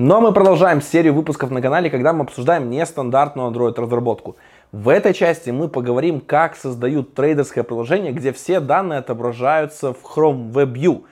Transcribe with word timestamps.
Но 0.00 0.20
мы 0.20 0.32
продолжаем 0.32 0.80
серию 0.80 1.12
выпусков 1.12 1.50
на 1.50 1.60
канале, 1.60 1.90
когда 1.90 2.12
мы 2.12 2.22
обсуждаем 2.22 2.70
нестандартную 2.70 3.50
Android-разработку. 3.50 4.36
В 4.70 4.90
этой 4.90 5.12
части 5.12 5.50
мы 5.50 5.66
поговорим, 5.68 6.20
как 6.20 6.54
создают 6.54 7.14
трейдерское 7.14 7.64
приложение, 7.64 8.12
где 8.12 8.32
все 8.32 8.60
данные 8.60 9.00
отображаются 9.00 9.92
в 9.92 9.98
Chrome 10.04 10.52
Web 10.52 10.72
View. 10.74 11.02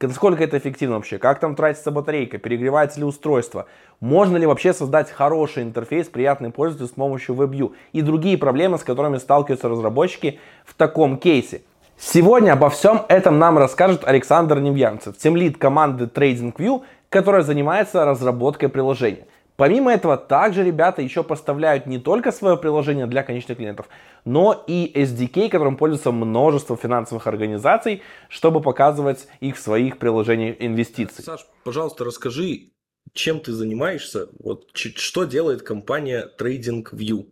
Насколько 0.00 0.44
это 0.44 0.58
эффективно 0.58 0.94
вообще? 0.94 1.18
Как 1.18 1.40
там 1.40 1.56
тратится 1.56 1.90
батарейка? 1.90 2.38
Перегревается 2.38 3.00
ли 3.00 3.04
устройство? 3.04 3.66
Можно 3.98 4.36
ли 4.36 4.46
вообще 4.46 4.72
создать 4.72 5.10
хороший 5.10 5.64
интерфейс, 5.64 6.06
приятный 6.06 6.52
пользователю 6.52 6.86
с 6.86 6.92
помощью 6.92 7.34
WebView? 7.34 7.72
И 7.92 8.00
другие 8.00 8.38
проблемы, 8.38 8.78
с 8.78 8.84
которыми 8.84 9.18
сталкиваются 9.18 9.68
разработчики 9.68 10.38
в 10.64 10.74
таком 10.74 11.18
кейсе. 11.18 11.62
Сегодня 11.98 12.52
обо 12.52 12.70
всем 12.70 13.02
этом 13.08 13.38
нам 13.38 13.58
расскажет 13.58 14.04
Александр 14.06 14.58
Невьянцев, 14.58 15.18
темлид 15.18 15.58
команды 15.58 16.04
TradingView, 16.04 16.82
которая 17.10 17.42
занимается 17.42 18.04
разработкой 18.04 18.70
приложения. 18.70 19.26
Помимо 19.56 19.92
этого, 19.92 20.16
также 20.16 20.64
ребята 20.64 21.02
еще 21.02 21.22
поставляют 21.22 21.84
не 21.84 21.98
только 21.98 22.32
свое 22.32 22.56
приложение 22.56 23.06
для 23.06 23.22
конечных 23.22 23.58
клиентов, 23.58 23.90
но 24.24 24.64
и 24.66 24.90
SDK, 24.94 25.50
которым 25.50 25.76
пользуется 25.76 26.12
множество 26.12 26.78
финансовых 26.78 27.26
организаций, 27.26 28.02
чтобы 28.30 28.62
показывать 28.62 29.28
их 29.40 29.56
в 29.56 29.60
своих 29.60 29.98
приложениях 29.98 30.56
инвестиций. 30.60 31.22
Саш, 31.22 31.46
пожалуйста, 31.62 32.04
расскажи, 32.04 32.70
чем 33.12 33.40
ты 33.40 33.52
занимаешься, 33.52 34.28
вот 34.38 34.70
что 34.72 35.24
делает 35.24 35.62
компания 35.62 36.26
TradingView? 36.38 37.26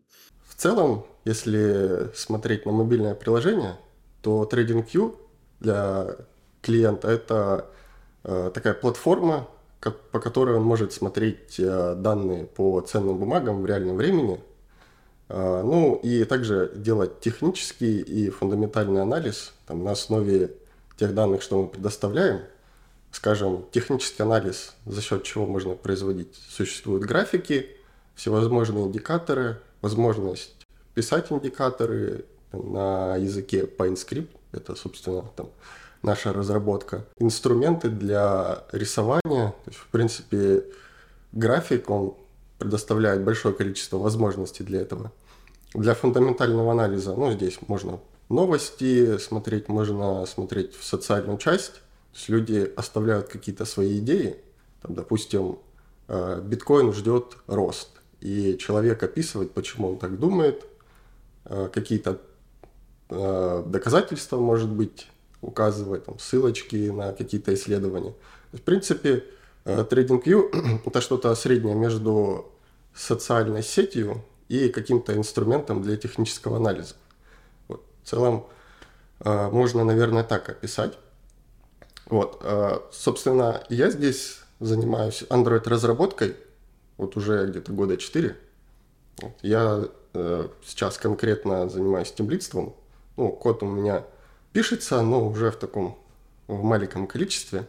В 0.46 0.54
целом, 0.54 1.06
если 1.24 2.10
смотреть 2.14 2.66
на 2.66 2.72
мобильное 2.72 3.14
приложение, 3.14 3.78
то 4.20 4.46
TradingView 4.50 5.16
для 5.60 6.16
клиента 6.60 7.08
это 7.08 7.70
э, 8.24 8.50
такая 8.52 8.74
платформа, 8.74 9.48
как, 9.80 9.98
по 10.10 10.20
которой 10.20 10.56
он 10.56 10.62
может 10.62 10.92
смотреть 10.92 11.58
э, 11.58 11.94
данные 11.96 12.46
по 12.46 12.80
ценным 12.80 13.18
бумагам 13.18 13.62
в 13.62 13.66
реальном 13.66 13.96
времени. 13.96 14.40
Э, 15.28 15.62
ну 15.64 15.94
и 16.02 16.24
также 16.24 16.72
делать 16.74 17.20
технический 17.20 18.00
и 18.00 18.30
фундаментальный 18.30 19.02
анализ 19.02 19.52
там, 19.66 19.84
на 19.84 19.92
основе 19.92 20.52
тех 20.96 21.14
данных, 21.14 21.42
что 21.42 21.62
мы 21.62 21.68
предоставляем. 21.68 22.40
Скажем, 23.10 23.64
технический 23.70 24.22
анализ, 24.22 24.74
за 24.84 25.00
счет 25.00 25.22
чего 25.22 25.46
можно 25.46 25.74
производить. 25.74 26.34
Существуют 26.50 27.04
графики, 27.04 27.70
всевозможные 28.14 28.84
индикаторы, 28.84 29.60
возможность 29.80 30.54
писать 30.94 31.30
индикаторы 31.30 32.24
на 32.52 33.16
языке 33.16 33.62
PineScript. 33.62 34.28
Это, 34.52 34.74
собственно, 34.74 35.22
там, 35.36 35.50
наша 36.02 36.32
разработка. 36.32 37.04
Инструменты 37.18 37.88
для 37.88 38.64
рисования, 38.72 39.50
то 39.50 39.54
есть, 39.66 39.78
в 39.78 39.86
принципе, 39.88 40.64
график, 41.32 41.90
он 41.90 42.14
предоставляет 42.58 43.22
большое 43.24 43.54
количество 43.54 43.98
возможностей 43.98 44.64
для 44.64 44.80
этого. 44.80 45.12
Для 45.74 45.94
фундаментального 45.94 46.72
анализа, 46.72 47.14
ну, 47.14 47.32
здесь 47.32 47.58
можно 47.66 48.00
новости 48.28 49.18
смотреть, 49.18 49.68
можно 49.68 50.26
смотреть 50.26 50.74
в 50.74 50.84
социальную 50.84 51.38
часть. 51.38 51.74
То 51.74 52.14
есть 52.14 52.28
люди 52.28 52.72
оставляют 52.76 53.28
какие-то 53.28 53.64
свои 53.64 53.98
идеи. 53.98 54.36
Там, 54.82 54.94
допустим, 54.94 55.58
э, 56.08 56.40
биткоин 56.42 56.92
ждет 56.92 57.36
рост. 57.46 57.90
И 58.20 58.56
человек 58.58 59.02
описывает, 59.02 59.52
почему 59.52 59.90
он 59.90 59.98
так 59.98 60.18
думает, 60.18 60.64
э, 61.44 61.68
какие-то 61.72 62.18
э, 63.10 63.62
доказательства, 63.66 64.38
может 64.38 64.68
быть, 64.68 65.06
указывать 65.40 66.04
там, 66.04 66.18
ссылочки 66.18 66.90
на 66.90 67.12
какие-то 67.12 67.54
исследования. 67.54 68.14
В 68.52 68.60
принципе, 68.60 69.24
TradingView 69.64 70.50
э,– 70.52 70.78
это 70.86 71.00
что-то 71.00 71.34
среднее 71.34 71.74
между 71.74 72.50
социальной 72.94 73.62
сетью 73.62 74.24
и 74.48 74.68
каким-то 74.68 75.14
инструментом 75.16 75.82
для 75.82 75.96
технического 75.96 76.56
анализа. 76.56 76.94
Вот. 77.68 77.82
В 78.02 78.08
целом, 78.08 78.46
э, 79.20 79.50
можно, 79.50 79.84
наверное, 79.84 80.24
так 80.24 80.48
описать. 80.48 80.98
Вот. 82.06 82.40
Э, 82.42 82.78
собственно, 82.90 83.62
я 83.68 83.90
здесь 83.90 84.40
занимаюсь 84.60 85.22
Android-разработкой 85.28 86.36
вот 86.96 87.16
уже 87.16 87.46
где-то 87.46 87.72
года 87.72 87.96
4. 87.96 88.36
Я 89.42 89.84
сейчас 90.64 90.96
конкретно 90.96 91.68
занимаюсь 91.68 92.10
темлидством. 92.10 92.74
Ну, 93.16 93.30
код 93.30 93.62
у 93.62 93.66
меня– 93.66 94.04
пишется, 94.52 95.02
но 95.02 95.26
уже 95.26 95.50
в 95.50 95.56
таком 95.56 95.98
в 96.46 96.62
маленьком 96.62 97.06
количестве. 97.06 97.66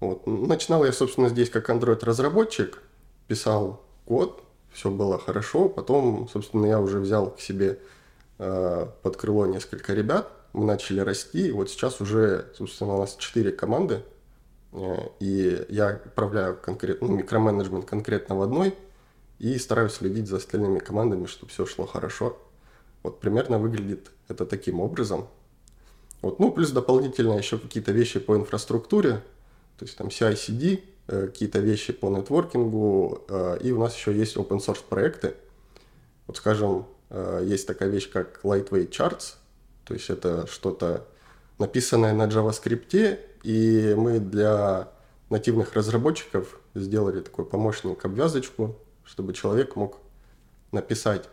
Вот. 0.00 0.26
Начинал 0.26 0.84
я, 0.84 0.92
собственно, 0.92 1.28
здесь 1.28 1.48
как 1.48 1.70
Android-разработчик, 1.70 2.82
писал 3.28 3.82
код, 4.04 4.42
все 4.72 4.90
было 4.90 5.18
хорошо. 5.18 5.68
Потом, 5.68 6.28
собственно, 6.28 6.66
я 6.66 6.80
уже 6.80 6.98
взял 6.98 7.30
к 7.30 7.40
себе 7.40 7.78
э, 8.38 8.86
под 9.02 9.16
крыло 9.16 9.46
несколько 9.46 9.94
ребят, 9.94 10.30
мы 10.52 10.64
начали 10.64 11.00
расти. 11.00 11.50
Вот 11.50 11.70
сейчас 11.70 12.00
уже, 12.00 12.46
собственно, 12.56 12.96
у 12.96 13.00
нас 13.00 13.16
4 13.16 13.52
команды, 13.52 14.02
э, 14.72 14.96
и 15.20 15.64
я 15.68 16.00
управляю 16.04 16.56
конкретно, 16.56 17.08
ну, 17.08 17.16
микроменеджмент 17.16 17.84
конкретно 17.84 18.36
в 18.36 18.42
одной, 18.42 18.74
и 19.38 19.58
стараюсь 19.58 19.92
следить 19.92 20.28
за 20.28 20.36
остальными 20.36 20.78
командами, 20.78 21.26
чтобы 21.26 21.50
все 21.50 21.66
шло 21.66 21.86
хорошо. 21.86 22.36
Вот 23.02 23.20
примерно 23.20 23.58
выглядит 23.58 24.10
это 24.28 24.46
таким 24.46 24.80
образом. 24.80 25.28
Вот. 26.24 26.38
Ну, 26.38 26.50
плюс 26.50 26.70
дополнительно 26.70 27.34
еще 27.34 27.58
какие-то 27.58 27.92
вещи 27.92 28.18
по 28.18 28.34
инфраструктуре, 28.34 29.22
то 29.78 29.84
есть 29.84 29.94
там 29.98 30.06
CI-CD, 30.06 30.82
э, 31.08 31.26
какие-то 31.26 31.58
вещи 31.58 31.92
по 31.92 32.08
нетворкингу, 32.08 33.24
э, 33.28 33.58
и 33.60 33.72
у 33.72 33.78
нас 33.78 33.94
еще 33.94 34.16
есть 34.16 34.34
open 34.38 34.58
source 34.58 34.82
проекты. 34.88 35.34
Вот, 36.26 36.38
скажем, 36.38 36.86
э, 37.10 37.42
есть 37.44 37.66
такая 37.66 37.90
вещь, 37.90 38.10
как 38.10 38.40
Lightweight 38.42 38.88
Charts, 38.88 39.34
то 39.84 39.92
есть 39.92 40.08
это 40.08 40.46
что-то 40.46 41.06
написанное 41.58 42.14
на 42.14 42.26
JavaScript, 42.26 43.18
и 43.42 43.94
мы 43.94 44.18
для 44.18 44.88
нативных 45.28 45.74
разработчиков 45.74 46.58
сделали 46.74 47.20
такой 47.20 47.44
помощник, 47.44 48.02
обвязочку, 48.02 48.74
чтобы 49.04 49.34
человек 49.34 49.76
мог 49.76 49.98
написать 50.72 51.28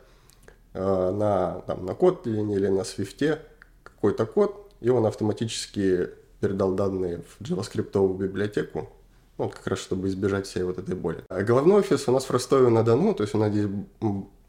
на, 0.74 1.62
там, 1.66 1.86
на 1.86 1.92
Kotlin 1.92 2.54
или 2.54 2.68
на 2.68 2.82
Swift 2.82 3.40
какой-то 3.84 4.26
код, 4.26 4.71
и 4.82 4.90
он 4.90 5.06
автоматически 5.06 6.10
передал 6.42 6.74
данные 6.74 7.22
в 7.22 7.42
JavaScript 7.42 8.18
библиотеку, 8.18 8.90
ну, 9.38 9.50
как 9.50 9.66
раз 9.68 9.80
чтобы 9.80 10.10
избежать 10.10 10.48
всей 10.48 10.64
вот 10.64 10.78
этой 10.78 10.96
боли. 10.96 11.24
А 11.30 11.42
головной 11.44 11.80
офис 11.80 12.08
у 12.08 12.12
нас 12.12 12.26
в 12.26 12.32
Ростове-на-Дону, 12.32 13.14
то 13.14 13.24
есть 13.24 13.34
у 13.36 13.38
нас 13.38 13.52
здесь 13.52 13.68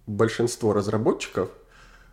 большинство 0.06 0.72
разработчиков, 0.72 1.50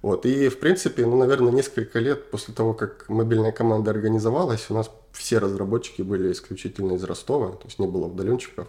вот, 0.01 0.25
и, 0.25 0.47
в 0.47 0.59
принципе, 0.59 1.05
ну, 1.05 1.17
наверное, 1.17 1.51
несколько 1.51 1.99
лет 1.99 2.31
после 2.31 2.53
того, 2.53 2.73
как 2.73 3.09
мобильная 3.09 3.51
команда 3.51 3.91
организовалась, 3.91 4.67
у 4.69 4.73
нас 4.73 4.89
все 5.11 5.39
разработчики 5.39 6.01
были 6.01 6.31
исключительно 6.31 6.93
из 6.93 7.03
Ростова, 7.03 7.51
то 7.51 7.65
есть 7.65 7.79
не 7.79 7.87
было 7.87 8.05
удаленщиков. 8.05 8.67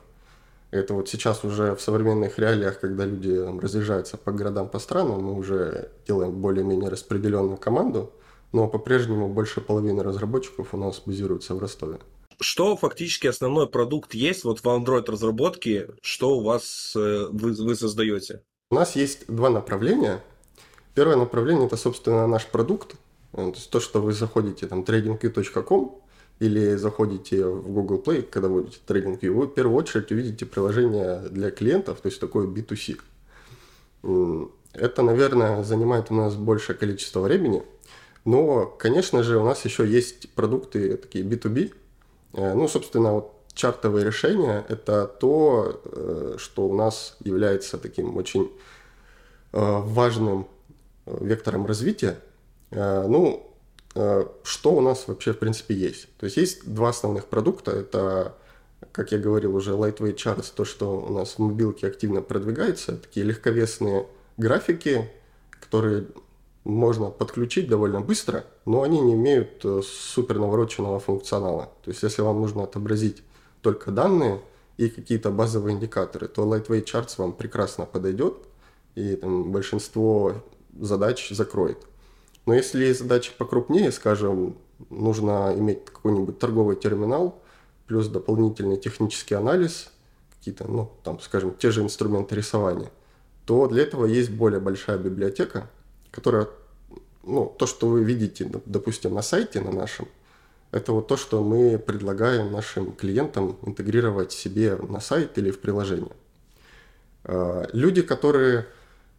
Это 0.73 0.95
вот 0.95 1.09
сейчас 1.09 1.45
уже 1.45 1.75
в 1.75 1.81
современных 1.81 2.39
реалиях, 2.39 2.81
когда 2.81 3.05
люди 3.05 3.37
там, 3.37 3.61
разъезжаются 3.61 4.17
по 4.17 4.33
городам, 4.33 4.69
по 4.69 4.79
странам, 4.79 5.25
мы 5.25 5.35
уже 5.35 5.91
делаем 6.07 6.33
более-менее 6.33 6.89
распределенную 6.89 7.57
команду, 7.57 8.13
но 8.53 8.67
по-прежнему 8.69 9.29
больше 9.29 9.61
половины 9.61 10.03
разработчиков 10.03 10.75
у 10.75 10.77
нас 10.77 11.03
базируются 11.05 11.55
в 11.55 11.59
Ростове. 11.59 11.99
Что 12.41 12.77
фактически 12.77 13.27
основной 13.27 13.69
продукт 13.69 14.15
есть 14.15 14.45
вот 14.45 14.61
в 14.61 14.67
Android 14.67 15.11
разработке, 15.11 15.91
что 16.01 16.39
у 16.39 16.43
вас 16.43 16.95
э, 16.97 17.27
вы, 17.31 17.53
вы 17.53 17.75
создаете? 17.75 18.43
У 18.71 18.77
нас 18.77 18.97
есть 18.97 19.27
два 19.27 19.51
направления. 19.51 20.23
Первое 20.95 21.17
направление 21.17 21.67
это, 21.67 21.77
собственно, 21.77 22.27
наш 22.27 22.47
продукт. 22.47 22.95
Э, 23.35 23.37
то, 23.37 23.53
есть 23.55 23.71
то 23.71 23.79
что 23.79 24.01
вы 24.01 24.13
заходите 24.13 24.67
там 24.67 24.83
tradingview.com 24.83 26.01
или 26.41 26.77
заходите 26.77 27.45
в 27.45 27.71
Google 27.71 28.03
Play, 28.03 28.23
когда 28.23 28.49
вводите 28.49 28.79
TradingView, 28.87 29.33
вы 29.33 29.47
в 29.47 29.51
первую 29.53 29.77
очередь 29.77 30.11
увидите 30.11 30.47
приложение 30.47 31.21
для 31.29 31.51
клиентов, 31.51 32.01
то 32.01 32.09
есть 32.09 32.19
такое 32.19 32.47
B2C. 32.47 32.99
Это, 34.73 35.03
наверное, 35.03 35.63
занимает 35.63 36.11
у 36.11 36.15
нас 36.15 36.35
большее 36.37 36.75
количество 36.75 37.21
времени– 37.21 37.63
но, 38.25 38.67
конечно 38.67 39.23
же, 39.23 39.39
у 39.39 39.45
нас 39.45 39.65
еще 39.65 39.87
есть 39.87 40.31
продукты 40.35 40.97
такие 40.97 41.25
B2B. 41.25 41.73
Э, 42.35 42.55
ну, 42.55 42.69
собственно, 42.69 43.15
вот 43.15 43.35
чартовые 43.55 44.05
решения– 44.05 44.65
это 44.69 45.07
то, 45.07 45.81
э, 45.85 46.35
что 46.39 46.69
у 46.69 46.75
нас 46.75 47.17
является 47.21 47.79
таким 47.79 48.17
очень 48.17 48.51
э, 49.53 49.59
важным 49.59 50.47
вектором 51.07 51.67
развития. 51.67 52.21
Ну, 52.71 53.53
что 54.45 54.73
у 54.75 54.81
нас 54.81 55.09
вообще, 55.09 55.33
в 55.33 55.39
принципе, 55.39 55.75
есть? 55.75 56.07
То 56.19 56.27
есть 56.27 56.37
есть 56.37 56.73
два 56.73 56.91
основных 56.91 57.27
продукта. 57.27 57.73
Это, 57.73 58.37
как 58.93 59.11
я 59.11 59.19
говорил 59.19 59.57
уже, 59.57 59.73
Lightweight 59.73 60.15
Charts, 60.15 60.53
то, 60.55 60.65
что 60.65 61.01
у 61.01 61.13
нас 61.13 61.31
в 61.31 61.39
мобилке 61.41 61.89
активно 61.89 62.23
продвигается. 62.23 62.97
Такие 62.97 63.27
легковесные 63.27 64.07
графики, 64.37 65.11
которые 65.51 66.07
можно 66.65 67.11
подключить 67.11 67.69
довольно 67.69 68.01
быстро, 68.01 68.45
но 68.67 68.83
они 68.83 69.01
не 69.01 69.15
имеют 69.15 69.65
э, 69.65 69.81
супер 69.85 70.39
навороченного 70.39 71.01
функционала. 71.01 71.71
То 71.83 71.91
есть, 71.91 72.03
если 72.03 72.23
вам 72.23 72.41
нужно 72.41 72.65
отобразить 72.65 73.23
только 73.63 73.91
данные 73.91 74.41
и 74.77 74.89
какие-то 74.89 75.31
базовые 75.31 75.75
индикаторы, 75.75 76.29
то 76.29 76.45
Lightweight 76.45 76.85
Charts 76.85 77.15
вам 77.17 77.33
прекрасно 77.33 77.87
подойдет 77.87 78.35
и 78.95 79.17
там 79.17 79.53
большинство 79.53 80.35
задач 80.79 81.31
закроет. 81.31 81.79
Но 82.47 82.55
если 82.55 82.93
задачи 82.93 83.33
покрупнее, 83.37 83.93
скажем, 83.93 84.57
нужно 84.89 85.55
иметь 85.57 85.85
какой-нибудь 85.85 86.39
торговый 86.39 86.77
терминал, 86.77 87.43
плюс 87.87 88.09
дополнительный 88.09 88.77
технический 88.77 89.35
анализ, 89.35 89.91
какие-то, 90.39 90.67
ну, 90.69 90.91
там, 91.03 91.21
скажем, 91.21 91.55
те 91.55 91.71
же 91.71 91.83
инструменты 91.83 92.35
рисования, 92.35 92.91
то 93.45 93.67
для 93.67 93.83
этого 93.83 94.07
есть 94.07 94.31
более 94.31 94.61
большая 94.61 94.97
библиотека, 94.97 95.69
которая, 96.11 96.49
ну, 97.23 97.55
то, 97.59 97.67
что 97.67 97.89
вы 97.89 98.05
видите, 98.05 98.51
допустим, 98.67 99.15
на 99.15 99.23
сайте 99.23 99.61
на 99.61 99.73
нашем, 99.73 100.09
это 100.73 100.93
вот 100.93 101.09
то, 101.09 101.17
что 101.17 101.43
мы 101.43 101.79
предлагаем 101.79 102.53
нашим 102.53 102.93
клиентам 102.93 103.59
интегрировать 103.63 104.33
себе 104.33 104.77
на 104.77 105.01
сайт 105.01 105.37
или 105.37 105.51
в 105.51 105.61
приложение. 105.61 106.13
А, 107.25 107.67
люди, 107.73 108.03
которые 108.03 108.67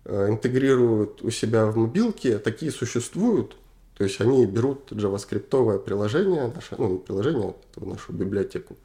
э, 0.05 0.29
интегрируют 0.29 1.21
у 1.21 1.29
себя 1.29 1.65
в 1.65 1.77
мобилке, 1.77 2.39
такие 2.39 2.71
существуют. 2.71 3.57
То 3.97 4.05
есть 4.05 4.21
они 4.21 4.45
берут 4.45 4.91
JavaScript 4.91 5.79
приложение, 5.79 6.51
наше, 6.55 6.75
ну 6.77 6.97
приложение, 6.97 7.53
а 7.75 7.85
нашу 7.85 8.13
библиотеку, 8.13 8.77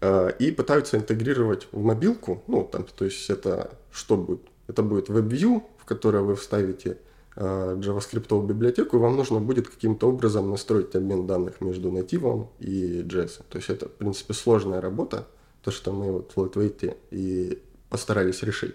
а, 0.00 0.28
и 0.28 0.50
пытаются 0.50 0.96
интегрировать 0.96 1.68
в 1.72 1.82
мобилку. 1.82 2.42
Ну, 2.46 2.64
там, 2.64 2.84
то 2.84 3.04
есть 3.04 3.28
это 3.28 3.70
что 3.92 4.16
будет? 4.16 4.42
Это 4.66 4.82
будет 4.82 5.10
WebView, 5.10 5.62
которое 5.86 6.22
вы 6.22 6.36
вставите 6.36 6.98
Э, 7.38 7.76
JavaScript 7.78 8.46
библиотеку, 8.46 8.98
вам 8.98 9.16
нужно 9.16 9.40
будет 9.40 9.68
каким-то 9.68 10.08
образом 10.08 10.50
настроить 10.50 10.94
обмен 10.94 11.26
данных 11.26 11.60
между 11.60 11.92
нативом 11.92 12.48
и 12.58 13.02
JS. 13.02 13.42
То 13.50 13.58
есть 13.58 13.68
это, 13.68 13.88
в 13.88 13.92
принципе, 13.92 14.32
сложная 14.32 14.80
работа, 14.80 15.26
то, 15.62 15.70
что 15.70 15.92
мы 15.92 16.12
вот 16.12 16.32
в 16.34 16.38
Lightweight 16.38 16.96
и 17.10 17.62
постарались 17.90 18.42
решить. 18.42 18.74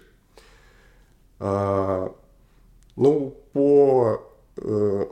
А, 1.40 2.14
ну, 2.94 3.36
по 3.52 4.22
э, 4.58 5.06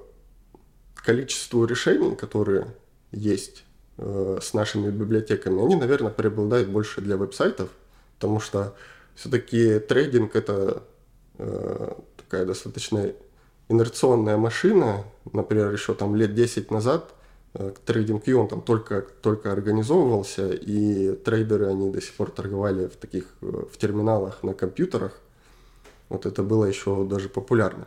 количеству 0.95 1.65
решений, 1.65 2.15
которые 2.15 2.69
есть 3.11 3.65
э, 3.99 4.39
с 4.41 4.55
нашими 4.55 4.93
библиотеками, 4.93 5.61
они, 5.61 5.75
наверное, 5.75 6.13
преобладают 6.13 6.69
больше 6.69 7.01
для 7.01 7.17
веб-сайтов, 7.17 7.71
потому 8.15 8.39
что 8.39 8.77
все-таки 9.17 9.81
трейдинг 9.81 10.37
это 10.37 10.85
такая 12.17 12.45
достаточно 12.45 13.13
инерционная 13.71 14.37
машина, 14.37 15.05
например, 15.33 15.73
еще 15.73 15.95
там 15.95 16.17
лет 16.17 16.35
10 16.35 16.71
назад, 16.71 17.15
э, 17.55 17.73
TradingView 17.87 18.35
он 18.35 18.49
там 18.49 18.63
только, 18.63 19.03
только 19.23 19.53
организовывался, 19.53 20.53
и 20.53 21.15
трейдеры, 21.15 21.67
они 21.67 21.91
до 21.91 22.01
сих 22.01 22.15
пор 22.15 22.31
торговали 22.31 22.89
в 22.89 22.97
таких, 22.97 23.25
э, 23.43 23.65
в 23.73 23.79
терминалах 23.79 24.43
на 24.43 24.55
компьютерах. 24.55 25.21
Вот 26.09 26.27
это 26.27 26.43
было 26.43 26.65
еще 26.65 27.05
даже 27.05 27.29
популярно. 27.29 27.87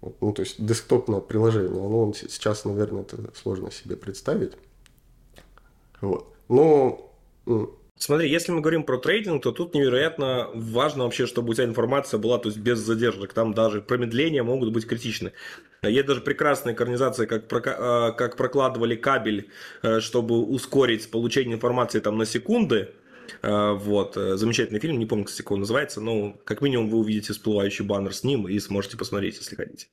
Вот, 0.00 0.16
ну, 0.20 0.32
то 0.32 0.42
есть 0.42 0.64
десктопное 0.64 1.20
приложение, 1.20 1.70
ну, 1.70 2.12
сейчас, 2.14 2.64
наверное, 2.64 3.02
это 3.02 3.18
сложно 3.34 3.70
себе 3.70 3.96
представить. 3.96 4.52
Вот. 6.00 6.26
Но 6.48 7.12
Смотри, 8.02 8.28
если 8.28 8.50
мы 8.50 8.62
говорим 8.62 8.82
про 8.82 8.98
трейдинг, 8.98 9.44
то 9.44 9.52
тут 9.52 9.74
невероятно 9.74 10.50
важно 10.54 11.04
вообще, 11.04 11.24
чтобы 11.24 11.50
у 11.50 11.54
тебя 11.54 11.66
информация 11.66 12.18
была, 12.18 12.38
то 12.38 12.48
есть 12.48 12.58
без 12.58 12.80
задержек. 12.80 13.32
Там 13.32 13.54
даже 13.54 13.80
промедления 13.80 14.42
могут 14.42 14.72
быть 14.72 14.88
критичны. 14.88 15.30
Есть 15.84 16.06
даже 16.06 16.20
прекрасная 16.20 16.74
экранизация, 16.74 17.26
как, 17.26 17.44
а, 17.64 18.10
как 18.10 18.36
прокладывали 18.36 18.96
кабель, 18.96 19.50
э, 19.84 20.00
чтобы 20.00 20.40
ускорить 20.40 21.12
получение 21.12 21.54
информации 21.54 22.00
там 22.00 22.18
на 22.18 22.26
секунды. 22.26 22.88
Э, 23.40 23.70
вот, 23.70 24.16
э, 24.16 24.36
замечательный 24.36 24.80
фильм, 24.80 24.98
не 24.98 25.06
помню, 25.06 25.26
кстати, 25.26 25.42
как 25.42 25.52
он 25.52 25.60
называется, 25.60 26.00
но 26.00 26.32
как 26.44 26.60
минимум 26.60 26.90
вы 26.90 26.98
увидите 26.98 27.32
всплывающий 27.32 27.84
баннер 27.84 28.12
с 28.12 28.24
ним 28.24 28.48
и 28.48 28.58
сможете 28.58 28.96
посмотреть, 28.96 29.36
если 29.36 29.54
хотите. 29.54 29.86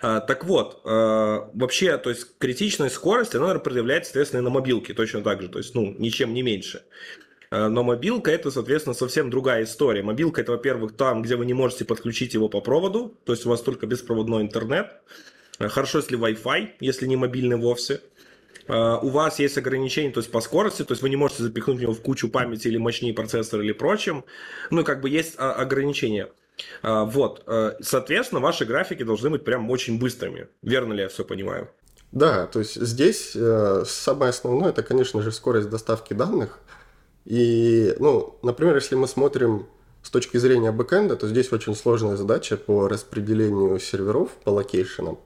Так 0.00 0.46
вот, 0.46 0.80
вообще, 0.82 1.98
то 1.98 2.08
есть 2.08 2.26
критичная 2.38 2.88
скорость, 2.88 3.34
она 3.34 3.58
проявляется, 3.58 4.12
соответственно, 4.12 4.40
и 4.40 4.44
на 4.44 4.50
мобилке 4.50 4.94
точно 4.94 5.20
так 5.20 5.42
же, 5.42 5.48
то 5.48 5.58
есть, 5.58 5.74
ну, 5.74 5.94
ничем 5.98 6.32
не 6.32 6.40
меньше. 6.40 6.84
Э, 7.50 7.68
но 7.68 7.82
мобилка 7.82 8.30
это, 8.30 8.50
соответственно, 8.50 8.94
совсем 8.94 9.30
другая 9.30 9.64
история. 9.64 10.02
Мобилка 10.02 10.40
это, 10.40 10.52
во-первых, 10.52 10.96
там, 10.96 11.22
где 11.22 11.36
вы 11.36 11.46
не 11.46 11.54
можете 11.54 11.84
подключить 11.84 12.34
его 12.34 12.48
по 12.48 12.60
проводу, 12.60 13.14
то 13.24 13.32
есть 13.32 13.46
у 13.46 13.50
вас 13.50 13.60
только 13.60 13.86
беспроводной 13.86 14.42
интернет. 14.42 14.92
Э, 15.58 15.68
хорошо, 15.68 15.98
если 15.98 16.18
Wi-Fi, 16.18 16.70
если 16.80 17.06
не 17.06 17.16
мобильный 17.16 17.56
вовсе. 17.56 18.00
Uh, 18.66 19.00
у 19.02 19.08
вас 19.08 19.40
есть 19.40 19.58
ограничения, 19.58 20.10
то 20.10 20.20
есть 20.20 20.30
по 20.30 20.40
скорости, 20.40 20.84
то 20.84 20.92
есть 20.92 21.02
вы 21.02 21.08
не 21.08 21.16
можете 21.16 21.42
запихнуть 21.42 21.80
его 21.80 21.92
в 21.92 22.02
кучу 22.02 22.28
памяти 22.28 22.68
или 22.68 22.76
мощнее 22.76 23.12
процессор 23.12 23.62
или 23.62 23.72
прочим. 23.72 24.24
Ну, 24.70 24.84
как 24.84 25.00
бы 25.00 25.10
есть 25.10 25.36
uh, 25.36 25.52
ограничения. 25.54 26.28
Вот, 26.82 27.42
соответственно, 27.80 28.40
ваши 28.40 28.66
графики 28.66 29.02
должны 29.02 29.30
быть 29.30 29.44
прям 29.44 29.68
очень 29.70 29.98
быстрыми. 29.98 30.46
Верно 30.62 30.92
ли 30.92 31.02
я 31.02 31.08
все 31.08 31.24
понимаю? 31.24 31.70
Да, 32.12 32.46
то 32.46 32.58
есть 32.58 32.74
здесь 32.74 33.32
э, 33.34 33.84
самое 33.86 34.28
основное, 34.28 34.68
это, 34.68 34.82
конечно 34.82 35.22
же, 35.22 35.32
скорость 35.32 35.70
доставки 35.70 36.12
данных. 36.12 36.58
И, 37.24 37.94
ну, 37.98 38.38
например, 38.42 38.76
если 38.76 38.94
мы 38.94 39.06
смотрим 39.06 39.66
с 40.02 40.10
точки 40.10 40.38
зрения 40.38 40.72
бэкэнда, 40.72 41.16
то 41.16 41.28
здесь 41.28 41.52
очень 41.52 41.74
сложная 41.76 42.16
задача 42.16 42.56
по 42.56 42.88
распределению 42.88 43.78
серверов 43.78 44.30
по 44.44 44.50
локейшенам. 44.50 45.18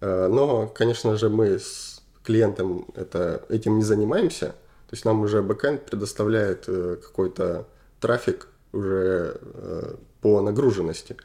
Э, 0.00 0.28
но, 0.28 0.66
конечно 0.66 1.16
же, 1.16 1.28
мы 1.28 1.58
с 1.58 2.02
клиентом 2.22 2.86
это, 2.94 3.44
этим 3.48 3.78
не 3.78 3.84
занимаемся. 3.84 4.48
То 4.88 4.94
есть 4.94 5.04
нам 5.04 5.20
уже 5.22 5.42
бэкэнд 5.42 5.86
предоставляет 5.86 6.64
э, 6.66 6.96
какой-то 7.02 7.66
трафик 8.00 8.48
уже 8.72 9.38
э, 9.40 9.94
по 10.20 10.40
нагруженности. 10.40 11.16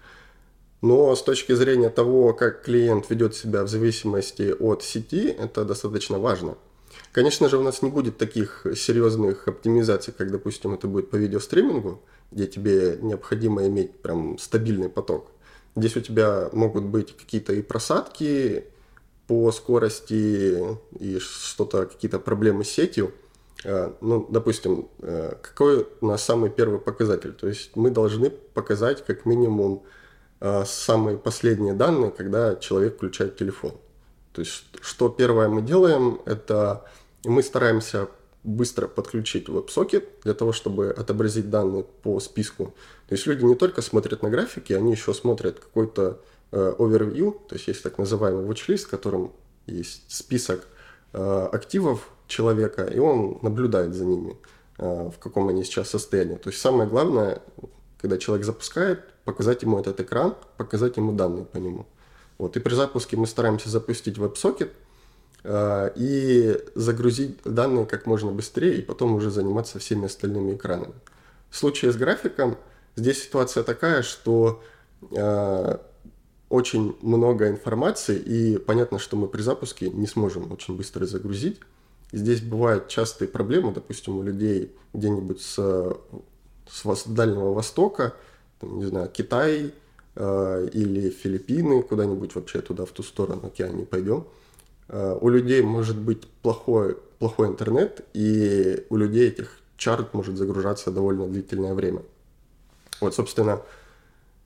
Но 0.82 1.16
с 1.16 1.24
точки 1.24 1.54
зрения 1.54 1.90
того, 1.90 2.34
как 2.34 2.64
клиент 2.64 3.10
ведет 3.10 3.36
себя 3.36 3.64
в 3.64 3.68
зависимости 3.68 4.54
от 4.58 4.84
сети, 4.84 5.30
это 5.30 5.66
достаточно 5.66 6.20
важно. 6.20 6.56
Конечно 7.16 7.48
же, 7.48 7.58
у 7.58 7.64
нас 7.64 7.82
не 7.82 7.90
будет 7.90 8.18
таких 8.18 8.66
серьезных 8.76 9.48
оптимизаций, 9.48 10.14
как, 10.14 10.32
допустим, 10.32 10.74
это 10.74 10.90
будет 10.90 11.10
по 11.10 11.16
видеостримингу, 11.16 12.02
где 12.30 12.46
тебе 12.46 13.00
необходимо 13.02 13.66
иметь 13.68 14.02
прям 14.02 14.38
стабильный 14.38 14.90
поток. 14.90 15.32
Здесь 15.78 15.96
у 15.96 16.02
тебя 16.02 16.50
могут 16.52 16.84
быть 16.84 17.16
какие-то 17.16 17.54
и 17.54 17.62
просадки 17.62 18.66
по 19.28 19.50
скорости, 19.54 20.78
и 21.00 21.20
что-то, 21.20 21.86
какие-то 21.86 22.20
проблемы 22.20 22.66
с 22.66 22.70
сетью. 22.72 23.14
А, 23.64 23.96
ну, 24.02 24.28
допустим, 24.30 24.90
э, 25.00 25.36
какой 25.42 25.88
у 26.02 26.08
нас 26.08 26.22
самый 26.22 26.50
первый 26.50 26.80
показатель? 26.80 27.32
То 27.32 27.48
есть 27.48 27.78
мы 27.78 27.92
должны 27.92 28.30
показать 28.30 29.06
как 29.06 29.26
минимум 29.26 29.84
а, 30.42 30.66
самые 30.66 31.18
последние 31.18 31.76
данные, 31.76 32.12
когда 32.12 32.58
человек 32.58 32.98
включает 32.98 33.38
телефон. 33.38 33.72
То 34.34 34.42
есть 34.42 34.66
что 34.82 35.08
первое 35.08 35.48
мы 35.48 35.62
делаем, 35.62 36.20
это 36.26 36.84
и 37.26 37.30
мы 37.30 37.42
стараемся 37.42 38.08
быстро 38.44 38.88
подключить 38.88 39.50
WebSocket 39.50 40.08
для 40.24 40.36
того, 40.36 40.54
чтобы 40.54 40.92
отобразить 40.92 41.50
данные 41.50 41.84
по 41.84 42.20
списку. 42.20 42.76
То 43.08 43.16
есть 43.16 43.26
люди 43.26 43.44
не 43.44 43.56
только 43.56 43.82
смотрят 43.82 44.22
на 44.22 44.30
графики, 44.30 44.74
они 44.74 44.92
еще 44.92 45.14
смотрят 45.16 45.60
какой-то 45.60 46.22
э, 46.52 46.76
overview, 46.78 47.32
то 47.48 47.56
есть 47.56 47.68
есть 47.68 47.82
так 47.82 47.98
называемый 47.98 48.46
watchlist, 48.46 48.86
в 48.86 48.90
котором 48.90 49.34
есть 49.66 50.04
список 50.10 50.68
э, 51.14 51.50
активов 51.52 52.08
человека, 52.28 52.86
и 52.86 53.00
он 53.00 53.40
наблюдает 53.42 53.96
за 53.96 54.06
ними, 54.06 54.38
э, 54.78 55.10
в 55.10 55.18
каком 55.20 55.48
они 55.48 55.64
сейчас 55.64 55.90
состоянии. 55.90 56.36
То 56.36 56.50
есть 56.52 56.62
самое 56.62 56.88
главное, 56.88 57.42
когда 58.00 58.20
человек 58.20 58.46
запускает, 58.46 59.02
показать 59.24 59.64
ему 59.64 59.80
этот 59.80 60.00
экран, 60.00 60.36
показать 60.58 60.98
ему 60.98 61.14
данные 61.14 61.46
по 61.46 61.58
нему. 61.58 61.88
Вот. 62.38 62.56
И 62.58 62.60
при 62.60 62.76
запуске 62.76 63.18
мы 63.18 63.26
стараемся 63.26 63.70
запустить 63.70 64.20
WebSocket– 64.20 64.70
и 65.48 66.60
загрузить 66.74 67.38
данные 67.44 67.86
как 67.86 68.06
можно 68.06 68.32
быстрее, 68.32 68.78
и 68.78 68.82
потом 68.82 69.14
уже 69.14 69.30
заниматься 69.30 69.80
всеми 69.80 70.06
остальными 70.06 70.56
экранами. 70.56 70.94
В 71.50 71.58
случае 71.58 71.92
с 71.92 71.96
графиком 71.96 72.58
здесь 72.96 73.24
ситуация 73.24 73.64
такая, 73.64 74.02
что 74.02 74.64
э, 75.12 75.78
очень 76.50 76.96
много 77.02 77.48
информации, 77.48 78.18
и 78.18 78.58
понятно, 78.58 78.98
что 78.98 79.18
мы 79.18 79.28
при 79.28 79.42
запуске 79.42 79.90
не 79.90 80.08
сможем 80.08 80.52
очень 80.52 80.76
быстро 80.76 81.06
загрузить. 81.06 81.60
Здесь 82.12 82.42
бывают 82.42 82.88
частые 82.88 83.28
проблемы, 83.28 83.72
допустим, 83.72 84.18
у 84.18 84.24
людей 84.24 84.76
где-нибудь 84.94 85.42
с, 85.42 85.96
с 86.70 87.04
Дальнего 87.06 87.54
Востока, 87.54 88.16
там, 88.60 88.80
не 88.80 88.86
знаю, 88.86 89.10
Китай 89.10 89.74
э, 90.16 90.70
или 90.74 91.10
Филиппины, 91.10 91.84
куда-нибудь 91.84 92.34
вообще 92.36 92.62
туда, 92.62 92.86
в 92.86 92.92
ту 92.92 93.04
сторону 93.04 93.48
океана 93.48 93.76
не 93.76 93.86
пойдем– 93.86 94.26
Э, 94.36 94.44
у 94.90 95.30
людей 95.30 95.62
может 95.62 95.98
быть 95.98 96.28
плохой, 96.42 96.98
плохой 97.20 97.48
интернет, 97.48 98.06
и 98.14 98.86
у 98.90 98.98
людей 98.98 99.28
этих 99.28 99.58
чарт 99.78 100.14
может 100.14 100.38
загружаться 100.38 100.92
довольно 100.92 101.28
длительное 101.28 101.74
время. 101.74 102.02
Вот, 103.02 103.16
собственно, 103.16 103.62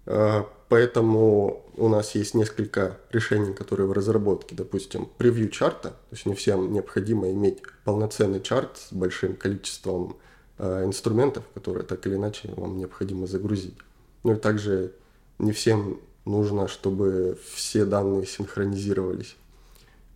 Э, 0.10 0.43
поэтому 0.69 1.63
у 1.75 1.88
нас 1.88 2.15
есть 2.15 2.34
несколько 2.34 2.98
решений, 3.12 3.53
которые 3.53 3.88
в 3.88 3.91
разработке. 3.91 4.55
Допустим, 4.55 5.08
превью 5.17 5.50
чарта. 5.50 5.89
То 5.89 6.15
есть 6.15 6.25
не 6.25 6.34
всем 6.34 6.74
необходимо 6.74 7.29
иметь 7.31 7.62
полноценный 7.84 8.41
чарт 8.41 8.77
с 8.77 8.91
большим 8.91 9.36
количеством 9.36 10.17
э, 10.58 10.84
инструментов, 10.84 11.43
которые 11.53 11.86
так 11.86 12.05
или 12.08 12.15
иначе 12.15 12.51
вам 12.55 12.77
необходимо 12.79 13.27
загрузить. 13.27 13.77
Ну 14.24 14.34
и 14.34 14.36
также 14.36 14.93
не 15.38 15.51
всем 15.51 16.01
нужно, 16.25 16.67
чтобы 16.67 17.38
все 17.53 17.86
данные 17.86 18.25
синхронизировались. 18.25 19.36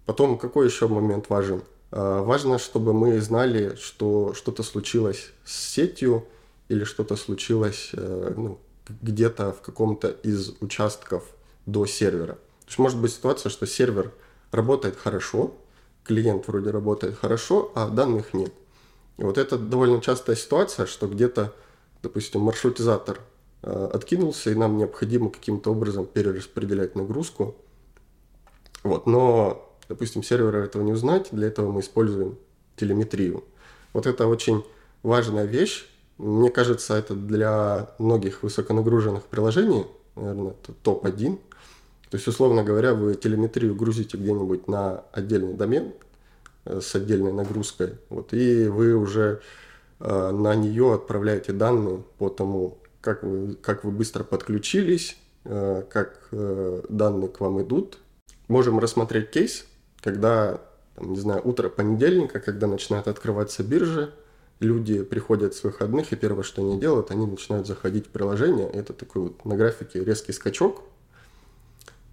Потом, 0.05 0.37
какой 0.37 0.67
еще 0.67 0.87
момент 0.87 1.29
важен? 1.29 1.63
Э, 1.91 2.21
важно, 2.21 2.59
чтобы 2.59 2.93
мы 2.93 3.19
знали, 3.21 3.75
что 3.75 4.33
что-то 4.33 4.63
случилось 4.63 5.31
с 5.45 5.73
сетью 5.73 6.25
или 6.69 6.83
что-то 6.83 7.15
случилось 7.15 7.91
ну, 7.93 8.57
где-то 8.87 9.51
в 9.51 9.61
каком-то 9.61 10.09
из 10.09 10.53
участков 10.61 11.23
до 11.65 11.85
сервера. 11.85 12.33
То 12.33 12.67
есть 12.67 12.79
может 12.79 12.99
быть 12.99 13.13
ситуация, 13.13 13.49
что 13.49 13.67
сервер 13.67 14.11
работает 14.51 14.95
хорошо, 14.95 15.53
клиент 16.03 16.47
вроде 16.47 16.71
работает 16.71 17.15
хорошо, 17.15 17.71
а 17.75 17.89
данных 17.89 18.33
нет. 18.33 18.53
И 19.17 19.23
вот 19.23 19.37
это 19.37 19.57
довольно 19.57 20.01
частая 20.01 20.35
ситуация, 20.35 20.85
что 20.85 21.07
где-то, 21.07 21.53
допустим, 22.01 22.41
маршрутизатор 22.41 23.19
э, 23.61 23.89
откинулся, 23.93 24.51
и 24.51 24.55
нам 24.55 24.77
необходимо 24.77 25.29
каким-то 25.29 25.71
образом 25.71 26.05
перераспределять 26.05 26.95
нагрузку. 26.95 27.55
Вот, 28.83 29.05
но, 29.05 29.72
допустим, 29.89 30.23
сервера 30.23 30.57
этого 30.57 30.83
не 30.83 30.93
узнать, 30.93 31.29
для 31.31 31.47
этого 31.47 31.71
мы 31.71 31.81
используем 31.81 32.37
телеметрию. 32.75 33.43
Вот 33.93 34.07
это 34.07 34.27
очень 34.27 34.63
важная 35.03 35.45
вещь, 35.45 35.85
мне 36.17 36.49
кажется, 36.49 36.95
это 36.95 37.15
для 37.15 37.89
многих 37.97 38.43
высоконагруженных 38.43 39.23
приложений, 39.23 39.85
наверное, 40.15 40.51
это 40.51 40.73
топ-1. 40.83 41.39
То 42.09 42.17
есть, 42.17 42.27
условно 42.27 42.63
говоря, 42.63 42.93
вы 42.93 43.15
телеметрию 43.15 43.75
грузите 43.75 44.17
где-нибудь 44.17 44.67
на 44.67 45.03
отдельный 45.11 45.55
домен 45.55 45.93
э, 46.65 46.79
с 46.79 46.93
отдельной 46.93 47.33
нагрузкой, 47.33 47.97
вот, 48.09 48.33
и 48.33 48.67
вы 48.67 48.95
уже 48.95 49.41
э, 49.99 50.31
на 50.31 50.53
нее 50.53 50.93
отправляете 50.93 51.53
данные 51.53 52.03
по 52.19 52.29
тому, 52.29 52.77
как 53.01 53.23
вы, 53.23 53.55
как 53.55 53.83
вы 53.83 53.91
быстро 53.91 54.23
подключились, 54.23 55.17
э, 55.45 55.83
как 55.89 56.27
э, 56.31 56.81
данные 56.87 57.29
к 57.29 57.39
вам 57.39 57.63
идут. 57.63 57.97
Можем 58.47 58.77
рассмотреть 58.77 59.31
кейс, 59.31 59.65
когда, 60.03 60.59
там, 60.95 61.13
не 61.13 61.19
знаю, 61.19 61.41
утро 61.43 61.69
понедельника, 61.69 62.39
когда 62.39 62.67
начинают 62.67 63.07
открываться 63.07 63.63
биржи, 63.63 64.13
люди 64.59 65.03
приходят 65.03 65.55
с 65.55 65.63
выходных, 65.63 66.11
и 66.11 66.15
первое, 66.15 66.43
что 66.43 66.61
они 66.61 66.79
делают, 66.79 67.11
они 67.11 67.25
начинают 67.25 67.65
заходить 67.67 68.07
в 68.07 68.09
приложение. 68.09 68.69
Это 68.69 68.93
такой 68.93 69.23
вот 69.23 69.45
на 69.45 69.55
графике 69.55 70.03
резкий 70.03 70.33
скачок. 70.33 70.83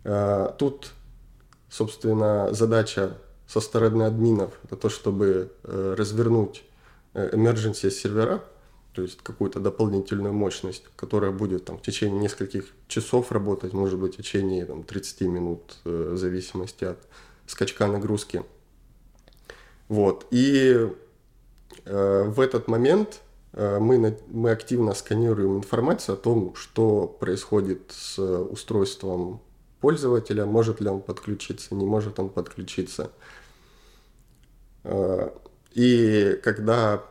А, 0.04 0.54
тут, 0.58 0.92
собственно, 1.68 2.52
задача 2.52 3.16
со 3.46 3.60
стороны 3.60 4.04
админов– 4.04 4.52
это 4.64 4.76
то, 4.76 4.88
чтобы 4.88 5.52
э, 5.64 5.94
развернуть 5.98 6.62
э, 7.14 7.30
emergency 7.34 7.90
сервера, 7.90 8.44
то 8.92 9.02
есть 9.02 9.20
какую-то 9.22 9.58
дополнительную 9.58 10.32
мощность, 10.32 10.84
которая 10.94 11.32
будет 11.32 11.64
там, 11.64 11.78
в 11.78 11.82
течение 11.82 12.20
нескольких 12.20 12.66
часов 12.86 13.32
работать, 13.32 13.72
может 13.72 13.98
быть, 13.98 14.14
в 14.14 14.16
течение 14.18 14.66
там, 14.66 14.84
30 14.84 15.20
минут, 15.22 15.78
э, 15.84 16.12
в 16.14 16.16
зависимости 16.16 16.84
от 16.84 16.98
скачка 17.50 17.86
нагрузки. 17.86 18.44
Вот. 19.88 20.26
И 20.30 20.88
Э, 21.84 22.24
в 22.24 22.40
этот 22.40 22.68
момент 22.68 23.20
э, 23.52 23.78
мы, 23.78 24.16
мы 24.28 24.50
активно 24.50 24.94
сканируем 24.94 25.58
информацию 25.58 26.14
о 26.14 26.18
том, 26.18 26.54
что 26.54 27.06
происходит 27.06 27.82
с 27.90 28.18
устройством 28.18 29.40
пользователя, 29.80 30.44
может 30.44 30.80
ли 30.80 30.88
он 30.88 31.00
подключиться, 31.00 31.74
не 31.74 31.86
может 31.86 32.18
он 32.18 32.28
подключиться. 32.28 33.10
Э, 34.84 35.30
и 35.72 36.38
когда 36.42 37.04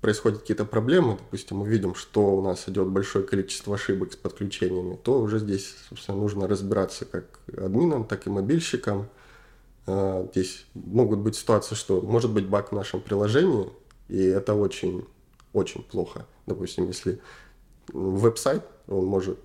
происходят 0.00 0.40
какие-то 0.40 0.64
проблемы, 0.64 1.14
допустим, 1.14 1.58
мы 1.58 1.68
видим, 1.68 1.94
что 1.94 2.36
у 2.36 2.42
нас 2.42 2.68
идет 2.68 2.88
большое 2.88 3.26
количество 3.26 3.74
ошибок 3.74 4.12
с 4.12 4.16
подключениями, 4.16 4.96
то 5.02 5.20
уже 5.20 5.38
здесь, 5.38 5.74
собственно, 5.88 6.18
нужно 6.18 6.46
разбираться 6.46 7.06
как 7.06 7.24
админам, 7.56 8.04
так 8.04 8.26
и 8.26 8.30
мобильщикам. 8.30 9.08
Здесь 9.86 10.66
могут 10.74 11.20
быть 11.20 11.36
ситуации, 11.36 11.76
что 11.76 12.00
может 12.00 12.32
быть 12.32 12.46
баг 12.48 12.72
в 12.72 12.74
нашем 12.74 13.00
приложении, 13.00 13.70
и 14.08 14.20
это 14.20 14.54
очень, 14.54 15.06
очень 15.52 15.82
плохо. 15.82 16.26
Допустим, 16.46 16.88
если 16.88 17.20
веб-сайт, 17.92 18.64
он 18.88 19.06
может 19.06 19.38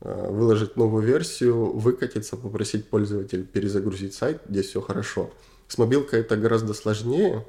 э, 0.00 0.30
выложить 0.30 0.76
новую 0.76 1.04
версию, 1.04 1.72
выкатиться, 1.72 2.36
попросить 2.36 2.88
пользователя 2.88 3.42
перезагрузить 3.42 4.14
сайт, 4.14 4.42
здесь 4.48 4.66
все 4.66 4.80
хорошо. 4.80 5.30
С 5.68 5.78
мобилкой 5.78 6.20
это 6.20 6.36
гораздо 6.36 6.74
сложнее. 6.74 7.46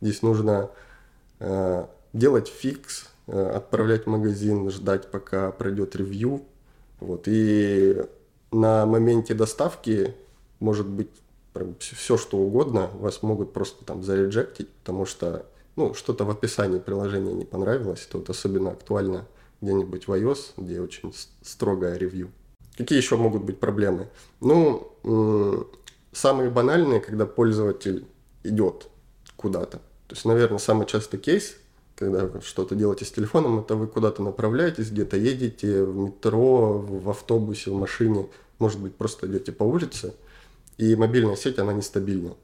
Здесь 0.00 0.22
нужно 0.22 0.70
э, 1.40 1.86
делать 2.12 2.48
фикс, 2.48 3.08
э, 3.26 3.50
отправлять 3.56 4.04
в 4.04 4.08
магазин, 4.08 4.70
ждать, 4.70 5.10
пока 5.10 5.50
пройдет 5.50 5.96
ревью. 5.96 6.42
Вот. 7.00 7.24
И 7.26 8.02
на 8.52 8.86
моменте 8.86 9.34
доставки 9.34 10.14
может 10.60 10.86
быть 10.86 11.10
все, 11.78 12.16
что 12.16 12.38
угодно, 12.38 12.90
вас 12.94 13.22
могут 13.22 13.52
просто 13.52 13.84
там 13.84 14.02
зареджектить, 14.02 14.68
потому 14.68 15.06
что 15.06 15.46
ну, 15.76 15.94
что-то 15.94 16.24
в 16.24 16.30
описании 16.30 16.78
приложения 16.78 17.32
не 17.32 17.44
понравилось, 17.44 18.06
то 18.10 18.18
вот 18.18 18.30
особенно 18.30 18.70
актуально 18.70 19.26
где-нибудь 19.60 20.08
в 20.08 20.12
iOS, 20.12 20.52
где 20.56 20.80
очень 20.80 21.14
строгое 21.42 21.96
ревью. 21.96 22.30
Какие 22.76 22.98
еще 22.98 23.16
могут 23.16 23.42
быть 23.42 23.58
проблемы? 23.58 24.08
Ну, 24.40 24.92
самые 26.12 26.50
банальные, 26.50 27.00
когда 27.00 27.26
пользователь 27.26 28.06
идет 28.42 28.88
куда-то. 29.36 29.78
То 30.08 30.14
есть, 30.14 30.24
наверное, 30.24 30.58
самый 30.58 30.86
частый 30.86 31.18
кейс, 31.18 31.56
когда 31.94 32.26
вы 32.26 32.42
что-то 32.42 32.74
делаете 32.74 33.04
с 33.04 33.10
телефоном, 33.12 33.60
это 33.60 33.74
вы 33.74 33.86
куда-то 33.86 34.22
направляетесь, 34.22 34.90
где-то 34.90 35.16
едете 35.16 35.82
в 35.84 35.96
метро, 35.96 36.78
в 36.78 37.08
автобусе, 37.08 37.70
в 37.70 37.74
машине, 37.74 38.28
может 38.58 38.80
быть, 38.80 38.94
просто 38.94 39.26
идете 39.26 39.52
по 39.52 39.64
улице, 39.64 40.14
и 40.78 40.94
мобильная 40.96 41.36
сеть, 41.36 41.58
она 41.58 41.72
нестабильна. 41.72 42.34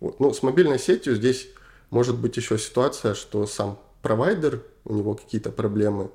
Вот. 0.00 0.20
Ну, 0.20 0.32
с 0.32 0.42
мобильной 0.42 0.78
сетью 0.78 1.14
здесь 1.14 1.48
может 1.90 2.18
быть 2.18 2.36
еще 2.36 2.58
ситуация, 2.58 3.14
что 3.14 3.46
сам 3.46 3.78
провайдер, 4.02 4.62
у 4.84 4.94
него 4.94 5.14
какие-то 5.14 5.50
проблемы, 5.50 6.10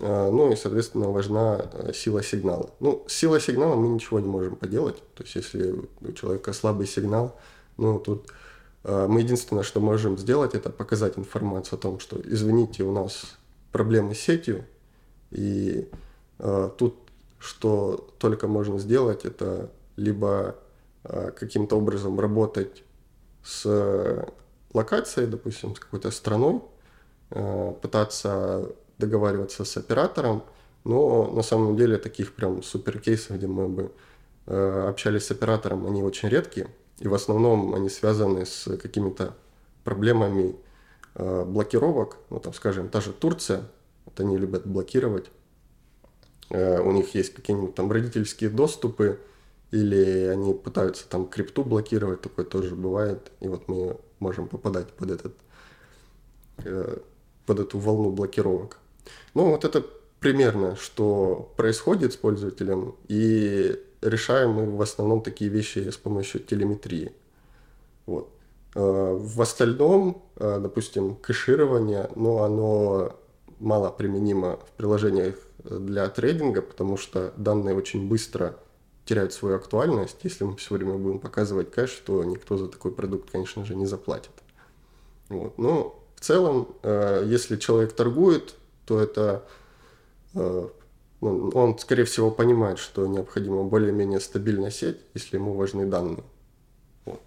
а, 0.00 0.30
ну 0.30 0.52
и, 0.52 0.56
соответственно, 0.56 1.10
важна 1.10 1.60
э, 1.72 1.92
сила 1.92 2.22
сигнала. 2.22 2.70
Ну, 2.80 3.04
сила 3.08 3.40
сигнала 3.40 3.74
мы 3.76 3.88
ничего 3.88 4.20
не 4.20 4.28
можем 4.28 4.56
поделать. 4.56 4.96
То 5.14 5.22
есть, 5.24 5.34
если 5.34 5.74
у 6.00 6.12
человека 6.12 6.52
слабый 6.52 6.86
сигнал, 6.86 7.38
ну, 7.76 7.98
тут 7.98 8.28
а, 8.84 9.08
мы 9.08 9.20
единственное, 9.20 9.62
что 9.62 9.80
можем 9.80 10.18
сделать, 10.18 10.54
это 10.54 10.70
показать 10.70 11.18
информацию 11.18 11.78
о 11.78 11.82
том, 11.82 12.00
что, 12.00 12.20
извините, 12.24 12.84
у 12.84 12.92
нас 12.92 13.36
проблемы 13.72 14.14
с 14.14 14.20
сетью, 14.20 14.64
и 15.30 15.88
э, 16.38 16.70
тут 16.78 16.96
что 17.38 18.08
только 18.18 18.48
можно 18.48 18.78
сделать, 18.78 19.24
это 19.24 19.70
либо 19.96 20.56
каким-то 21.02 21.76
образом 21.76 22.18
работать 22.20 22.82
с 23.42 24.26
локацией, 24.72 25.28
допустим, 25.28 25.74
с 25.74 25.78
какой-то 25.78 26.10
страной, 26.10 26.60
э, 27.30 27.72
пытаться 27.80 28.72
договариваться 28.98 29.64
с 29.64 29.76
оператором, 29.76 30.42
но 30.84 31.30
на 31.30 31.42
самом 31.42 31.76
деле 31.76 31.98
таких 31.98 32.34
прям 32.34 32.62
супер 32.62 32.98
кейсов, 32.98 33.36
где 33.36 33.46
мы 33.46 33.68
бы 33.68 33.92
э, 34.46 34.88
общались 34.88 35.26
с 35.26 35.30
оператором, 35.30 35.86
они 35.86 36.02
очень 36.02 36.28
редкие, 36.28 36.68
и 36.98 37.08
в 37.08 37.14
основном 37.14 37.74
они 37.74 37.88
связаны 37.88 38.44
с 38.44 38.76
какими-то 38.76 39.34
проблемами 39.84 40.56
э, 41.14 41.44
блокировок, 41.44 42.16
ну 42.30 42.40
там, 42.40 42.52
скажем, 42.54 42.88
та 42.88 43.00
же 43.00 43.12
Турция, 43.12 43.62
вот 44.04 44.18
они 44.20 44.36
любят 44.36 44.66
блокировать, 44.66 45.30
у 46.50 46.92
них 46.92 47.14
есть 47.14 47.34
какие-нибудь 47.34 47.74
там 47.74 47.92
родительские 47.92 48.48
доступы, 48.48 49.20
или 49.70 50.26
они 50.26 50.54
пытаются 50.54 51.08
там 51.08 51.26
крипту 51.26 51.64
блокировать, 51.64 52.22
такое 52.22 52.44
тоже 52.44 52.74
бывает, 52.74 53.30
и 53.40 53.48
вот 53.48 53.68
мы 53.68 53.98
можем 54.18 54.48
попадать 54.48 54.88
под 54.92 55.10
этот 55.10 55.34
э, 56.64 56.98
под 57.46 57.60
эту 57.60 57.78
волну 57.78 58.10
блокировок. 58.10 58.78
Ну, 59.34 59.50
вот 59.50 59.64
это 59.64 59.84
примерно, 60.20 60.76
что 60.76 61.52
происходит 61.56 62.12
с 62.12 62.16
пользователем, 62.16 62.96
и 63.08 63.78
решаем 64.02 64.50
мы 64.50 64.76
в 64.76 64.82
основном 64.82 65.22
такие 65.22 65.50
вещи 65.50 65.90
с 65.90 65.96
помощью 65.96 66.40
телеметрии. 66.40 67.12
Вот. 68.06 68.30
Э, 68.74 69.16
в 69.18 69.40
остальном, 69.40 70.22
э, 70.36 70.58
допустим, 70.60 71.14
кэширование, 71.16 72.10
ну, 72.16 72.38
оно 72.38 73.16
мало 73.58 73.90
применимо 73.90 74.56
в 74.56 74.70
приложениях 74.76 75.36
для 75.64 76.08
трейдинга, 76.08 76.62
потому 76.62 76.96
что 76.96 77.32
данные 77.36 77.74
очень 77.74 78.08
быстро 78.08 78.56
теряют 79.08 79.32
свою 79.32 79.56
актуальность. 79.56 80.18
Если 80.22 80.44
мы 80.44 80.56
все 80.56 80.74
время 80.74 80.94
будем 80.98 81.18
показывать 81.18 81.70
кэш, 81.70 82.02
то 82.04 82.22
никто 82.24 82.58
за 82.58 82.68
такой 82.68 82.92
продукт, 82.92 83.30
конечно 83.30 83.64
же, 83.64 83.74
не 83.74 83.86
заплатит. 83.86 84.32
Вот. 85.30 85.56
Но 85.56 85.98
в 86.14 86.20
целом, 86.20 86.68
э, 86.82 87.24
если 87.26 87.56
человек 87.56 87.94
торгует, 87.94 88.54
то 88.84 89.00
это 89.00 89.44
э, 90.34 90.68
ну, 91.22 91.48
он, 91.54 91.78
скорее 91.78 92.04
всего, 92.04 92.30
понимает, 92.30 92.78
что 92.78 93.06
необходима 93.06 93.64
более-менее 93.64 94.20
стабильная 94.20 94.70
сеть, 94.70 94.98
если 95.14 95.36
ему 95.36 95.54
важны 95.54 95.86
данные. 95.86 96.22
Вот. 97.06 97.20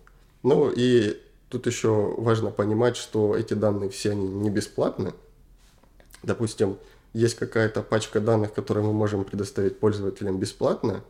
Ну 0.44 0.72
и 0.76 1.20
тут 1.50 1.66
еще 1.66 2.14
важно 2.18 2.52
понимать, 2.52 2.96
что 2.96 3.36
эти 3.36 3.56
данные 3.56 3.90
все 3.90 4.12
они 4.12 4.28
не 4.28 4.52
бесплатны. 4.52 5.14
Допустим, 6.22 6.78
есть 7.14 7.36
какая-то 7.36 7.82
пачка 7.82 8.20
данных, 8.20 8.54
которые 8.54 8.86
мы 8.86 8.94
можем 8.94 9.24
предоставить 9.24 9.80
пользователям 9.80 10.38
бесплатно. 10.38 11.04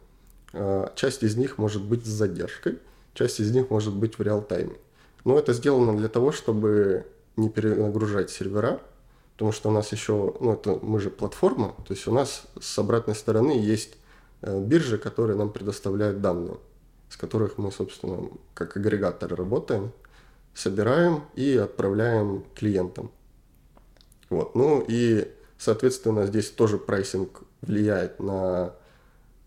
А, 0.53 0.91
часть 0.95 1.23
из 1.23 1.35
них 1.35 1.57
может 1.57 1.83
быть 1.83 2.05
с 2.05 2.09
задержкой, 2.09 2.79
часть 3.13 3.39
из 3.39 3.51
них 3.51 3.69
может 3.69 3.93
быть 3.93 4.17
в 4.17 4.21
реал-тайме. 4.21 4.75
Но 5.23 5.37
это 5.37 5.53
сделано 5.53 5.97
для 5.97 6.07
того, 6.07 6.31
чтобы 6.31 7.05
не 7.35 7.49
перенагружать 7.49 8.29
сервера, 8.29 8.81
потому 9.33 9.51
что 9.51 9.69
у 9.69 9.71
нас 9.71 9.91
еще, 9.91 10.35
ну 10.39 10.53
это 10.53 10.79
мы 10.81 10.99
же 10.99 11.09
платформа, 11.09 11.75
то 11.87 11.93
есть 11.93 12.07
у 12.07 12.11
нас 12.11 12.43
с 12.59 12.79
обратной 12.79 13.15
стороны 13.15 13.51
есть 13.51 13.95
э, 14.41 14.59
биржи, 14.59 14.97
которые 14.97 15.37
нам 15.37 15.51
предоставляют 15.51 16.21
данные, 16.21 16.57
с 17.09 17.17
которых 17.17 17.57
мы, 17.57 17.71
собственно, 17.71 18.29
как 18.53 18.75
агрегатор 18.77 19.33
работаем, 19.35 19.91
собираем 20.53 21.23
и 21.35 21.55
отправляем 21.55 22.43
клиентам. 22.55 23.11
Вот. 24.29 24.55
Ну 24.55 24.83
и, 24.87 25.31
соответственно, 25.57 26.25
здесь 26.25 26.49
тоже 26.49 26.77
прайсинг 26.77 27.41
влияет 27.61 28.19
на 28.19 28.73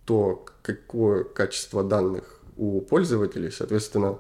то, 0.05 0.45
какое 0.63 1.25
качество 1.25 1.83
данных 1.83 2.41
у 2.57 2.81
пользователей. 2.81 3.51
Соответственно, 3.51 4.19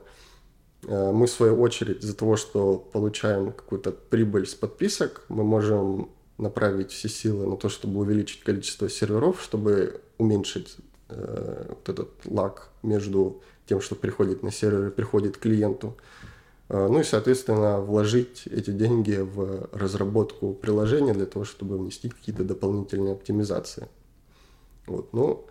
Э, 0.86 1.12
мы, 1.12 1.26
в 1.26 1.30
свою 1.30 1.60
очередь, 1.60 2.02
из-за 2.02 2.14
того, 2.14 2.36
что 2.36 2.78
получаем 2.78 3.52
какую-то 3.52 3.92
прибыль 3.92 4.46
с 4.46 4.54
подписок, 4.54 5.24
мы 5.28 5.44
можем 5.44 6.10
направить 6.38 6.90
все 6.90 7.08
силы 7.08 7.46
на 7.46 7.56
то, 7.56 7.68
чтобы 7.68 8.00
увеличить 8.00 8.42
количество 8.42 8.88
серверов, 8.88 9.40
чтобы 9.42 10.00
уменьшить 10.18 10.76
э, 11.08 11.66
вот 11.68 11.88
этот 11.88 12.10
лаг 12.26 12.70
между 12.82 13.40
тем, 13.66 13.80
что 13.80 13.94
приходит 13.94 14.42
на 14.42 14.50
сервер 14.50 14.88
и 14.88 14.90
приходит 14.90 15.38
клиенту. 15.38 15.96
Э, 16.68 16.88
ну 16.88 17.00
и, 17.00 17.04
соответственно, 17.04 17.80
вложить 17.80 18.46
эти 18.46 18.70
деньги 18.70 19.16
в 19.16 19.68
разработку 19.72 20.52
приложения 20.54 21.14
для 21.14 21.26
того, 21.26 21.44
чтобы 21.44 21.78
внести 21.78 22.08
какие-то 22.08 22.44
дополнительные 22.44 23.12
оптимизации. 23.12 23.88
Вот. 24.86 25.12
Ну, 25.12 25.46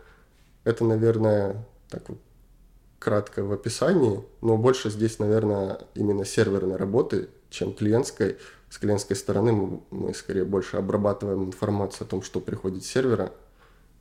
это, 0.64 0.86
наверное, 0.86 1.66
так 1.90 2.10
вот 2.10 2.20
кратко 3.00 3.44
в 3.44 3.52
описании, 3.52 4.24
но 4.42 4.58
больше 4.58 4.90
здесь, 4.90 5.20
наверное, 5.20 5.80
именно 5.94 6.24
серверной 6.24 6.78
работы, 6.78 7.30
чем 7.50 7.74
клиентской. 7.74 8.38
С 8.70 8.78
клиентской 8.78 9.16
стороны 9.16 9.52
мы, 9.52 9.82
мы 9.92 10.14
скорее 10.14 10.46
больше 10.46 10.78
обрабатываем 10.78 11.44
информацию 11.44 12.06
о 12.06 12.10
том, 12.10 12.24
что 12.24 12.40
приходит 12.40 12.84
с 12.84 12.88
сервера. 12.88 13.34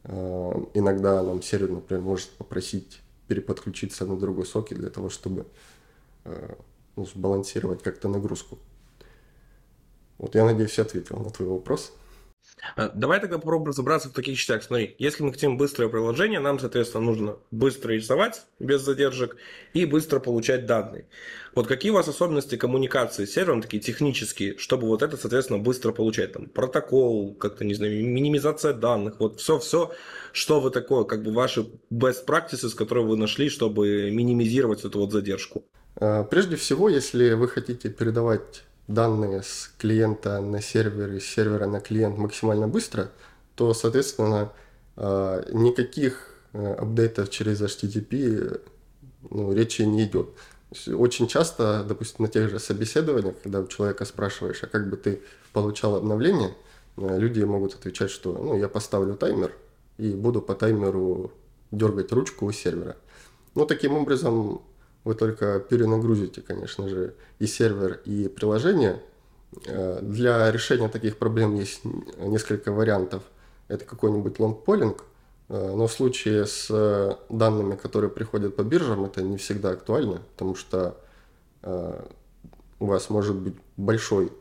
Э, 0.05 0.53
иногда 0.75 1.23
нам 1.23 1.43
сервер, 1.43 1.71
например, 1.71 2.03
может 2.03 2.31
попросить 2.31 3.01
переподключиться 3.27 4.07
на 4.07 4.17
другой 4.17 4.47
сокет 4.47 4.79
для 4.79 4.91
того, 4.91 5.09
чтобы 5.11 5.47
э, 6.25 6.55
ну, 6.97 7.05
сбалансировать 7.05 7.83
как-то 7.83 8.09
нагрузку. 8.09 8.59
Вот 10.19 10.35
я 10.37 10.45
надеюсь, 10.45 10.79
я 10.79 10.85
ответил 10.85 11.19
на 11.19 11.31
твой 11.31 11.49
вопрос. 11.49 11.93
А, 12.77 12.91
давай 12.95 13.21
тогда 13.21 13.39
попробуем 13.39 13.71
разобраться 13.71 14.09
в 14.09 14.13
таких 14.13 14.39
частях. 14.39 14.63
Смотри, 14.63 14.95
если 14.99 15.23
мы 15.23 15.33
хотим 15.33 15.57
быстрое 15.57 15.89
приложение, 15.89 16.41
нам, 16.41 16.59
соответственно, 16.59 17.05
нужно 17.05 17.37
быстро 17.51 17.93
рисовать 17.93 18.45
без 18.59 18.83
задержек 18.83 19.37
и 19.75 19.85
быстро 19.85 20.21
получать 20.21 20.67
данные. 20.67 21.07
Вот 21.55 21.67
какие 21.67 21.91
у 21.91 21.95
вас 21.95 22.09
особенности 22.09 22.57
коммуникации 22.57 23.25
с 23.25 23.33
сервером, 23.33 23.63
такие 23.63 23.83
технические, 23.83 24.57
чтобы 24.59 24.87
вот 24.87 25.03
это, 25.03 25.17
соответственно, 25.17 25.59
быстро 25.59 25.93
получать? 25.93 26.33
Там 26.33 26.47
протокол, 26.47 27.35
как-то, 27.35 27.65
не 27.65 27.75
знаю, 27.75 27.93
минимизация 28.05 28.73
данных, 28.73 29.17
вот 29.19 29.41
все-все, 29.41 29.93
что 30.33 30.61
вы 30.61 30.71
такое, 30.71 31.05
как 31.05 31.23
бы 31.23 31.33
ваши 31.33 31.67
best 31.93 32.27
practices, 32.27 32.75
которые 32.75 33.07
вы 33.07 33.17
нашли, 33.17 33.49
чтобы 33.49 34.11
минимизировать 34.11 34.85
эту 34.85 35.01
вот 35.01 35.13
задержку? 35.13 35.65
А, 35.97 36.25
прежде 36.25 36.57
всего, 36.57 36.89
если 36.89 37.33
вы 37.33 37.49
хотите 37.49 37.91
передавать 37.91 38.65
данные 38.89 39.43
с 39.43 39.71
клиента 39.79 40.41
на 40.41 40.61
сервер 40.61 41.13
и 41.13 41.21
с 41.21 41.27
сервера 41.27 41.67
на 41.67 41.81
клиент 41.81 42.19
максимально 42.19 42.69
быстро, 42.69 43.11
то, 43.55 43.75
соответственно, 43.75 44.53
а, 44.97 45.45
никаких 45.53 46.35
э, 46.53 46.75
апдейтов 46.75 47.31
через 47.31 47.63
HTTP 47.63 48.61
ну, 49.31 49.53
речи 49.53 49.83
не 49.83 50.05
идет. 50.05 50.29
Очень 50.89 51.29
часто, 51.29 51.85
допустим, 51.87 52.25
на 52.25 52.29
тех 52.29 52.51
же 52.51 52.59
собеседованиях, 52.59 53.37
когда 53.43 53.61
у 53.61 53.67
человека 53.67 54.05
спрашиваешь, 54.05 54.63
а 54.63 54.67
как 54.67 54.89
бы 54.89 54.97
ты 54.97 55.23
получал 55.53 55.97
обновление, 55.97 56.55
э, 56.97 57.19
люди 57.19 57.43
могут 57.43 57.75
отвечать, 57.75 58.11
что 58.11 58.33
ну, 58.33 58.59
я 58.59 58.69
поставлю 58.69 59.15
таймер 59.15 59.55
и 59.99 60.13
буду 60.13 60.43
по 60.43 60.55
таймеру 60.55 61.33
дергать 61.71 62.13
ручку 62.13 62.47
у 62.47 62.53
сервера. 62.53 62.97
Ну, 63.55 63.67
таким 63.67 63.97
образом, 63.97 64.63
вы 65.05 65.15
только 65.15 65.61
перенагрузите, 65.61 66.41
конечно 66.43 66.89
же, 66.89 67.15
и 67.39 67.47
сервер, 67.47 68.01
и 68.05 68.29
приложение. 68.29 69.03
Э, 69.67 70.01
для 70.01 70.51
решения 70.51 70.89
таких 70.89 71.19
проблем 71.19 71.55
есть 71.57 71.83
несколько 72.19 72.73
вариантов. 72.73 73.23
Это 73.69 73.85
какой-нибудь 73.85 74.39
лонгполинг, 74.39 75.05
э, 75.49 75.73
но 75.75 75.87
в 75.87 75.93
случае 75.93 76.47
с 76.47 77.19
данными, 77.29 77.77
которые 77.77 78.11
приходят 78.11 78.57
по 78.57 78.63
биржам, 78.63 79.05
это 79.05 79.23
не 79.23 79.37
всегда 79.37 79.71
актуально, 79.71 80.23
потому 80.33 80.55
что 80.55 80.97
э, 81.63 82.05
у 82.79 82.87
вас 82.87 83.11
может 83.11 83.37
быть 83.37 83.55
большой 83.77 84.33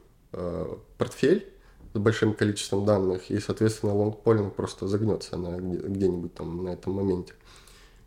портфель 0.98 1.52
с 1.94 2.00
большим 2.00 2.34
количеством 2.34 2.86
данных, 2.86 3.30
и, 3.30 3.40
соответственно, 3.40 3.94
лонгполинг 3.94 4.56
просто 4.56 4.88
загнется 4.88 5.36
где-нибудь 5.36 6.34
там 6.34 6.64
на 6.64 6.70
этом 6.70 6.94
моменте. 6.94 7.34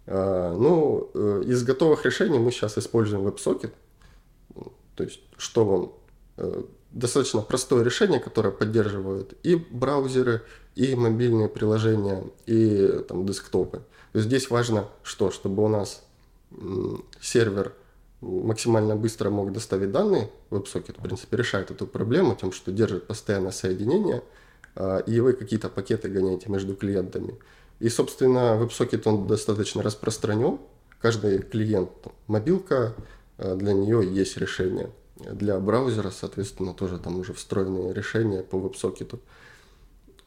А, 0.07 0.57
ну, 0.57 1.11
э, 1.15 1.43
из 1.47 1.63
готовых 1.63 2.05
решений 2.05 2.39
мы 2.39 2.51
сейчас 2.51 2.79
используем 2.79 3.27
WebSocket. 3.27 3.73
То 4.97 5.05
есть, 5.05 5.21
что 5.37 5.65
вам 5.65 5.93
э, 6.37 6.63
достаточно 6.93 7.41
простое 7.41 7.85
решение, 7.85 8.21
которое 8.21 8.51
поддерживает 8.51 9.35
и 9.43 9.57
браузеры, 9.57 10.43
и 10.75 10.95
мобильные 10.95 11.49
приложения, 11.49 12.25
и 12.47 13.05
там, 13.09 13.27
десктопы. 13.27 13.79
То 14.13 14.19
есть 14.19 14.29
здесь 14.29 14.51
важно 14.51 14.89
что? 15.03 15.31
Чтобы 15.31 15.65
у 15.65 15.69
нас 15.69 16.05
сервер 17.21 17.75
максимально 18.25 18.97
быстро 18.97 19.31
мог 19.31 19.53
доставить 19.53 19.93
данные. 19.93 20.31
WebSocket, 20.51 20.99
в 20.99 21.03
принципе, 21.03 21.37
решает 21.37 21.71
эту 21.71 21.87
проблему 21.87 22.37
тем, 22.41 22.53
что 22.53 22.73
держит 22.73 23.07
постоянное 23.07 23.53
соединение, 23.53 24.23
а, 24.75 24.99
и 24.99 25.21
вы 25.21 25.35
какие-то 25.35 25.69
пакеты 25.69 26.09
гоняете 26.09 26.51
между 26.51 26.75
клиентами. 26.75 27.39
И, 27.81 27.89
собственно, 27.89 28.59
WebSocket 28.61 29.03
он 29.07 29.27
достаточно 29.27 29.83
распространен. 29.83 30.59
Каждый 31.01 31.43
клиент, 31.43 31.91
мобилка, 32.27 32.95
э, 33.39 33.57
для 33.57 33.73
нее 33.73 34.03
есть 34.07 34.37
решение. 34.37 34.91
Для 35.17 35.59
браузера, 35.59 36.11
соответственно, 36.11 36.75
тоже 36.75 36.99
там 36.99 37.19
уже 37.19 37.33
встроенные 37.33 37.93
решения 37.93 38.43
по 38.43 38.57
WebSocket. 38.57 39.19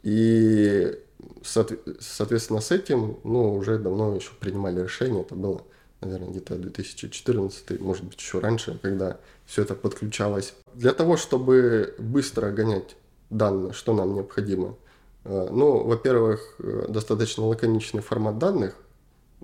И, 0.04 1.00
соответственно, 1.44 2.62
с 2.62 2.72
этим, 2.72 3.18
ну, 3.24 3.56
уже 3.56 3.80
давно 3.80 4.16
еще 4.16 4.32
принимали 4.40 4.82
решение. 4.84 5.22
Это 5.22 5.36
было, 5.36 5.64
наверное, 6.02 6.30
где-то 6.30 6.56
2014, 6.56 7.80
может 7.80 8.04
быть, 8.04 8.20
еще 8.20 8.40
раньше, 8.40 8.78
когда 8.82 9.20
все 9.46 9.64
это 9.64 9.74
подключалось. 9.74 10.54
Для 10.76 10.94
того, 10.94 11.18
чтобы 11.18 11.96
быстро 11.98 12.52
гонять 12.52 12.96
данные, 13.30 13.74
что 13.74 13.94
нам 13.94 14.14
необходимо– 14.14 14.76
ну, 15.28 15.84
во-первых, 15.84 16.56
э, 16.60 16.86
достаточно 16.88 17.46
лаконичный 17.46 18.02
формат 18.02 18.38
данных. 18.38 18.76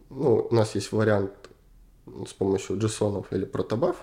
Ну, 0.09 0.47
у 0.49 0.55
нас 0.55 0.75
есть 0.75 0.91
вариант 0.91 1.31
с 2.05 2.33
помощью 2.33 2.77
JSON 2.77 3.25
или 3.31 3.45
Protobuf. 3.45 3.97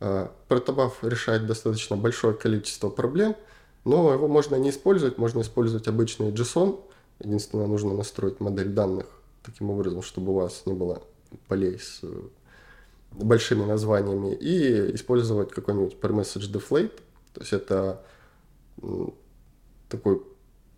Э, 0.00 0.28
Protobuf 0.48 0.92
решает 1.02 1.46
достаточно 1.46 1.96
большое 1.96 2.34
количество 2.34 2.88
проблем, 2.88 3.36
но 3.84 4.12
его 4.12 4.28
можно 4.28 4.56
не 4.56 4.70
использовать, 4.70 5.18
можно 5.18 5.42
использовать 5.42 5.88
обычный 5.88 6.30
JSON. 6.32 6.80
Единственное, 7.20 7.66
нужно 7.66 7.92
настроить 7.94 8.40
модель 8.40 8.68
данных 8.68 9.06
таким 9.42 9.70
образом, 9.70 10.02
чтобы 10.02 10.32
у 10.32 10.36
вас 10.36 10.62
не 10.64 10.72
было 10.72 11.02
полей 11.48 11.78
с 11.78 12.02
большими 13.12 13.64
названиями, 13.64 14.34
и 14.34 14.94
использовать 14.94 15.50
какой-нибудь 15.50 15.98
per 16.00 16.12
message 16.12 16.50
deflate. 16.50 16.92
То 17.34 17.40
есть 17.40 17.52
это 17.52 18.02
такой 19.88 20.22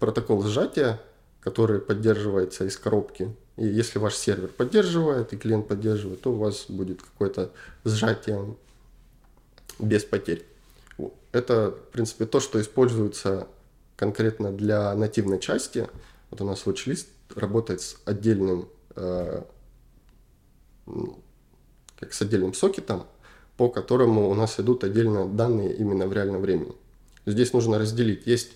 протокол 0.00 0.42
сжатия, 0.42 1.00
который 1.40 1.80
поддерживается 1.80 2.64
из 2.64 2.76
коробки. 2.76 3.34
И 3.56 3.66
если 3.66 3.98
ваш 3.98 4.14
сервер 4.14 4.48
поддерживает 4.48 5.32
и 5.32 5.36
клиент 5.36 5.68
поддерживает, 5.68 6.22
то 6.22 6.32
у 6.32 6.36
вас 6.36 6.64
будет 6.68 7.02
какое-то 7.02 7.50
сжатие 7.84 8.56
без 9.78 10.04
потерь. 10.04 10.44
Это, 11.32 11.70
в 11.70 11.92
принципе, 11.92 12.26
то, 12.26 12.40
что 12.40 12.60
используется 12.60 13.46
конкретно 13.96 14.50
для 14.50 14.94
нативной 14.94 15.38
части. 15.38 15.88
Вот 16.30 16.40
у 16.40 16.44
нас 16.44 16.64
watchlist 16.64 17.06
работает 17.34 17.80
с 17.82 17.96
отдельным, 18.04 18.68
э, 18.96 19.42
как 21.98 22.12
с 22.12 22.22
отдельным 22.22 22.54
сокетом, 22.54 23.06
по 23.56 23.68
которому 23.68 24.30
у 24.30 24.34
нас 24.34 24.58
идут 24.58 24.84
отдельно 24.84 25.28
данные 25.28 25.74
именно 25.76 26.06
в 26.06 26.12
реальном 26.12 26.40
времени. 26.40 26.72
Здесь 27.26 27.52
нужно 27.52 27.78
разделить. 27.78 28.26
Есть 28.26 28.52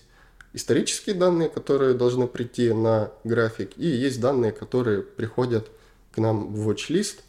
исторические 0.55 1.15
данные, 1.15 1.49
которые 1.49 1.93
должны 1.93 2.27
прийти 2.27 2.71
на 2.71 3.11
график, 3.25 3.77
и 3.77 3.87
есть 3.87 4.21
данные, 4.21 4.53
которые 4.53 5.01
приходят 5.01 5.69
к 6.13 6.17
нам 6.17 6.53
в 6.53 6.69
watch-лист, 6.69 7.23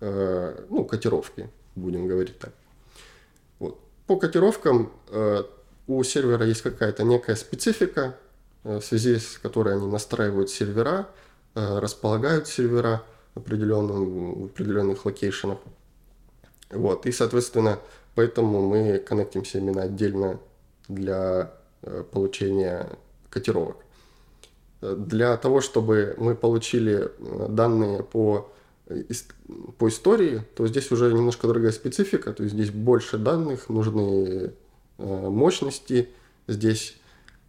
э, 0.00 0.64
ну, 0.70 0.84
котировки, 0.86 1.50
будем 1.76 2.08
говорить 2.08 2.38
так. 2.38 2.52
Вот. 3.58 3.78
По 4.06 4.16
котировкам 4.16 4.90
э, 5.10 5.42
у 5.86 6.02
сервера 6.04 6.46
есть 6.46 6.62
какая-то 6.62 7.04
некая 7.04 7.36
специфика, 7.36 8.16
э, 8.64 8.78
в 8.78 8.84
связи 8.84 9.18
с 9.18 9.38
которой 9.38 9.74
они 9.74 9.86
настраивают 9.86 10.50
сервера, 10.50 11.08
располагают 11.54 12.48
сервера 12.48 13.04
в, 13.34 13.38
определенном, 13.38 14.42
в 14.42 14.44
определенных 14.46 15.04
локейшенах. 15.04 15.58
Вот. 16.70 17.06
И, 17.06 17.12
соответственно, 17.12 17.78
поэтому 18.16 18.60
мы 18.60 18.98
коннектимся 18.98 19.58
именно 19.58 19.82
отдельно 19.82 20.40
для 20.88 21.52
получения 22.12 22.88
котировок. 23.30 23.76
Для 24.80 25.36
того, 25.36 25.60
чтобы 25.60 26.14
мы 26.18 26.34
получили 26.34 27.10
э, 27.18 27.46
данные 27.48 28.02
по, 28.02 28.50
по 29.78 29.88
истории, 29.88 30.42
то 30.54 30.66
здесь 30.66 30.90
уже 30.92 31.12
немножко 31.12 31.48
другая 31.48 31.72
специфика, 31.72 32.32
то 32.32 32.42
есть 32.42 32.54
здесь 32.54 32.70
больше 32.70 33.16
данных, 33.16 33.70
нужны 33.70 34.52
э, 34.98 35.28
мощности, 35.30 36.10
здесь 36.46 36.96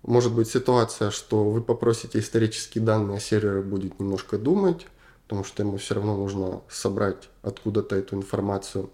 может 0.03 0.33
быть 0.33 0.47
ситуация, 0.47 1.11
что 1.11 1.43
вы 1.49 1.61
попросите 1.61 2.19
исторические 2.19 2.83
данные, 2.83 3.17
а 3.17 3.19
сервер 3.19 3.61
будет 3.61 3.99
немножко 3.99 4.37
думать, 4.37 4.87
потому 5.23 5.43
что 5.43 5.61
ему 5.63 5.77
все 5.77 5.95
равно 5.95 6.15
нужно 6.15 6.61
собрать 6.69 7.29
откуда-то 7.41 7.95
эту 7.95 8.15
информацию. 8.15 8.89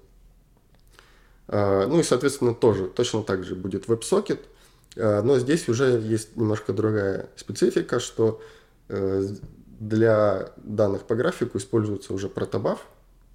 Ну 1.47 1.99
и, 1.99 2.04
соответственно, 2.04 2.54
тоже 2.54 2.88
точно 2.88 3.23
так 3.23 3.43
же 3.43 3.56
будет 3.56 3.88
WebSocket– 3.88 4.39
Э, 4.51 4.51
но 4.95 5.39
здесь 5.39 5.69
уже 5.69 5.99
есть 5.99 6.36
немножко 6.36 6.73
другая 6.73 7.30
специфика, 7.36 7.99
что 7.99 8.41
э, 8.89 9.25
для 9.80 10.51
данных 10.58 11.04
по 11.04 11.15
графику 11.15 11.58
используется 11.58 12.13
уже 12.13 12.30
протобаф. 12.30 12.86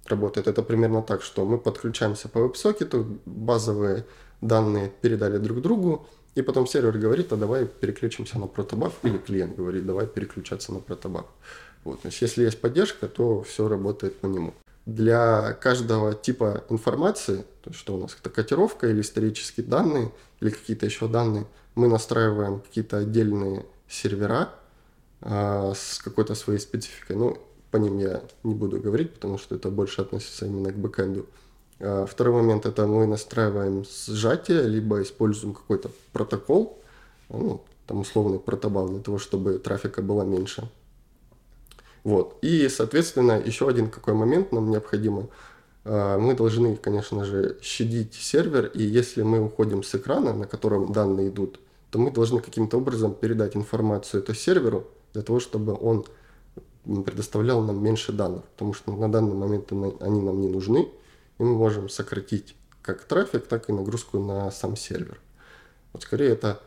Работает 0.05 0.47
это 0.47 0.61
примерно 0.61 1.01
так, 1.01 1.21
что 1.21 1.45
мы 1.45 1.57
подключаемся 1.57 2.29
по 2.29 2.39
веб-сокету, 2.41 3.19
базовые 3.25 4.05
данные 4.41 4.91
передали 5.01 5.37
друг 5.37 5.61
другу, 5.61 6.07
и 6.35 6.41
потом 6.41 6.67
сервер 6.67 6.97
говорит, 6.97 7.33
а 7.33 7.35
давай 7.35 7.65
переключимся 7.65 8.37
на 8.39 8.47
протобаф, 8.47 8.93
или 9.03 9.17
клиент 9.17 9.55
говорит, 9.57 9.85
давай 9.85 10.05
переключаться 10.05 10.71
на 10.71 10.79
протобаф. 10.79 11.25
Вот, 11.83 12.01
то 12.01 12.09
есть 12.09 12.21
если 12.21 12.43
есть 12.43 12.61
поддержка, 12.61 13.07
то 13.07 13.41
все 13.41 13.67
работает 13.67 14.15
по 14.17 14.27
нему. 14.27 14.53
Для 14.87 15.51
каждого 15.51 16.13
типа 16.13 16.63
информации, 16.69 17.43
то 17.61 17.71
есть 17.71 17.77
что 17.77 17.95
у 17.95 17.99
нас 17.99 18.15
это 18.17 18.29
котировка 18.29 18.87
или 18.87 19.01
исторические 19.01 19.65
данные, 19.65 20.13
или 20.39 20.49
какие-то 20.49 20.85
еще 20.85 21.09
данные, 21.09 21.45
мы 21.75 21.89
настраиваем 21.89 22.61
какие-то 22.61 22.99
отдельные 22.99 23.65
сервера 23.89 24.49
э, 25.19 25.73
с 25.75 25.99
какой-то 25.99 26.35
своей 26.35 26.59
спецификой. 26.59 27.17
Ну, 27.17 27.37
по 27.69 27.75
ним 27.75 27.97
я 27.97 28.21
не 28.43 28.55
буду 28.55 28.79
говорить, 28.79 29.13
потому 29.13 29.37
что 29.37 29.55
это 29.55 29.69
больше 29.69 29.99
относится 29.99 30.45
именно 30.45 30.71
к 30.71 30.77
бэкэнду. 30.77 31.25
А 31.81 32.05
второй 32.05 32.41
момент 32.41 32.65
это 32.65 32.87
мы 32.87 33.07
настраиваем 33.07 33.83
сжатие, 34.07 34.63
либо 34.63 35.01
используем 35.01 35.53
какой-то 35.53 35.91
протокол, 36.13 36.81
ну, 37.27 37.61
там 37.87 37.99
условный 37.99 38.39
протобал 38.39 38.87
для 38.87 39.01
того, 39.01 39.17
чтобы 39.17 39.59
трафика 39.59 40.01
было 40.01 40.23
меньше. 40.23 40.69
Вот. 42.07 42.37
И, 42.41 42.69
соответственно, 42.69 43.41
еще 43.45 43.67
один 43.67 43.89
какой 43.89 44.13
момент 44.13 44.51
нам 44.51 44.69
необходимо– 44.69 45.27
а, 45.89 46.17
мы 46.17 46.33
должны, 46.33 46.75
конечно 46.75 47.23
же, 47.23 47.57
щадить 47.61 48.13
сервер, 48.13 48.65
и 48.65 48.83
если 48.83 49.21
мы 49.21 49.39
уходим 49.39 49.83
с 49.83 49.95
экрана, 49.95 50.33
на 50.33 50.45
котором 50.45 50.91
данные 50.91 51.29
идут, 51.29 51.61
то 51.91 51.97
мы 51.97 52.11
должны 52.11 52.41
каким-то 52.41 52.77
образом 52.77 53.13
передать 53.13 53.55
информацию 53.55 54.21
это 54.21 54.35
серверу 54.35 54.85
для 55.13 55.21
того, 55.21 55.39
чтобы 55.39 55.77
он 55.79 56.05
предоставлял 57.05 57.61
нам 57.61 57.81
меньше 57.81 58.11
данных, 58.11 58.43
потому 58.43 58.73
что 58.73 58.91
на 58.91 59.09
данный 59.09 59.35
момент 59.35 59.71
они 60.01 60.21
нам 60.21 60.41
не 60.41 60.49
нужны, 60.49 60.89
и 61.37 61.43
мы 61.43 61.55
можем 61.55 61.87
сократить 61.87 62.55
как 62.81 63.03
трафик, 63.05 63.47
так 63.47 63.69
и 63.69 63.73
нагрузку 63.73 64.19
на 64.19 64.51
сам 64.51 64.75
сервер. 64.75 65.21
Вот 65.93 66.03
скорее 66.03 66.31
это 66.31 66.61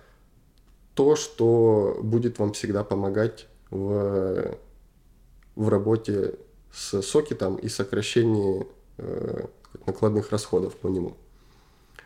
то, 0.94 1.14
что 1.14 1.98
будет 2.02 2.38
вам 2.38 2.54
всегда 2.54 2.84
помогать 2.84 3.46
в, 3.70 4.56
в 5.64 5.68
работе 5.68 6.34
с 6.72 7.02
сокетом 7.02 7.56
и 7.56 7.68
сокращении 7.68 8.66
Э, 9.02 9.46
накладных 9.86 10.30
расходов 10.30 10.74
по 10.76 10.88
нему. 10.88 11.16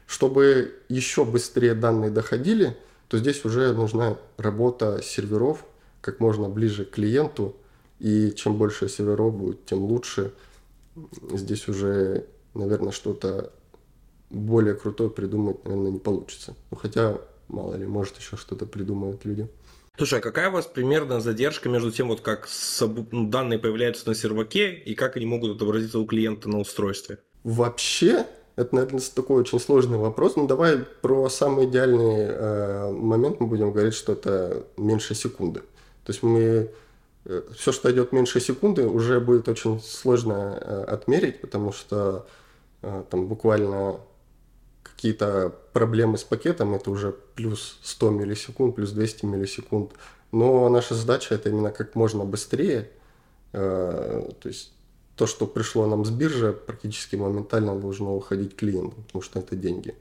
Чтобы 0.07 0.75
еще 0.89 1.25
быстрее 1.25 1.75
данные 1.75 2.11
доходили, 2.11 2.77
то 3.09 3.19
здесь 3.19 3.45
уже 3.45 3.73
нужна 3.73 4.17
работа 4.37 5.01
серверов 5.03 5.65
как 6.03 6.21
можно 6.21 6.49
ближе 6.49 6.85
к 6.85 6.91
клиенту, 6.91 7.57
и 7.99 8.33
чем 8.37 8.59
больше 8.59 8.89
серверов 8.89 9.35
будет, 9.35 9.65
тем 9.65 9.83
лучше. 9.85 10.35
Здесь 11.33 11.67
уже, 11.67 12.27
наверное, 12.53 12.93
что-то 12.93 13.51
более 14.31 14.75
крутое 14.75 15.09
придумать, 15.09 15.65
наверное, 15.65 15.91
не 15.91 15.99
получится. 15.99 16.55
Ну, 16.71 16.77
хотя, 16.77 17.19
мало 17.49 17.75
ли, 17.75 17.87
может, 17.87 18.19
еще 18.19 18.37
что-то 18.37 18.67
придумают 18.67 19.25
люди. 19.25 19.49
Слушай, 19.97 20.19
а 20.19 20.23
какая 20.23 20.51
у 20.51 20.53
вас 20.53 20.67
примерная 20.67 21.21
задержка 21.21 21.69
между 21.69 21.93
тем, 21.93 22.09
вот 22.09 22.21
как 22.21 22.49
ну, 23.13 23.29
данные 23.29 23.61
появляются 23.61 24.09
на 24.09 24.17
серваке 24.17 24.75
и 24.75 24.97
как 24.97 25.17
они 25.17 25.25
могут 25.25 25.55
отобразиться 25.55 26.01
у 26.01 26.07
клиента 26.07 26.49
на 26.49 26.59
устройстве? 26.59 27.19
Вообще, 27.45 28.27
это, 28.57 28.75
наверное, 28.75 29.01
такой 29.15 29.43
очень 29.43 29.61
сложный 29.61 29.99
вопрос. 29.99 30.35
Ну, 30.35 30.49
давай 30.49 30.79
про 30.79 31.29
самый 31.29 31.67
идеальный 31.67 32.27
э, 32.29 32.91
момент 32.91 33.39
мы 33.39 33.47
будем 33.47 33.71
говорить, 33.71 33.95
что 33.95 34.15
это 34.15 34.65
меньше 34.77 35.15
секунды. 35.15 35.61
То 36.05 36.11
есть 36.11 36.25
мы 36.25 36.73
э, 37.27 37.43
все, 37.57 37.71
что 37.71 37.89
идет 37.93 38.11
меньше 38.11 38.41
секунды, 38.41 38.89
уже 38.89 39.21
будет 39.21 39.49
очень 39.49 39.81
сложно 39.81 40.59
э, 40.61 40.85
отмерить, 40.89 41.41
потому 41.41 41.73
что 41.73 42.27
э, 42.83 43.05
там 43.11 43.29
буквально 43.29 44.01
какие-то 44.95 45.55
проблемы 45.73 46.19
с 46.19 46.25
пакетом, 46.25 46.75
это 46.75 46.91
уже 46.91 47.13
плюс 47.35 47.79
100 47.83 48.11
миллисекунд, 48.11 48.77
плюс 48.77 48.91
200 48.93 49.27
миллисекунд. 49.27 49.93
Но 50.33 50.69
наша 50.69 50.95
задача 50.95 51.35
это 51.35 51.51
именно 51.51 51.71
как 51.71 51.95
можно 51.95 52.25
быстрее. 52.25 52.91
Э, 53.53 54.31
то 54.41 54.49
есть 54.49 54.73
то, 55.17 55.27
что 55.27 55.47
пришло 55.47 55.87
нам 55.87 56.05
с 56.05 56.11
биржи, 56.11 56.53
практически 56.53 57.17
моментально 57.17 57.79
должно 57.79 58.17
уходить 58.17 58.57
клиенту, 58.57 58.97
потому 59.07 59.23
что 59.23 59.39
это 59.39 59.57
деньги. 59.57 59.95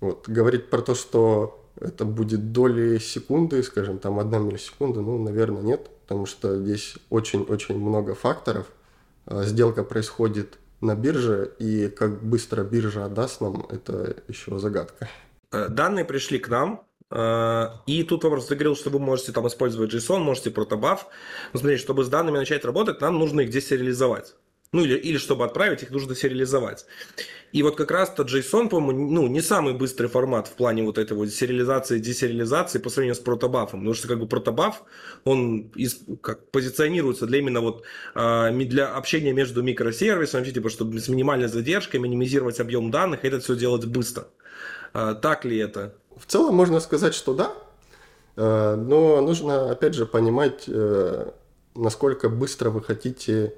Вот. 0.00 0.28
Говорить 0.28 0.70
про 0.70 0.80
то, 0.82 0.94
что 0.94 1.62
это 1.80 2.04
будет 2.04 2.52
доли 2.52 2.98
секунды, 2.98 3.62
скажем, 3.62 3.98
там 3.98 4.18
одна 4.18 4.38
миллисекунда, 4.38 5.00
ну, 5.00 5.22
наверное, 5.22 5.62
нет, 5.62 5.90
потому 6.02 6.26
что 6.26 6.58
здесь 6.58 6.96
очень-очень 7.10 7.78
много 7.78 8.14
факторов. 8.14 8.66
Э, 9.26 9.44
сделка 9.44 9.82
происходит 9.82 10.58
на 10.86 10.94
бирже, 10.94 11.52
и 11.58 11.88
как 11.88 12.22
быстро 12.22 12.62
биржа 12.64 13.04
отдаст 13.04 13.40
нам, 13.40 13.66
это 13.70 14.16
еще 14.28 14.58
загадка. 14.58 15.08
Э, 15.52 15.68
данные 15.68 16.04
пришли 16.04 16.38
к 16.38 16.48
нам, 16.48 16.86
э, 17.10 17.66
и 17.86 18.02
тут 18.04 18.24
вопрос, 18.24 18.46
ты 18.46 18.54
говорил, 18.54 18.76
что 18.76 18.90
вы 18.90 18.98
можете 18.98 19.32
там 19.32 19.46
использовать 19.46 19.92
JSON, 19.92 20.20
можете 20.20 20.50
протобаф. 20.50 21.06
Но 21.52 21.60
смотрите, 21.60 21.82
чтобы 21.82 22.04
с 22.04 22.08
данными 22.08 22.38
начать 22.38 22.64
работать, 22.64 23.00
нам 23.00 23.18
нужно 23.18 23.42
их 23.42 23.50
десериализовать. 23.50 24.34
Ну 24.72 24.84
или, 24.84 24.96
или 24.96 25.16
чтобы 25.16 25.44
отправить, 25.44 25.82
их 25.82 25.90
нужно 25.90 26.14
сериализовать. 26.14 26.86
И 27.52 27.62
вот 27.62 27.76
как 27.76 27.90
раз-то 27.90 28.24
JSON, 28.24 28.68
по-моему, 28.68 29.10
ну, 29.10 29.26
не 29.28 29.40
самый 29.40 29.72
быстрый 29.72 30.08
формат 30.08 30.48
в 30.48 30.52
плане 30.52 30.82
вот 30.82 30.98
этой 30.98 31.16
вот 31.16 31.30
сериализации, 31.30 31.98
десериализации 32.00 32.78
по 32.78 32.90
сравнению 32.90 33.14
с 33.14 33.20
протобафом. 33.20 33.80
Потому 33.80 33.94
что 33.94 34.08
как 34.08 34.18
бы 34.18 34.26
протобаф, 34.26 34.82
он 35.24 35.70
из, 35.76 36.00
как, 36.20 36.50
позиционируется 36.50 37.26
для 37.26 37.38
именно 37.38 37.60
вот 37.60 37.84
э, 38.14 38.50
для 38.52 38.94
общения 38.94 39.32
между 39.32 39.62
микросервисами, 39.62 40.40
вообще, 40.40 40.54
типа, 40.54 40.68
чтобы 40.68 40.98
с 40.98 41.08
минимальной 41.08 41.48
задержкой 41.48 42.00
минимизировать 42.00 42.60
объем 42.60 42.90
данных, 42.90 43.24
и 43.24 43.28
это 43.28 43.40
все 43.40 43.54
делать 43.54 43.86
быстро. 43.86 44.26
Э, 44.92 45.14
так 45.20 45.44
ли 45.44 45.56
это? 45.56 45.94
В 46.16 46.26
целом 46.26 46.56
можно 46.56 46.80
сказать, 46.80 47.14
что 47.14 47.32
да. 47.32 47.52
Э, 48.36 48.74
но 48.74 49.20
нужно, 49.20 49.70
опять 49.70 49.94
же, 49.94 50.04
понимать, 50.04 50.64
э, 50.66 51.30
насколько 51.74 52.28
быстро 52.28 52.70
вы 52.70 52.82
хотите 52.82 53.54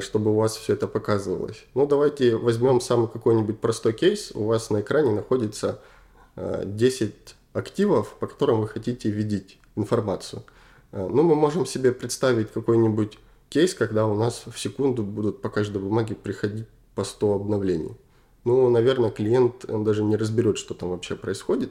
чтобы 0.00 0.30
у 0.30 0.36
вас 0.36 0.56
все 0.56 0.74
это 0.74 0.86
показывалось. 0.86 1.64
Ну, 1.74 1.86
давайте 1.86 2.36
возьмем 2.36 2.80
самый 2.80 3.08
какой-нибудь 3.08 3.58
простой 3.58 3.92
кейс. 3.92 4.30
У 4.34 4.44
вас 4.44 4.70
на 4.70 4.80
экране 4.80 5.10
находится 5.10 5.80
10 6.36 7.10
э, 7.10 7.58
активов, 7.58 8.14
по 8.20 8.26
которым 8.26 8.60
вы 8.60 8.68
хотите 8.68 9.10
видеть 9.10 9.58
информацию. 9.76 10.42
Э, 10.92 11.08
ну, 11.10 11.22
мы 11.22 11.34
можем 11.34 11.66
себе 11.66 11.92
представить 11.92 12.52
какой-нибудь 12.52 13.18
кейс, 13.48 13.74
когда 13.74 14.06
у 14.06 14.14
нас 14.14 14.44
в 14.46 14.58
секунду 14.58 15.02
будут 15.02 15.42
по 15.42 15.48
каждой 15.48 15.82
бумаге 15.82 16.14
приходить 16.14 16.66
по 16.94 17.04
100 17.04 17.34
обновлений. 17.34 17.96
Ну, 18.44 18.68
наверное, 18.68 19.10
клиент 19.10 19.64
даже 19.66 20.04
не 20.04 20.16
разберет, 20.16 20.58
что 20.58 20.74
там 20.74 20.90
вообще 20.90 21.16
происходит. 21.16 21.70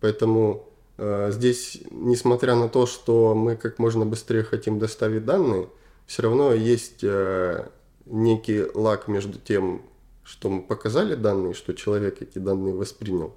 Поэтому 0.00 0.68
э, 0.98 1.30
здесь, 1.32 1.80
несмотря 1.90 2.54
на 2.54 2.68
то, 2.68 2.86
что 2.86 3.34
мы 3.34 3.56
как 3.56 3.78
можно 3.78 4.04
быстрее 4.04 4.42
хотим 4.42 4.78
доставить 4.78 5.24
данные, 5.24 5.68
все 6.12 6.24
равно 6.24 6.52
есть 6.52 7.02
э, 7.02 7.68
некий 8.04 8.66
лак 8.74 9.08
между 9.08 9.38
тем, 9.38 9.80
что 10.22 10.50
мы 10.50 10.60
показали 10.60 11.14
данные, 11.14 11.54
что 11.54 11.72
человек 11.72 12.20
эти 12.20 12.36
данные 12.38 12.74
воспринял. 12.74 13.34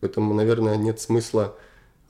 Поэтому, 0.00 0.34
наверное, 0.34 0.76
нет 0.76 1.00
смысла 1.00 1.56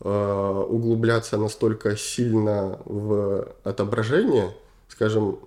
углубляться 0.00 1.38
настолько 1.38 1.96
сильно 1.96 2.81
в 2.85 3.48
отображение, 3.62 4.57
скажем, 4.88 5.38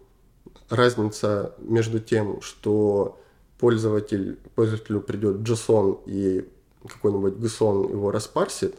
разница 0.70 1.54
между 1.60 2.00
тем, 2.00 2.42
что 2.42 3.20
пользователь, 3.60 4.40
пользователю 4.56 5.02
придет 5.02 5.38
JSON 5.38 6.00
и 6.06 6.50
какой-нибудь 6.88 7.34
JSON 7.36 7.92
его 7.92 8.10
распарсит, 8.10 8.76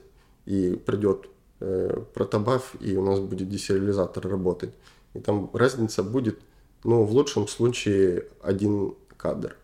и 0.46 0.74
придет 0.74 1.28
э, 1.60 2.02
протобаф, 2.14 2.74
и 2.80 2.96
у 2.96 3.04
нас 3.04 3.20
будет 3.20 3.50
десериализатор 3.50 4.26
работать. 4.26 4.70
И 5.14 5.20
там 5.20 5.50
разница 5.52 6.02
будет, 6.02 6.40
ну, 6.84 7.04
в 7.04 7.12
лучшем 7.12 7.48
случае, 7.48 8.26
один 8.42 8.94
кадр. 9.16 9.56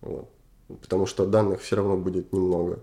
Вот. 0.00 0.28
Потому 0.80 1.06
что 1.06 1.26
данных 1.26 1.60
все 1.60 1.76
равно 1.76 1.96
будет 1.96 2.32
немного. 2.32 2.80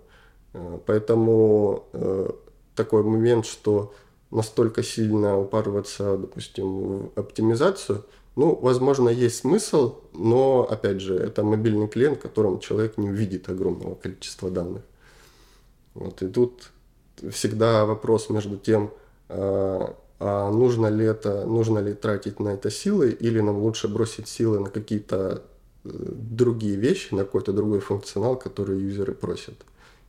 Э, 0.54 0.80
поэтому 0.86 1.86
э, 1.94 2.30
такой 2.76 3.04
момент, 3.04 3.46
что 3.46 3.94
настолько 4.32 4.84
сильно 4.84 5.40
упарываться, 5.40 6.18
допустим, 6.18 7.10
в 7.16 7.20
оптимизацию, 7.20 8.04
ну, 8.36 8.54
возможно, 8.56 9.08
есть 9.08 9.38
смысл, 9.38 9.96
но, 10.14 10.68
опять 10.70 11.00
же, 11.00 11.16
это 11.16 11.44
мобильный 11.44 11.88
клиент, 11.88 12.20
в 12.20 12.22
котором 12.22 12.60
человек 12.60 12.98
не 12.98 13.10
увидит 13.10 13.48
огромного 13.48 13.96
количества 13.96 14.50
данных. 14.50 14.82
Вот, 15.94 16.22
и 16.22 16.28
тут 16.28 16.72
всегда 17.32 17.86
вопрос 17.86 18.30
между 18.30 18.58
тем, 18.58 18.92
а, 19.30 19.96
а 20.20 20.50
нужно 20.52 20.88
ли 20.88 21.06
это, 21.06 21.46
нужно 21.46 21.80
ли 21.80 21.94
тратить 21.94 22.40
на 22.40 22.50
это 22.50 22.72
силы, 22.72 23.10
или 23.12 23.40
нам 23.42 23.58
лучше 23.58 23.88
бросить 23.88 24.28
силы 24.28 24.60
на 24.60 24.70
какие-то 24.70 25.44
э, 25.84 25.90
другие 25.90 26.76
вещи, 26.76 27.14
на 27.14 27.26
какой-то 27.26 27.52
другой 27.52 27.80
функционал, 27.80 28.38
который 28.38 28.80
юзеры 28.80 29.14
просят. 29.14 29.56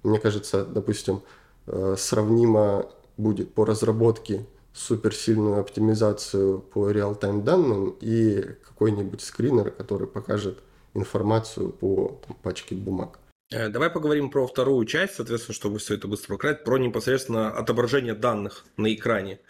Мне 0.03 0.19
кажется, 0.19 0.65
допустим, 0.65 1.23
э, 1.67 1.97
сравнимо 1.99 2.87
будет 3.17 3.53
по 3.55 3.65
разработке 3.65 4.47
суперсильную 4.73 5.61
оптимизацию 5.61 6.61
по 6.61 6.91
реал-тайм 6.91 7.43
данным 7.43 7.97
и 8.01 8.43
какой-нибудь 8.69 9.23
скринер, 9.23 9.71
который 9.71 10.07
покажет 10.07 10.59
информацию 10.95 11.71
по 11.71 12.21
там, 12.27 12.37
пачке 12.43 12.75
бумаг. 12.75 13.19
Э, 13.51 13.69
давай 13.69 13.91
поговорим 13.91 14.31
про 14.31 14.47
вторую 14.47 14.85
часть, 14.87 15.15
соответственно, 15.15 15.55
чтобы 15.55 15.79
все 15.79 15.95
это 15.95 16.09
быстро 16.09 16.35
покрыть, 16.35 16.65
про 16.65 16.79
непосредственно 16.79 17.51
отображение 17.51 18.15
данных 18.15 18.65
на 18.77 18.93
экране. 18.93 19.41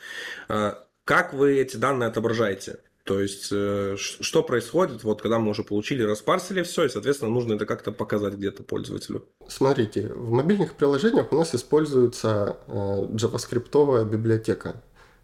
Э, 0.48 0.74
как 1.04 1.32
вы 1.32 1.58
эти 1.58 1.76
данные 1.76 2.08
отображаете? 2.08 2.80
То 3.04 3.20
есть, 3.20 3.48
э, 3.52 3.96
что 3.96 4.42
происходит, 4.42 5.04
вот 5.04 5.22
когда 5.22 5.38
мы 5.38 5.50
уже 5.50 5.62
получили, 5.62 6.02
распарсили 6.02 6.62
все, 6.62 6.84
и, 6.84 6.88
соответственно, 6.88 7.30
нужно 7.30 7.54
это 7.54 7.64
как-то 7.64 7.92
показать 7.92 8.34
где-то 8.34 8.64
пользователю? 8.64 9.24
Смотрите, 9.48 10.08
в 10.08 10.30
мобильных 10.30 10.74
приложениях 10.74 11.32
у 11.32 11.36
нас 11.36 11.54
используется 11.54 12.58
JavaScript 12.66 14.04
библиотека. 14.10 14.82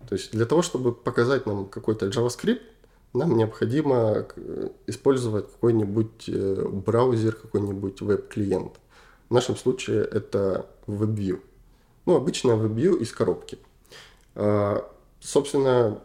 То 0.09 0.15
есть, 0.15 0.33
для 0.33 0.47
того, 0.47 0.63
чтобы 0.63 0.95
показать 0.95 1.45
нам 1.45 1.69
какой-то 1.69 2.07
JavaScript, 2.07 2.61
нам 3.15 3.37
необходимо 3.37 4.27
использовать 4.87 5.51
какой-нибудь 5.51 6.29
э, 6.29 6.67
браузер, 6.69 7.35
какой-нибудь 7.35 8.01
веб-клиент. 8.01 8.81
В 9.29 9.35
нашем 9.35 9.57
случае 9.57 10.05
это 10.05 10.67
WebView. 10.87 11.41
Ну, 12.07 12.17
обычная 12.17 12.57
WebView 12.57 12.99
из 13.01 13.13
коробки. 13.13 13.59
А, 14.35 14.91
собственно, 15.21 16.01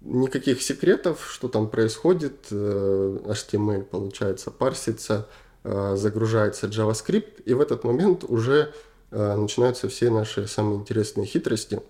никаких 0.00 0.62
секретов, 0.62 1.28
что 1.28 1.48
там 1.48 1.68
происходит. 1.68 2.46
Э, 2.50 3.18
HTML, 3.24 3.82
получается, 3.82 4.52
парсится, 4.52 5.28
э, 5.64 5.96
загружается 5.96 6.68
JavaScript, 6.68 7.42
и 7.42 7.54
в 7.54 7.60
этот 7.60 7.84
момент 7.84 8.24
уже 8.24 8.72
начинаются 9.10 9.90
все 9.90 10.08
наши 10.08 10.48
самые 10.48 10.78
интересные 10.78 11.26
хитрости. 11.26 11.82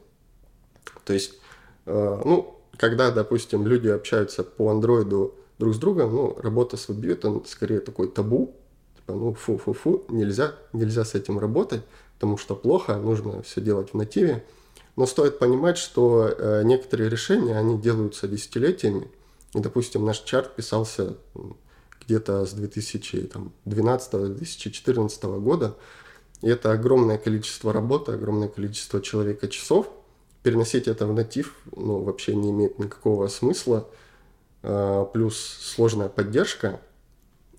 То 1.04 1.12
есть, 1.12 1.38
ну, 1.86 2.61
когда, 2.76 3.10
допустим, 3.10 3.66
люди 3.66 3.88
общаются 3.88 4.44
по 4.44 4.70
андроиду 4.70 5.34
друг 5.58 5.74
с 5.74 5.78
другом, 5.78 6.14
ну, 6.14 6.38
работа 6.40 6.76
с 6.76 6.88
WebView 6.88 7.44
скорее 7.46 7.80
такой 7.80 8.08
табу, 8.08 8.54
типа, 8.96 9.14
ну, 9.14 9.34
фу-фу-фу, 9.34 10.04
нельзя, 10.08 10.54
нельзя 10.72 11.04
с 11.04 11.14
этим 11.14 11.38
работать, 11.38 11.82
потому 12.14 12.38
что 12.38 12.56
плохо, 12.56 12.96
нужно 12.96 13.42
все 13.42 13.60
делать 13.60 13.90
в 13.90 13.94
нативе. 13.94 14.44
Но 14.96 15.06
стоит 15.06 15.38
понимать, 15.38 15.78
что 15.78 16.28
э, 16.28 16.62
некоторые 16.64 17.08
решения, 17.08 17.56
они 17.56 17.80
делаются 17.80 18.26
десятилетиями. 18.28 19.08
И, 19.54 19.60
допустим, 19.60 20.04
наш 20.04 20.18
чарт 20.20 20.54
писался 20.54 21.16
где-то 22.04 22.44
с 22.44 22.54
2012-2014 22.54 25.40
года. 25.40 25.76
И 26.42 26.48
это 26.48 26.72
огромное 26.72 27.16
количество 27.18 27.72
работы, 27.72 28.12
огромное 28.12 28.48
количество 28.48 29.00
человека 29.00 29.48
часов– 29.48 29.88
переносить 30.42 30.88
это 30.88 31.06
в 31.06 31.12
натив 31.12 31.56
ну, 31.76 32.00
вообще 32.00 32.34
не 32.34 32.50
имеет 32.50 32.78
никакого 32.78 33.28
смысла. 33.28 33.88
А, 34.62 35.04
плюс 35.04 35.36
сложная 35.38 36.08
поддержка. 36.08 36.80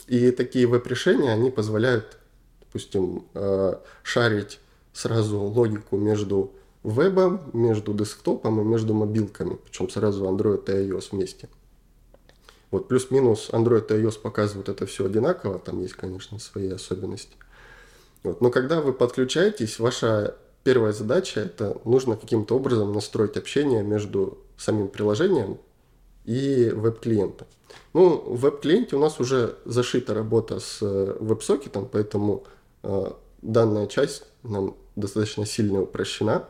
И 0.07 0.31
такие 0.31 0.67
веб-решения, 0.67 1.31
они 1.31 1.49
позволяют, 1.49 2.17
допустим, 2.61 3.25
а, 3.33 3.81
шарить 4.03 4.59
сразу 4.93 5.39
логику 5.39 5.97
между 5.97 6.53
вебом, 6.83 7.49
между 7.53 7.93
десктопом 7.93 8.59
и 8.61 8.63
между 8.63 8.93
мобилками, 8.93 9.57
причем 9.63 9.89
сразу 9.89 10.25
Android 10.25 10.65
и 10.67 10.89
iOS 10.89 11.09
вместе. 11.11 11.49
Вот 12.71 12.87
плюс-минус 12.87 13.49
Android 13.51 13.87
и 13.95 14.03
iOS 14.03 14.19
показывают 14.19 14.67
это 14.67 14.85
все 14.85 15.05
одинаково, 15.05 15.59
там 15.59 15.81
есть, 15.81 15.93
конечно, 15.93 16.39
свои 16.39 16.69
особенности. 16.69 17.35
Вот. 18.23 18.41
Но 18.41 18.49
когда 18.49 18.81
вы 18.81 18.93
подключаетесь, 18.93 19.79
ваша 19.79 20.35
первая 20.63 20.93
задача– 20.93 21.39
это 21.41 21.77
нужно 21.85 22.15
каким-то 22.15 22.55
образом 22.55 22.93
настроить 22.93 23.37
общение 23.37 23.83
между 23.83 24.37
самим 24.57 24.87
приложением 24.87 25.59
и 26.25 26.71
веб-клиентом. 26.73 27.47
Ну, 27.93 28.17
в 28.17 28.39
веб-клиенте 28.39 28.95
у 28.95 28.99
нас 28.99 29.19
уже 29.19 29.55
зашита 29.65 30.13
работа 30.13 30.59
с 30.59 30.79
э, 30.81 31.17
веб-сокетом, 31.19 31.87
поэтому 31.91 32.43
э, 32.83 33.11
данная 33.41 33.87
часть 33.87 34.23
нам 34.43 34.75
достаточно 34.95 35.45
сильно 35.45 35.81
упрощена. 35.81 36.47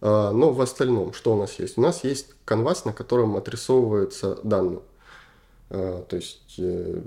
Э, 0.00 0.30
но 0.30 0.52
в 0.52 0.60
остальном, 0.60 1.12
что 1.12 1.34
у 1.34 1.38
нас 1.38 1.58
есть? 1.58 1.78
У 1.78 1.80
нас 1.80 2.04
есть 2.04 2.28
канвас, 2.44 2.84
на 2.84 2.92
котором 2.92 3.36
отрисовываются 3.36 4.38
данные. 4.42 4.80
Э, 5.70 6.02
то 6.08 6.16
есть 6.16 6.54
э, 6.58 7.00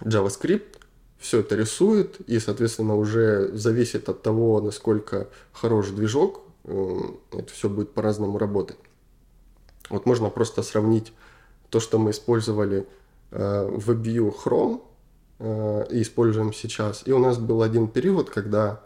JavaScript 0.00 0.77
все 1.18 1.40
это 1.40 1.56
рисует, 1.56 2.20
и, 2.26 2.38
соответственно, 2.38 2.94
уже 2.96 3.50
зависит 3.52 4.08
от 4.08 4.22
того, 4.22 4.60
насколько 4.60 5.28
хорош 5.52 5.88
движок, 5.88 6.42
э, 6.64 6.98
это 7.32 7.52
все 7.52 7.68
будет 7.68 7.92
по-разному 7.92 8.38
работать. 8.38 8.78
Вот 9.90 10.06
можно 10.06 10.30
просто 10.30 10.62
сравнить 10.62 11.12
то, 11.70 11.80
что 11.80 11.98
мы 11.98 12.12
использовали 12.12 12.86
э, 13.30 13.68
в 13.70 13.90
WebView 13.90 14.32
Chrome 14.44 14.80
э, 15.40 15.86
и 15.90 16.02
используем 16.02 16.52
сейчас. 16.52 17.02
И 17.04 17.12
у 17.12 17.18
нас 17.18 17.38
был 17.38 17.62
один 17.62 17.88
период, 17.88 18.30
когда 18.30 18.80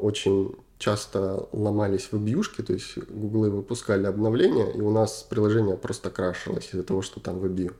очень 0.00 0.56
часто 0.78 1.46
ломались 1.52 2.08
вебьюшки, 2.10 2.62
то 2.62 2.72
есть 2.72 2.96
гуглы 3.10 3.50
выпускали 3.50 4.06
обновления, 4.06 4.70
и 4.70 4.80
у 4.80 4.90
нас 4.90 5.26
приложение 5.28 5.76
просто 5.76 6.08
крашилось 6.08 6.70
из-за 6.72 6.84
того, 6.84 7.02
что 7.02 7.20
там 7.20 7.38
WebView. 7.38 7.74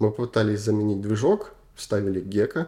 Мы 0.00 0.10
попытались 0.10 0.60
заменить 0.60 1.00
движок, 1.00 1.54
вставили 1.74 2.22
Gecko, 2.22 2.66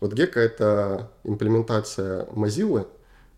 вот 0.00 0.12
Gecko— 0.12 0.34
это 0.38 1.10
имплементация 1.24 2.26
Mozilla, 2.26 2.86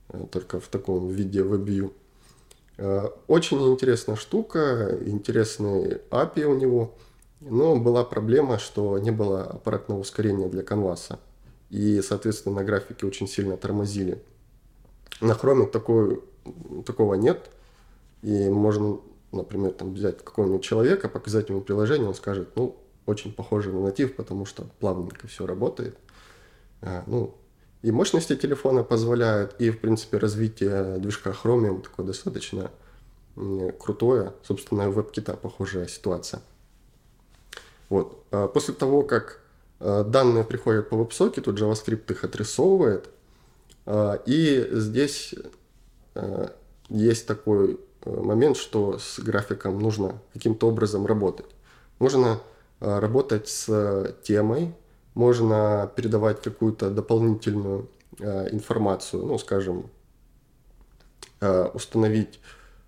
э, 0.09 0.27
только 0.31 0.61
в 0.61 0.69
таком 0.69 1.09
виде 1.09 1.41
WebView. 1.41 1.93
Э, 2.79 3.09
очень 3.27 3.61
интересная 3.69 4.17
штука, 4.17 4.99
интересный 5.05 6.01
API 6.11 6.45
у 6.45 6.55
него, 6.55 6.95
но 7.41 7.77
была 7.77 8.05
проблема, 8.05 8.59
что 8.59 8.99
не 8.99 9.11
было 9.11 9.43
аппаратного 9.45 10.01
ускорения 10.01 10.49
для 10.49 10.63
канваса. 10.63 11.19
И, 11.71 12.01
соответственно, 12.03 12.65
графики 12.65 13.05
очень 13.05 13.29
сильно 13.29 13.57
тормозили. 13.57 14.23
На 15.21 15.33
Chrome 15.33 15.67
такой, 15.71 16.23
такого 16.87 17.15
нет. 17.15 17.51
И 18.23 18.49
можно, 18.49 18.99
например, 19.33 19.73
там, 19.73 19.95
взять 19.95 20.25
какого-нибудь 20.25 20.63
человека, 20.63 21.09
показать 21.09 21.49
ему 21.51 21.61
приложение, 21.61 22.09
он 22.09 22.15
скажет, 22.15 22.51
ну, 22.57 22.77
очень 23.07 23.33
похоже 23.33 23.73
на 23.73 23.81
натив, 23.81 24.17
потому 24.17 24.45
что 24.45 24.65
плавненько 24.81 25.27
все 25.27 25.47
работает. 25.47 25.97
А, 26.81 27.03
ну, 27.07 27.35
и 27.83 27.91
мощности 27.91 28.37
телефона 28.37 28.83
позволяют, 28.83 29.55
и, 29.59 29.71
в 29.71 29.81
принципе, 29.81 30.19
развитие 30.19 30.99
движка 30.99 31.31
Chromium 31.31 31.83
такое 31.83 32.07
достаточно 32.07 32.71
крутое. 33.79 34.33
Собственно, 34.43 34.89
у 34.89 34.93
WebKit 34.93 35.37
похожая 35.37 35.87
ситуация. 35.87 36.41
Вот. 37.89 38.25
А 38.31 38.49
после 38.49 38.75
того, 38.75 39.03
как 39.03 39.41
а, 39.81 40.03
данные 40.05 40.45
приходят 40.45 40.89
по 40.89 40.97
WebSocket, 40.97 41.43
тут 41.43 41.61
JavaScript 41.61 42.11
их 42.11 42.25
отрисовывает, 42.25 43.09
и 44.27 44.69
здесь 44.73 45.35
есть 46.91 47.27
такой 47.27 47.81
момент, 48.05 48.59
что 48.59 48.99
с 48.99 49.19
графиком 49.19 49.79
нужно 49.79 50.21
каким-то 50.35 50.69
образом 50.69 51.07
работать. 51.07 51.47
Можно 51.99 52.41
работать 52.81 53.49
с 53.49 54.15
темой, 54.23 54.75
можно 55.19 55.91
передавать 55.97 56.41
какую-то 56.41 56.91
дополнительную 56.91 57.89
э, 58.21 58.55
информацию, 58.55 59.27
ну, 59.27 59.37
скажем, 59.39 59.91
установить, 61.75 62.41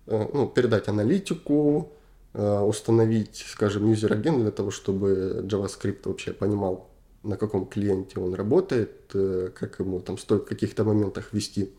ну, 0.05 0.47
передать 0.47 0.87
аналитику, 0.89 1.89
установить, 2.33 3.45
скажем, 3.47 3.89
юзер-агент 3.89 4.39
для 4.39 4.51
того, 4.51 4.71
чтобы 4.71 5.41
JavaScript 5.43 6.01
вообще 6.05 6.33
понимал, 6.33 6.89
на 7.23 7.37
каком 7.37 7.65
клиенте 7.65 8.19
он 8.19 8.33
работает, 8.33 8.91
как 9.59 9.79
ему 9.79 9.99
там 9.99 10.17
стоит 10.17 10.43
в 10.43 10.45
каких-то 10.45 10.83
моментах 10.83 11.31
вести. 11.31 11.73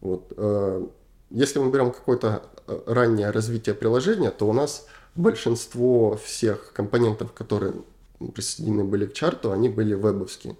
Вот. 0.00 0.32
Если 1.30 1.58
мы 1.58 1.72
берем 1.72 1.90
какое-то 1.90 2.42
раннее 2.86 3.30
развитие 3.30 3.74
приложения, 3.74 4.30
то 4.30 4.48
у 4.48 4.52
нас 4.52 4.86
большинство 5.16 6.16
всех 6.16 6.72
компонентов, 6.72 7.32
которые 7.32 7.72
присоединены 8.28 8.84
были 8.84 9.06
к 9.06 9.12
чарту, 9.12 9.52
они 9.52 9.68
были 9.68 9.94
вебовские. 9.94 10.56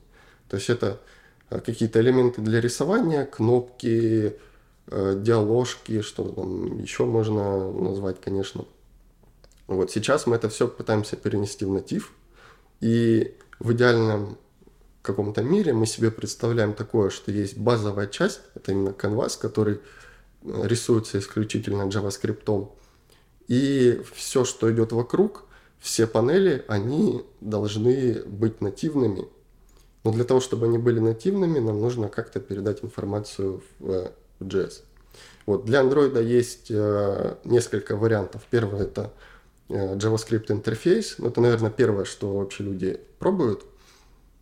То 0.48 0.56
есть 0.56 0.70
это 0.70 1.00
э, 1.50 1.60
какие-то 1.60 2.00
элементы 2.00 2.40
для 2.40 2.60
рисования, 2.60 3.24
кнопки, 3.24 4.36
э, 4.86 5.20
диаложки, 5.22 6.00
что 6.00 6.28
там 6.28 6.78
еще 6.78 7.04
можно 7.04 7.70
назвать, 7.72 8.20
конечно. 8.20 8.64
Вот 9.66 9.90
сейчас 9.90 10.26
мы 10.26 10.36
это 10.36 10.48
все 10.48 10.66
пытаемся 10.66 11.16
перенести 11.16 11.64
в 11.64 11.70
натив. 11.70 12.12
И 12.80 13.36
в 13.60 13.72
идеальном 13.72 14.38
каком-то 15.02 15.42
мире 15.42 15.72
мы 15.72 15.86
себе 15.86 16.10
представляем 16.10 16.74
такое, 16.74 17.10
что 17.10 17.30
есть 17.30 17.56
базовая 17.56 18.06
часть, 18.06 18.40
это 18.54 18.72
именно 18.72 18.90
canvas, 18.90 19.38
который 19.38 19.80
э, 20.42 20.66
рисуется 20.66 21.18
исключительно 21.18 21.82
JavaScript. 21.82 22.70
И 23.48 24.00
все, 24.14 24.44
что 24.44 24.72
идет 24.72 24.92
вокруг, 24.92 25.44
все 25.80 26.06
панели, 26.06 26.64
они 26.68 27.24
должны 27.40 28.22
быть 28.26 28.60
нативными. 28.60 29.26
Но 30.04 30.12
для 30.12 30.24
того, 30.24 30.40
чтобы 30.40 30.66
они 30.66 30.78
были 30.78 31.00
нативными, 31.00 31.58
нам 31.58 31.80
нужно 31.80 32.08
как-то 32.08 32.40
передать 32.40 32.84
информацию 32.84 33.62
в 33.78 34.12
JS. 34.40 34.82
Вот, 35.46 35.64
для 35.64 35.80
Android 35.80 36.22
есть 36.22 36.70
э, 36.70 37.36
несколько 37.44 37.96
вариантов. 37.96 38.42
Первый 38.50 38.82
это 38.82 39.12
э, 39.68 39.96
JavaScript 39.96 40.52
интерфейс. 40.52 41.16
Ну, 41.18 41.28
это, 41.28 41.40
наверное, 41.40 41.70
первое, 41.70 42.04
что 42.04 42.36
вообще 42.36 42.62
люди 42.62 43.00
пробуют. 43.18 43.64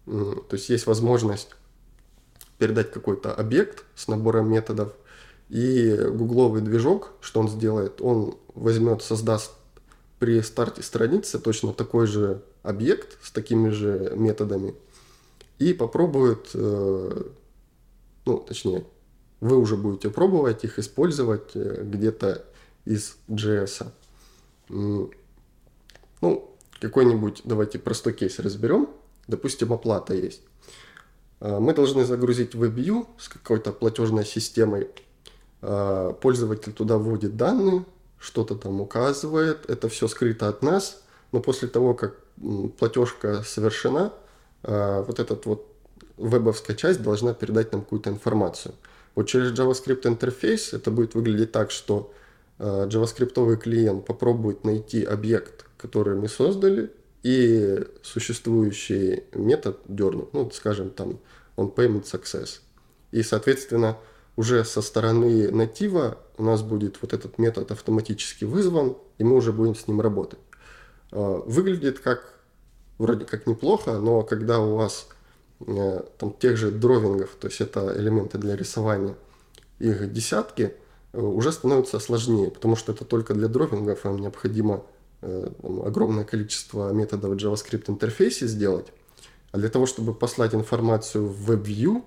То 0.07 0.47
есть 0.53 0.71
есть 0.71 0.87
возможность 0.87 1.51
передать 2.59 2.91
какой-то 2.91 3.33
объект 3.33 3.85
с 3.95 4.09
набором 4.09 4.51
методов, 4.51 4.93
и 5.49 5.97
гугловый 6.11 6.61
движок, 6.61 7.13
что 7.21 7.41
он 7.41 7.49
сделает, 7.49 8.01
он 8.03 8.37
возьмет, 8.55 9.03
создаст 9.03 9.53
при 10.19 10.41
старте 10.43 10.83
страницы 10.83 11.39
точно 11.39 11.73
такой 11.73 12.07
же 12.07 12.43
объект 12.63 13.19
с 13.23 13.31
такими 13.31 13.71
же 13.71 14.13
методами 14.17 14.75
и 15.59 15.73
попробует, 15.73 16.51
э, 16.55 17.23
ну, 18.25 18.39
точнее, 18.39 18.85
вы 19.41 19.57
уже 19.57 19.77
будете 19.77 20.11
пробовать 20.11 20.65
их 20.65 20.79
использовать 20.79 21.55
э, 21.55 21.83
где-то 21.85 22.45
из 22.85 23.17
JS. 23.29 23.87
Ну, 24.69 25.11
какой-нибудь, 26.81 27.43
давайте 27.45 27.79
простой 27.79 28.13
кейс 28.13 28.39
разберем. 28.39 28.89
Допустим, 29.27 29.73
оплата 29.73 30.15
есть. 30.15 30.43
Э, 31.41 31.59
мы 31.59 31.75
должны 31.75 32.05
загрузить 32.05 32.55
WebView 32.55 33.07
с 33.19 33.29
какой-то 33.29 33.73
платежной 33.73 34.25
системой. 34.25 34.89
Пользователь 35.61 36.73
туда 36.73 36.99
вводит 36.99 37.37
данные, 37.37 37.85
что-то 38.19 38.55
там 38.55 38.81
указывает, 38.81 39.69
это 39.69 39.89
все 39.89 40.09
скрыто 40.09 40.49
от 40.49 40.63
нас, 40.63 41.03
но 41.33 41.41
после 41.41 41.69
того, 41.69 41.95
как 41.95 42.17
платежка 42.79 43.43
совершена, 43.43 44.13
а, 44.63 45.03
вот 45.03 45.21
этот 45.21 45.47
вот 45.47 45.67
вебовская 46.17 46.77
часть 46.77 47.03
должна 47.03 47.35
передать 47.35 47.73
нам 47.73 47.83
какую-то 47.83 48.11
информацию. 48.11 48.75
Вот 49.15 49.27
через 49.27 49.53
JavaScript 49.53 50.07
интерфейс 50.07 50.73
это 50.73 50.91
будет 50.91 51.15
выглядеть 51.15 51.53
так, 51.53 51.71
что 51.71 52.13
JavaScript 52.59 53.57
клиент 53.57 54.05
попробует 54.05 54.65
найти 54.65 55.05
объект, 55.05 55.65
который 55.77 56.17
мы 56.17 56.29
создали, 56.29 56.91
и 57.23 57.85
существующий 58.03 59.25
метод 59.33 59.79
дернуть, 59.89 60.33
ну, 60.33 60.51
скажем, 60.51 60.91
там, 60.91 61.19
он 61.57 61.69
payment 61.69 62.05
success. 62.05 62.61
И, 63.11 63.23
соответственно, 63.23 63.97
уже 64.37 64.65
со 64.65 64.83
стороны 64.83 65.51
натива 65.51 66.19
у 66.39 66.43
нас 66.43 66.63
будет 66.63 67.03
вот 67.03 67.13
этот 67.13 67.39
метод 67.39 67.71
автоматически 67.71 68.45
вызван, 68.45 68.97
и 69.19 69.25
мы 69.25 69.37
уже 69.37 69.53
будем 69.53 69.75
с 69.75 69.87
ним 69.87 70.01
работать. 70.01 70.39
А, 71.13 71.43
выглядит 71.45 71.99
как 71.99 72.39
вроде 72.99 73.25
как 73.25 73.47
неплохо, 73.47 73.99
но 73.99 74.23
когда 74.23 74.61
у 74.61 74.75
вас 74.75 75.09
э, 75.67 76.03
там 76.19 76.33
тех 76.33 76.57
же 76.57 76.71
дровингов, 76.71 77.31
то 77.41 77.47
есть 77.47 77.61
это 77.61 77.95
элементы 77.97 78.39
для 78.39 78.57
рисования, 78.57 79.15
их 79.79 80.13
десятки, 80.13 80.75
э, 81.13 81.21
уже 81.21 81.53
становится 81.53 82.01
сложнее, 82.01 82.51
потому 82.51 82.77
что 82.77 82.93
это 82.93 83.05
только 83.05 83.35
для 83.35 83.49
дровингов 83.49 84.05
вам 84.05 84.19
необходимо 84.19 84.85
э, 85.23 85.51
там, 85.63 85.83
огромное 85.83 86.25
количество 86.25 86.93
методов 86.93 87.35
JavaScript 87.35 87.85
интерфейсе 87.89 88.47
сделать. 88.47 88.87
А 89.53 89.59
для 89.59 89.69
того, 89.69 89.87
чтобы 89.87 90.13
послать 90.13 90.55
информацию 90.55 91.27
в 91.27 91.51
WebView, 91.51 92.03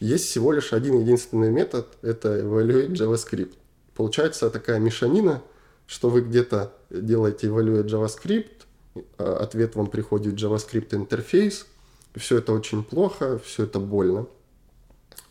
есть 0.00 0.26
всего 0.26 0.52
лишь 0.52 0.72
один 0.72 1.00
единственный 1.00 1.50
метод, 1.50 1.86
это 2.02 2.40
evaluate 2.40 2.92
JavaScript. 2.92 3.54
Получается 3.94 4.50
такая 4.50 4.78
мешанина, 4.78 5.42
что 5.86 6.10
вы 6.10 6.20
где-то 6.20 6.72
делаете 6.90 7.46
evaluate 7.46 7.86
JavaScript, 7.86 8.64
а 9.18 9.38
ответ 9.38 9.74
вам 9.74 9.86
приходит 9.86 10.34
JavaScript 10.34 10.94
интерфейс, 10.94 11.66
все 12.14 12.38
это 12.38 12.52
очень 12.52 12.82
плохо, 12.84 13.38
все 13.38 13.64
это 13.64 13.78
больно. 13.78 14.26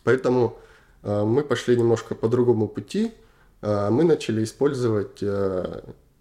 Поэтому 0.04 0.58
а, 1.02 1.24
мы 1.24 1.42
пошли 1.42 1.76
немножко 1.76 2.14
по 2.14 2.28
другому 2.28 2.68
пути. 2.68 3.12
А, 3.60 3.90
мы 3.90 4.04
начали 4.04 4.42
использовать 4.44 5.22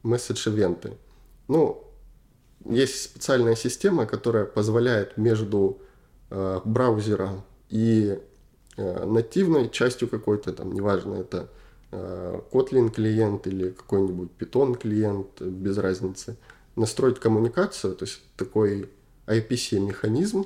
месседж-ивенты. 0.03 0.97
Ну, 1.47 1.83
есть 2.65 3.01
специальная 3.01 3.55
система, 3.55 4.05
которая 4.05 4.45
позволяет 4.45 5.17
между 5.17 5.79
браузером 6.29 7.43
и 7.69 8.19
нативной 8.77 9.69
частью 9.69 10.07
какой-то, 10.07 10.53
там, 10.53 10.73
неважно, 10.73 11.15
это 11.15 11.49
э, 11.91 12.41
Kotlin 12.51 12.89
клиент 12.89 13.47
или 13.47 13.69
какой-нибудь 13.69 14.31
Python 14.37 14.77
клиент, 14.77 15.41
без 15.41 15.77
разницы, 15.77 16.37
настроить 16.75 17.19
коммуникацию, 17.19 17.95
то 17.95 18.05
есть 18.05 18.21
такой 18.35 18.89
IPC 19.27 19.79
механизм, 19.79 20.45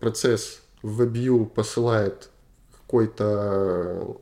процесс 0.00 0.62
в 0.82 1.02
WebView 1.02 1.46
посылает 1.46 2.30
какой-то 2.72 4.16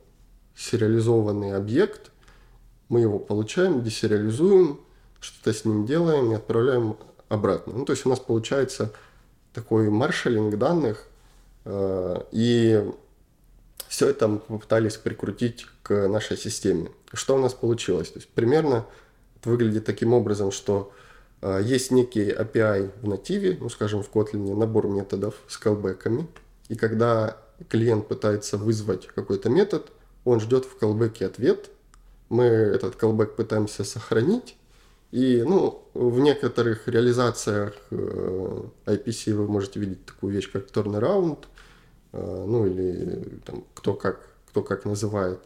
сериализованный 0.57 1.55
объект, 1.55 2.11
мы 2.89 3.01
его 3.01 3.19
получаем, 3.19 3.83
десериализуем, 3.83 4.81
что-то 5.21 5.53
с 5.53 5.65
ним 5.65 5.87
делаем 5.87 6.33
и 6.33 6.35
отправляем 6.35 6.97
обратно. 7.29 7.73
Ну, 7.75 7.85
то 7.85 7.93
есть 7.93 8.07
у 8.07 8.09
нас 8.09 8.21
получается 8.21 8.93
такой 9.53 9.89
маршалинг 9.89 10.57
данных, 10.59 11.09
э, 11.65 12.23
и 12.33 12.85
все 13.89 14.09
это 14.09 14.29
мы 14.29 14.39
попытались 14.39 14.97
прикрутить 14.97 15.67
к 15.83 16.09
нашей 16.09 16.37
системе. 16.37 16.91
Что 17.13 17.37
у 17.37 17.39
нас 17.39 17.55
получилось? 17.55 18.11
То 18.11 18.19
есть 18.19 18.29
примерно 18.29 18.87
это 19.41 19.51
выглядит 19.51 19.85
таким 19.85 20.13
образом, 20.13 20.51
что 20.53 20.93
э, 21.43 21.61
есть 21.63 21.91
некий 21.91 22.31
API 22.31 22.91
в 23.03 23.09
нативе, 23.09 23.57
ну 23.61 23.69
скажем 23.69 24.03
в 24.03 24.11
Kotlin, 24.11 24.57
набор 24.57 24.89
методов 24.89 25.35
с 25.49 25.61
callback'ами, 25.61 26.27
и 26.69 26.75
когда 26.75 27.37
клиент 27.69 28.09
пытается 28.09 28.57
вызвать 28.57 29.07
какой-то 29.07 29.51
метод, 29.51 29.91
он 30.25 30.41
ждет 30.41 30.65
в 30.65 30.83
callback 30.83 31.25
ответ, 31.25 31.71
мы 32.29 32.45
этот 32.45 32.97
callback 32.97 33.37
пытаемся 33.37 33.85
сохранить, 33.85 34.57
и 35.13 35.45
ну, 35.47 35.87
в 35.95 36.19
некоторых 36.19 36.89
реализациях 36.89 37.75
э, 37.91 38.63
IPC 38.87 39.35
вы 39.35 39.47
можете 39.47 39.79
видеть 39.79 40.05
такую 40.07 40.33
вещь, 40.33 40.51
как 40.51 40.67
turnaround– 40.67 41.39
ну 42.17 42.67
или 42.67 43.41
там, 43.45 43.65
кто, 43.75 43.95
как, 43.95 44.21
кто 44.49 44.63
как 44.63 44.85
называет. 44.85 45.41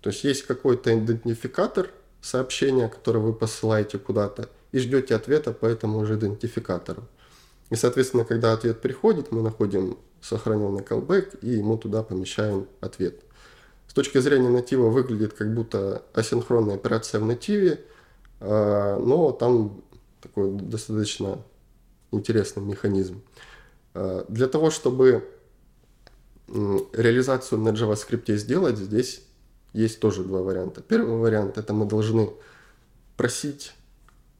То 0.00 0.10
есть 0.10 0.24
есть 0.24 0.46
какой-то 0.46 0.98
идентификатор 0.98 1.90
сообщения, 2.20 2.88
которое 2.88 3.20
вы 3.20 3.32
посылаете 3.32 3.98
куда-то, 3.98 4.48
и 4.72 4.78
ждете 4.78 5.14
ответа 5.14 5.52
по 5.52 5.66
этому 5.66 6.04
же 6.06 6.14
идентификатору. 6.14 7.02
И, 7.70 7.76
соответственно, 7.76 8.24
когда 8.24 8.52
ответ 8.52 8.80
приходит, 8.80 9.32
мы 9.32 9.42
находим 9.42 9.98
сохраненный 10.20 10.82
callback 10.82 11.38
и 11.40 11.50
ему 11.50 11.78
туда 11.78 12.02
помещаем 12.02 12.66
ответ. 12.80 13.20
С 13.86 13.92
точки 13.92 14.18
зрения 14.18 14.48
натива 14.48 14.88
выглядит 14.88 15.32
как 15.32 15.52
будто 15.52 16.02
асинхронная 16.12 16.76
операция 16.76 17.20
в 17.20 17.26
нативе, 17.26 17.80
э, 18.40 18.96
но 18.98 19.32
там 19.32 19.82
такой 20.20 20.52
достаточно 20.52 21.38
интересный 22.12 22.62
механизм. 22.62 23.22
Э, 23.94 24.24
для 24.28 24.46
того, 24.46 24.70
чтобы 24.70 25.24
реализацию 26.92 27.60
на 27.60 27.70
JavaScript 27.70 28.34
сделать, 28.36 28.76
здесь 28.76 29.22
есть 29.72 30.00
тоже 30.00 30.24
два 30.24 30.42
варианта. 30.42 30.82
Первый 30.82 31.18
вариант 31.18 31.58
это 31.58 31.72
мы 31.72 31.86
должны 31.86 32.30
просить 33.16 33.72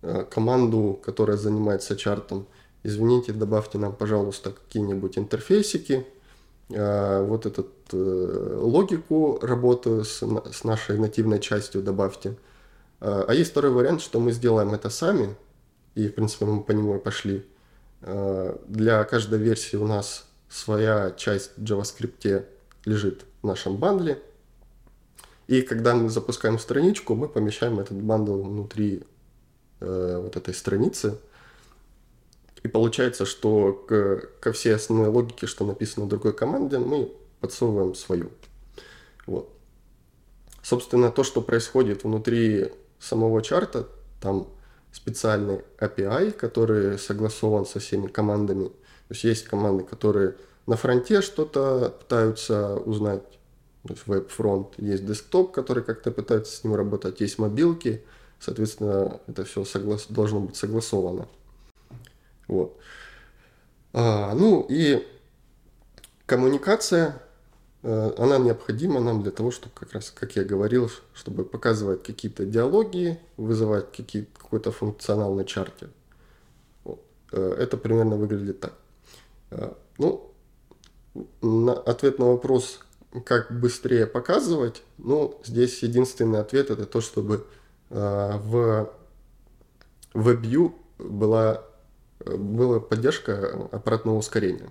э, 0.03 0.25
команду, 0.31 0.99
которая 1.05 1.37
занимается 1.37 1.97
чартом, 1.97 2.47
извините, 2.83 3.33
добавьте 3.33 3.79
нам, 3.79 3.95
пожалуйста, 3.95 4.53
какие-нибудь 4.53 5.19
интерфейсики. 5.19 6.07
э, 6.71 7.25
вот 7.25 7.47
эту 7.47 7.69
э, 7.93 8.59
логику 8.61 9.39
работы 9.43 10.05
с, 10.05 10.23
нашей 10.65 10.99
нативной 10.99 11.41
частью 11.41 11.83
добавьте. 11.83 12.37
А 13.01 13.33
есть 13.33 13.53
второй 13.53 13.71
вариант, 13.71 14.03
что 14.03 14.21
мы 14.21 14.31
сделаем 14.31 14.75
это 14.75 14.91
сами, 14.91 15.35
и, 15.95 16.09
в 16.09 16.15
принципе, 16.15 16.45
мы 16.45 16.63
по 16.63 16.73
нему 16.73 16.97
и 16.97 16.99
пошли. 16.99 17.47
Для 18.03 19.05
каждой 19.05 19.39
версии 19.39 19.77
у 19.77 19.87
нас 19.87 20.30
своя 20.51 21.13
часть 21.13 21.53
в 21.57 21.63
JavaScript 21.63 22.45
лежит 22.85 23.25
в 23.41 23.47
нашем 23.47 23.77
бандле. 23.77 24.21
И 25.47 25.63
когда 25.63 25.95
мы 25.95 26.11
запускаем 26.11 26.59
страничку, 26.59 27.15
мы 27.15 27.29
помещаем 27.29 27.81
этот 27.81 28.01
бандл 28.01 28.43
внутри 28.43 29.05
э, 29.81 30.21
вот 30.23 30.37
этой 30.37 30.53
страницы. 30.53 31.19
И 32.63 32.69
получается, 32.69 33.25
что 33.25 33.73
к, 33.73 34.29
ко 34.41 34.53
всей 34.53 34.75
основной 34.75 35.09
логике, 35.09 35.47
что 35.47 35.65
написано 35.65 36.07
в 36.07 36.09
другой 36.09 36.35
команде, 36.35 36.79
мы 36.79 37.11
подсовываем 37.41 37.95
свою. 37.95 38.31
Вот. 39.27 39.51
Собственно, 40.63 41.11
то, 41.11 41.25
что 41.25 41.41
происходит 41.41 42.05
внутри 42.05 42.71
самого 42.99 43.41
чарта, 43.43 43.89
там 44.21 44.49
специальный 44.93 45.63
API, 45.79 46.33
который 46.33 46.99
согласован 46.99 47.65
со 47.65 47.79
всеми 47.81 48.09
командами. 48.09 48.71
То 49.11 49.15
есть 49.15 49.25
есть 49.25 49.45
команды, 49.45 49.85
которые 49.85 50.37
на 50.67 50.77
фронте 50.77 51.21
что-то 51.21 51.95
пытаются 51.99 52.77
узнать, 52.77 53.23
то 53.87 53.93
есть 53.93 54.07
веб-фронт, 54.07 54.69
есть 54.79 55.05
десктоп, 55.05 55.53
который 55.53 55.83
как-то 55.83 56.11
пытается 56.11 56.57
с 56.57 56.65
ним 56.65 56.75
работать, 56.75 57.21
есть 57.21 57.39
мобилки, 57.39 58.03
соответственно, 58.39 59.21
это 59.27 59.45
все 59.45 59.65
соглас... 59.65 60.07
должно 60.09 60.41
быть 60.41 60.57
согласовано. 60.57 61.29
Вот. 62.47 62.79
А, 63.93 64.33
ну 64.35 64.65
и 64.69 65.07
коммуникация 66.27 67.21
Э, 67.83 68.13
она 68.19 68.39
необходима 68.39 69.01
нам 69.01 69.23
для 69.23 69.33
того, 69.33 69.51
чтобы 69.51 69.75
как 69.75 69.93
раз, 69.93 70.11
как 70.11 70.37
я 70.37 70.45
говорил, 70.45 70.91
чтобы 71.15 71.45
показывать 71.45 72.03
какие-то 72.03 72.45
диалоги, 72.45 73.19
вызывать 73.37 73.91
какие, 73.93 74.27
какой-то 74.39 74.71
функционал 74.71 75.35
на 75.35 75.45
чарте. 75.45 75.89
Вот. 76.85 77.03
Э, 77.33 77.55
это 77.59 77.77
примерно 77.77 78.17
выглядит 78.17 78.61
так. 78.61 78.75
Э, 79.51 79.73
ну, 79.99 80.33
на 81.43 81.73
ответ 81.73 82.19
на 82.19 82.27
вопрос, 82.27 82.81
как 83.25 83.51
быстрее 83.51 84.07
показывать, 84.07 84.83
ну, 84.99 85.41
здесь 85.45 85.83
единственный 85.83 86.41
ответ 86.41 86.71
это 86.71 86.87
то, 86.87 87.01
чтобы 87.01 87.47
в 87.89 88.89
WebView 90.15 90.73
была, 90.99 91.65
была 92.25 92.79
поддержка 92.79 93.69
аппаратного 93.73 94.17
ускорения. 94.17 94.71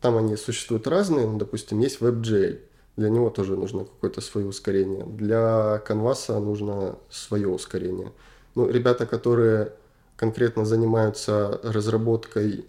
Там 0.00 0.18
они 0.18 0.36
существуют 0.36 0.86
разные, 0.86 1.26
ну, 1.26 1.38
допустим, 1.38 1.80
есть 1.80 2.00
WebGL. 2.00 2.60
Для 2.96 3.10
него 3.10 3.28
тоже 3.30 3.56
нужно 3.56 3.84
какое-то 3.84 4.20
свое 4.20 4.46
ускорение. 4.46 5.04
Для 5.04 5.82
Canvas 5.86 6.38
нужно 6.38 6.98
свое 7.10 7.48
ускорение. 7.48 8.12
Ну, 8.54 8.70
ребята, 8.70 9.04
которые 9.04 9.72
конкретно 10.16 10.64
занимаются 10.64 11.60
разработкой 11.62 12.66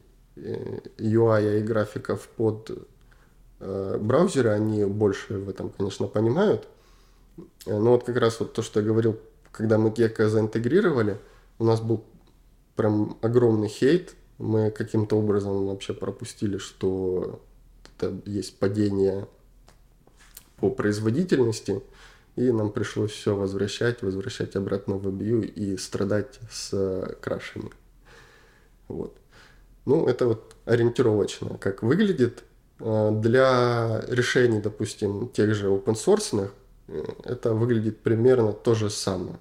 UI 0.98 1.42
э, 1.42 1.60
и 1.60 1.64
графиков 1.64 2.28
под 2.36 2.88
э, 3.60 3.98
браузеры, 4.00 4.50
они 4.50 4.86
больше 4.86 5.38
в 5.38 5.50
этом, 5.50 5.70
конечно, 5.70 6.08
понимают. 6.08 6.68
Э, 7.66 7.78
но 7.78 7.92
вот 7.92 8.04
как 8.04 8.18
раз 8.18 8.40
вот 8.40 8.54
то, 8.54 8.62
что 8.62 8.80
я 8.80 8.86
говорил, 8.86 9.20
когда 9.52 9.78
мы 9.78 9.90
Gecko 9.90 10.28
заинтегрировали, 10.28 11.18
у 11.60 11.64
нас 11.64 11.82
был 11.82 12.04
прям 12.76 13.18
огромный 13.22 13.68
хейт 13.68 14.16
мы 14.38 14.70
каким-то 14.72 15.18
образом 15.18 15.66
вообще 15.66 15.94
пропустили, 15.94 16.58
что 16.58 17.42
это 17.98 18.16
есть 18.26 18.60
падение 18.60 19.28
по 20.58 20.70
производительности, 20.70 21.82
и 22.36 22.52
нам 22.52 22.72
пришлось 22.72 23.12
все 23.12 23.36
возвращать, 23.36 24.02
возвращать 24.04 24.56
обратно 24.56 24.96
в 24.96 25.08
WebView 25.08 25.46
и 25.46 25.78
страдать 25.78 26.40
с 26.52 27.18
крашами. 27.20 27.72
Вот. 28.88 29.18
Ну, 29.88 30.06
это 30.06 30.28
вот 30.28 30.56
ориентировочно, 30.66 31.58
как 31.58 31.82
выглядит. 31.82 32.44
А, 32.80 33.12
для 33.12 34.02
решений, 34.08 34.62
допустим, 34.62 35.30
тех 35.30 35.56
же 35.56 35.68
open 35.68 35.96
source, 35.96 36.50
э, 36.88 37.04
это 37.24 37.54
выглядит 37.54 37.98
примерно 38.00 38.54
то 38.54 38.76
же 38.76 38.90
самое 38.90 39.38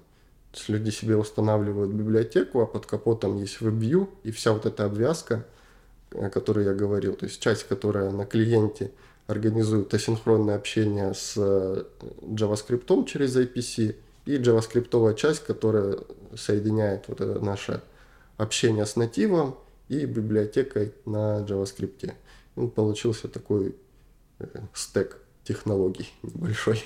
есть 0.57 0.69
люди 0.69 0.89
себе 0.89 1.15
устанавливают 1.15 1.91
библиотеку, 1.91 2.61
а 2.61 2.65
под 2.65 2.85
капотом 2.85 3.37
есть 3.37 3.61
WebView 3.61 4.09
и 4.23 4.31
вся 4.31 4.53
вот 4.53 4.65
эта 4.65 4.85
обвязка, 4.85 5.45
о 6.11 6.29
которой 6.29 6.65
я 6.65 6.73
говорил, 6.73 7.13
то 7.13 7.25
есть 7.25 7.39
часть, 7.41 7.67
которая 7.67 8.11
на 8.11 8.25
клиенте 8.25 8.91
организует 9.27 9.93
асинхронное 9.93 10.55
общение 10.55 11.13
с 11.13 11.33
э, 11.37 11.83
JavaScript 12.21 13.05
через 13.05 13.35
IPC, 13.35 13.95
и 14.25 14.37
JavaScript 14.37 15.15
часть, 15.15 15.43
которая 15.45 15.97
соединяет 16.35 17.07
вот 17.07 17.21
это 17.21 17.39
наше 17.39 17.81
общение 18.37 18.85
с 18.85 18.95
нативом 18.95 19.57
и 19.89 20.05
библиотекой 20.05 20.93
на 21.05 21.41
JavaScript. 21.41 22.13
И 22.55 22.67
получился 22.67 23.27
такой 23.27 23.75
э, 24.39 24.45
стек 24.73 25.21
технологий 25.43 26.09
небольшой. 26.23 26.83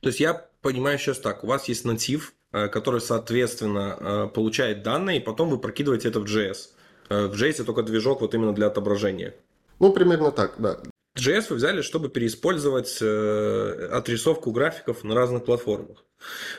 То 0.00 0.08
есть 0.08 0.20
я 0.20 0.48
понимаю 0.62 0.98
сейчас 0.98 1.18
так, 1.18 1.44
у 1.44 1.46
вас 1.46 1.68
есть 1.68 1.84
натив, 1.84 2.34
Э, 2.50 2.68
который, 2.68 3.00
соответственно, 3.02 3.96
э, 4.00 4.28
получает 4.34 4.82
данные, 4.82 5.18
и 5.18 5.20
потом 5.20 5.50
вы 5.50 5.58
прокидываете 5.58 6.08
это 6.08 6.20
в 6.20 6.24
JS. 6.24 6.70
В 7.10 7.32
JS 7.32 7.64
только 7.64 7.82
движок 7.82 8.20
вот 8.20 8.34
именно 8.34 8.54
для 8.54 8.66
отображения. 8.66 9.34
Ну, 9.80 9.92
примерно 9.92 10.30
так, 10.30 10.54
да. 10.58 10.78
JS 11.16 11.46
вы 11.50 11.56
взяли, 11.56 11.82
чтобы 11.82 12.08
переиспользовать 12.10 12.96
отрисовку 13.00 14.50
графиков 14.50 15.04
на 15.04 15.14
разных 15.14 15.44
платформах. 15.44 16.04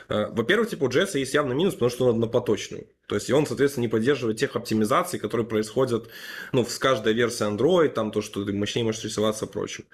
Во-первых, 0.08 0.70
типа 0.70 0.84
у 0.84 0.88
JS 0.88 1.18
есть 1.18 1.34
явный 1.34 1.54
минус, 1.54 1.74
потому 1.74 1.90
что 1.90 2.06
он 2.06 2.14
однопоточный. 2.16 2.88
То 3.06 3.14
есть 3.14 3.30
он, 3.30 3.46
соответственно, 3.46 3.82
не 3.82 3.88
поддерживает 3.88 4.38
тех 4.38 4.56
оптимизаций, 4.56 5.18
которые 5.18 5.46
происходят 5.46 6.08
ну, 6.52 6.64
с 6.64 6.78
каждой 6.78 7.12
версией 7.12 7.50
Android, 7.50 7.90
там 7.90 8.10
то, 8.10 8.22
что 8.22 8.44
ты 8.44 8.52
мощнее 8.52 8.84
можешь 8.84 9.04
рисоваться 9.04 9.46
и 9.46 9.48
прочим. 9.48 9.84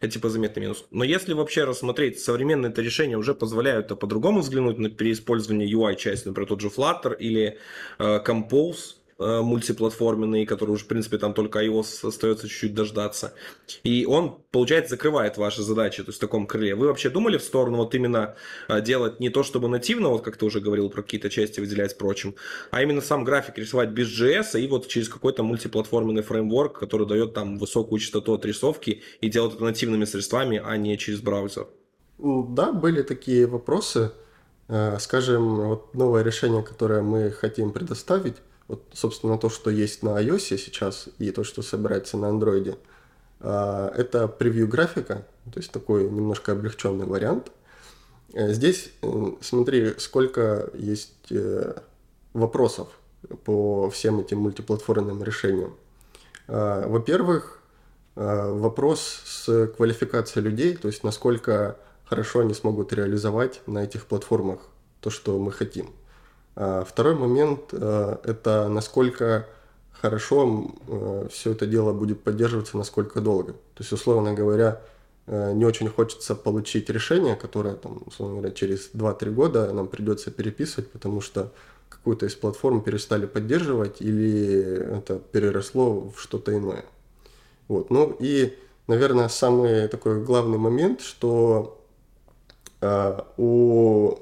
Это 0.00 0.12
типа 0.12 0.28
заметный 0.28 0.62
минус. 0.62 0.84
Но 0.90 1.04
если 1.04 1.32
вообще 1.32 1.64
рассмотреть, 1.64 2.20
современные 2.20 2.70
это 2.70 2.82
решения 2.82 3.16
уже 3.16 3.34
позволяют 3.34 3.88
по-другому 3.98 4.40
взглянуть 4.40 4.78
на 4.78 4.90
переиспользование 4.90 5.70
UI-части, 5.70 6.28
например, 6.28 6.48
тот 6.48 6.60
же 6.60 6.68
Flutter 6.68 7.16
или 7.16 7.58
э, 7.98 8.20
Compose, 8.26 8.96
Э, 9.03 9.03
мультиплатформенный, 9.18 10.46
который 10.46 10.70
уже, 10.70 10.84
в 10.84 10.88
принципе, 10.88 11.18
там 11.18 11.34
только 11.34 11.64
iOS 11.64 12.08
остается 12.08 12.48
чуть-чуть 12.48 12.74
дождаться. 12.74 13.34
И 13.84 14.06
он, 14.06 14.38
получается, 14.50 14.90
закрывает 14.90 15.36
ваши 15.36 15.62
задачи, 15.62 16.02
то 16.02 16.08
есть 16.08 16.18
в 16.18 16.20
таком 16.20 16.46
крыле. 16.46 16.74
Вы 16.74 16.88
вообще 16.88 17.10
думали 17.10 17.38
в 17.38 17.42
сторону 17.42 17.78
вот 17.78 17.94
именно 17.94 18.34
э, 18.68 18.80
делать 18.80 19.20
не 19.20 19.30
то, 19.30 19.42
чтобы 19.42 19.68
нативно, 19.68 20.08
вот 20.08 20.22
как 20.22 20.36
ты 20.36 20.44
уже 20.44 20.60
говорил, 20.60 20.90
про 20.90 21.02
какие-то 21.02 21.30
части 21.30 21.60
выделять 21.60 21.96
прочим, 21.96 22.34
а 22.70 22.82
именно 22.82 23.00
сам 23.00 23.24
график 23.24 23.58
рисовать 23.58 23.90
без 23.90 24.08
JS 24.08 24.60
и 24.60 24.66
вот 24.66 24.88
через 24.88 25.08
какой-то 25.08 25.42
мультиплатформенный 25.42 26.22
фреймворк, 26.22 26.78
который 26.78 27.06
дает 27.06 27.34
там 27.34 27.58
высокую 27.58 28.00
частоту 28.00 28.34
отрисовки 28.34 29.02
и 29.20 29.28
делает 29.28 29.54
это 29.54 29.64
нативными 29.64 30.04
средствами, 30.04 30.60
а 30.64 30.76
не 30.76 30.98
через 30.98 31.20
браузер? 31.20 31.68
Да, 32.18 32.72
были 32.72 33.02
такие 33.02 33.46
вопросы. 33.46 34.12
Э, 34.68 34.98
скажем, 34.98 35.56
вот 35.56 35.94
новое 35.94 36.22
решение, 36.22 36.62
которое 36.62 37.02
мы 37.02 37.30
хотим 37.30 37.72
предоставить, 37.72 38.36
вот, 38.68 38.82
собственно, 38.92 39.38
то, 39.38 39.50
что 39.50 39.70
есть 39.70 40.02
на 40.02 40.20
iOS 40.20 40.56
сейчас 40.56 41.08
и 41.18 41.30
то, 41.30 41.44
что 41.44 41.62
собирается 41.62 42.16
на 42.16 42.26
Android, 42.26 42.78
а, 43.40 43.92
это 43.94 44.26
превью 44.26 44.68
графика, 44.68 45.26
то 45.52 45.58
есть 45.58 45.70
такой 45.70 46.04
немножко 46.04 46.52
облегченный 46.52 47.04
вариант. 47.04 47.52
Э, 48.32 48.52
здесь 48.52 48.90
смотри, 49.42 49.94
сколько 49.98 50.70
есть 50.72 51.30
э, 51.30 51.76
вопросов 52.32 52.88
по 53.44 53.90
всем 53.90 54.20
этим 54.20 54.38
мультиплатформенным 54.38 55.22
решениям. 55.22 55.76
А, 56.48 56.86
во-первых, 56.88 57.60
вопрос 58.16 59.22
с 59.24 59.66
квалификацией 59.76 60.44
людей, 60.44 60.76
то 60.76 60.86
есть 60.86 61.02
насколько 61.02 61.76
хорошо 62.04 62.40
они 62.40 62.54
смогут 62.54 62.92
реализовать 62.92 63.60
на 63.66 63.80
этих 63.82 64.06
платформах 64.06 64.60
то, 65.00 65.10
что 65.10 65.36
мы 65.40 65.50
хотим. 65.50 65.90
А 66.56 66.84
второй 66.84 67.14
момент 67.14 67.60
э,– 67.72 68.16
это 68.24 68.68
насколько 68.68 69.46
хорошо 70.04 70.70
э, 70.86 71.28
все 71.30 71.52
это 71.52 71.66
дело 71.66 71.92
будет 71.92 72.22
поддерживаться, 72.22 72.76
насколько 72.76 73.20
долго. 73.20 73.52
То 73.52 73.80
есть, 73.80 73.92
условно 73.92 74.34
говоря, 74.34 74.80
э, 75.26 75.52
не 75.52 75.64
очень 75.64 75.88
хочется 75.88 76.34
получить 76.34 76.90
решение, 76.90 77.36
которое, 77.36 77.74
там, 77.74 78.02
условно 78.06 78.36
говоря, 78.36 78.54
через 78.54 78.90
2-3 78.92 79.30
года 79.30 79.72
нам 79.72 79.88
придется 79.88 80.30
переписывать, 80.30 80.90
потому 80.90 81.20
что 81.20 81.52
какую-то 81.88 82.26
из 82.26 82.34
платформ 82.34 82.82
перестали 82.82 83.26
поддерживать 83.26 84.00
или 84.00 84.98
это 84.98 85.18
переросло 85.18 86.10
в 86.14 86.20
что-то 86.20 86.56
иное. 86.56 86.84
Вот. 87.66 87.90
Ну 87.90 88.14
и, 88.20 88.56
наверное, 88.86 89.28
самый 89.28 89.88
такой 89.88 90.22
главный 90.22 90.58
момент, 90.58 91.00
что 91.00 91.80
э, 92.80 93.20
у 93.38 94.18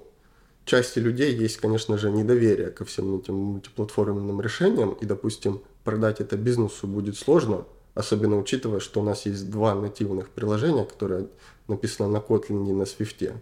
части 0.64 0.98
людей 0.98 1.34
есть, 1.34 1.56
конечно 1.58 1.98
же, 1.98 2.10
недоверие 2.10 2.70
ко 2.70 2.84
всем 2.84 3.18
этим 3.18 3.34
мультиплатформенным 3.34 4.40
решениям, 4.40 4.92
и, 5.00 5.06
допустим, 5.06 5.62
продать 5.84 6.20
это 6.20 6.36
бизнесу 6.36 6.86
будет 6.86 7.16
сложно, 7.16 7.64
особенно 7.94 8.38
учитывая, 8.38 8.80
что 8.80 9.00
у 9.00 9.04
нас 9.04 9.26
есть 9.26 9.50
два 9.50 9.74
нативных 9.74 10.28
приложения, 10.30 10.84
которые 10.84 11.26
написаны 11.68 12.08
на 12.08 12.18
Kotlin 12.18 12.68
и 12.68 12.72
на 12.72 12.82
Swift. 12.82 13.34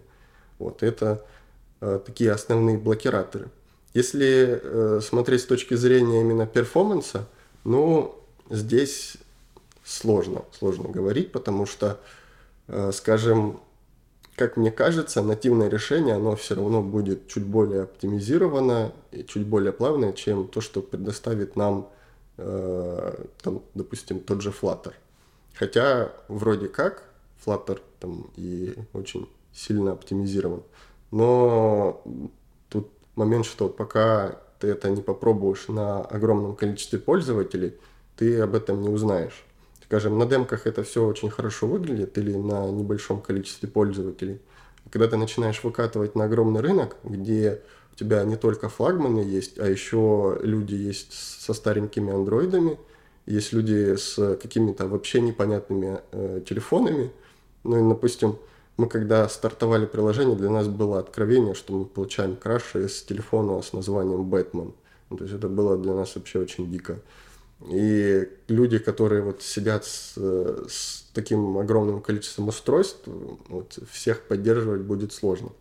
Вот 0.59 0.83
это 0.83 1.25
э, 1.79 1.99
такие 2.05 2.31
основные 2.31 2.77
блокираторы. 2.77 3.49
Если 3.93 4.59
э, 4.61 4.99
смотреть 5.01 5.41
с 5.41 5.45
точки 5.45 5.73
зрения 5.75 6.21
именно 6.21 6.47
перформанса, 6.47 7.27
ну, 7.63 8.15
здесь 8.49 9.17
сложно, 9.83 10.43
сложно 10.57 10.89
говорить, 10.89 11.31
потому 11.31 11.65
что, 11.65 11.99
э, 12.67 12.91
скажем, 12.93 13.59
как 14.35 14.57
мне 14.57 14.71
кажется, 14.71 15.21
нативное 15.21 15.69
решение, 15.69 16.15
оно 16.15 16.35
все 16.35 16.55
равно 16.55 16.81
будет 16.81 17.27
чуть 17.27 17.45
более 17.45 17.83
оптимизировано 17.83 18.93
и 19.11 19.23
чуть 19.23 19.45
более 19.45 19.71
плавное, 19.71 20.13
чем 20.13 20.47
то, 20.47 20.61
что 20.61 20.81
предоставит 20.81 21.55
нам, 21.55 21.89
э, 22.37 23.25
там, 23.41 23.61
допустим, 23.73 24.19
тот 24.19 24.41
же 24.41 24.49
Flutter. 24.49 24.93
Хотя 25.53 26.11
вроде 26.27 26.67
как 26.67 27.03
Flutter 27.45 27.79
там 27.99 28.31
и 28.35 28.75
очень 28.93 29.27
сильно 29.53 29.91
оптимизирован. 29.91 30.63
Но 31.11 32.01
тут 32.69 32.89
момент, 33.15 33.45
что 33.45 33.67
пока 33.67 34.39
ты 34.59 34.67
это 34.67 34.89
не 34.89 35.01
попробуешь 35.01 35.67
на 35.67 36.01
огромном 36.01 36.55
количестве 36.55 36.99
пользователей, 36.99 37.73
ты 38.15 38.39
об 38.39 38.55
этом 38.55 38.81
не 38.81 38.89
узнаешь. 38.89 39.43
Скажем, 39.91 40.17
на 40.17 40.25
демках 40.25 40.67
это 40.67 40.83
все 40.83 41.05
очень 41.05 41.29
хорошо 41.29 41.67
выглядит 41.67 42.17
или 42.17 42.33
на 42.33 42.71
небольшом 42.71 43.19
количестве 43.19 43.67
пользователей. 43.67 44.39
Когда 44.89 45.09
ты 45.09 45.17
начинаешь 45.17 45.61
выкатывать 45.65 46.15
на 46.15 46.23
огромный 46.23 46.61
рынок, 46.61 46.95
где 47.03 47.59
у 47.91 47.95
тебя 47.97 48.23
не 48.23 48.37
только 48.37 48.69
флагманы 48.69 49.19
есть, 49.19 49.59
а 49.59 49.67
еще 49.67 50.39
люди 50.43 50.75
есть 50.75 51.11
со 51.11 51.53
старенькими 51.53 52.13
андроидами, 52.13 52.79
есть 53.25 53.51
люди 53.51 53.97
с 53.97 54.37
какими-то 54.37 54.87
вообще 54.87 55.19
непонятными 55.19 55.99
э, 56.13 56.41
телефонами. 56.47 57.11
Ну 57.65 57.85
и, 57.85 57.89
допустим, 57.89 58.37
мы 58.77 58.87
когда 58.87 59.27
стартовали 59.27 59.85
приложение, 59.85 60.37
для 60.37 60.51
нас 60.51 60.69
было 60.69 60.99
откровение, 60.99 61.53
что 61.53 61.73
мы 61.73 61.83
получаем 61.83 62.37
краш 62.37 62.77
из 62.77 63.01
телефона 63.01 63.61
с 63.61 63.73
названием 63.73 64.23
Бэтмен. 64.23 64.71
То 65.09 65.25
есть 65.25 65.33
это 65.33 65.49
было 65.49 65.77
для 65.77 65.93
нас 65.93 66.15
вообще 66.15 66.39
очень 66.39 66.71
дико. 66.71 67.01
И 67.69 68.27
люди, 68.47 68.79
которые 68.79 69.21
вот 69.21 69.43
сидят 69.43 69.85
с, 69.85 70.15
с 70.15 71.05
таким 71.13 71.57
огромным 71.57 72.01
количеством 72.01 72.47
устройств, 72.47 73.01
вот, 73.05 73.77
всех 73.91 74.27
поддерживать 74.27 74.81
будет 74.81 75.13
сложно. 75.13 75.51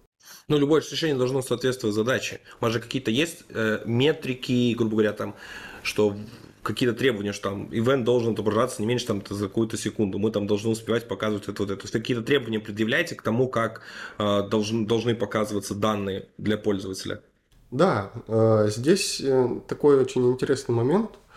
Ну, 0.49 0.59
любое 0.59 0.81
решение 0.81 1.17
должно 1.17 1.43
соответствовать 1.43 1.95
задаче. 1.95 2.41
У 2.61 2.65
вас 2.65 2.73
же 2.73 2.81
какие-то 2.81 3.11
есть 3.11 3.45
э, 3.51 3.81
метрики, 3.85 4.75
грубо 4.75 4.93
говоря, 4.93 5.13
там, 5.13 5.35
что 5.83 6.17
какие-то 6.63 6.95
требования, 6.95 7.33
что 7.33 7.51
там 7.51 7.69
ивент 7.71 8.05
должен 8.05 8.33
отображаться 8.33 8.81
не 8.83 8.89
меньше 8.89 9.07
там 9.07 9.23
за 9.29 9.49
какую-то 9.49 9.77
секунду, 9.77 10.19
мы 10.19 10.31
там 10.31 10.47
должны 10.47 10.71
успевать 10.71 11.09
показывать 11.09 11.49
это 11.49 11.63
вот 11.63 11.71
это. 11.71 11.81
То 11.81 11.85
есть 11.85 11.93
какие-то 11.93 12.23
требования 12.23 12.61
предъявляете 12.61 13.15
к 13.15 13.23
тому, 13.23 13.49
как 13.49 13.83
э, 14.19 14.43
должен, 14.49 14.87
должны 14.87 15.15
показываться 15.15 15.75
данные 15.75 16.29
для 16.39 16.57
пользователя? 16.57 17.23
Да, 17.71 18.13
э, 18.27 18.69
здесь 18.69 19.21
э, 19.21 19.61
такой 19.69 20.01
очень 20.01 20.31
интересный 20.31 20.75
момент– 20.75 21.11
Э, 21.21 21.30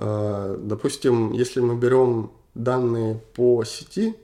допустим, 0.00 1.32
если 1.32 1.60
мы 1.60 1.76
берем 1.76 2.30
данные 2.54 3.20
по 3.34 3.64
сети, 3.64 4.16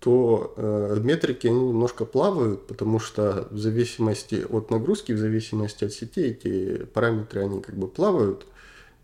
то 0.00 0.54
э, 0.56 0.98
метрики 1.02 1.48
они 1.48 1.70
немножко 1.70 2.04
плавают, 2.04 2.66
потому 2.66 3.00
что 3.00 3.48
в 3.50 3.58
зависимости 3.58 4.46
от 4.48 4.70
нагрузки, 4.70 5.12
в 5.12 5.18
зависимости 5.18 5.84
от 5.84 5.92
сети, 5.92 6.20
эти 6.20 6.84
параметры 6.84 7.42
они 7.42 7.60
как 7.60 7.76
бы 7.76 7.88
плавают. 7.88 8.46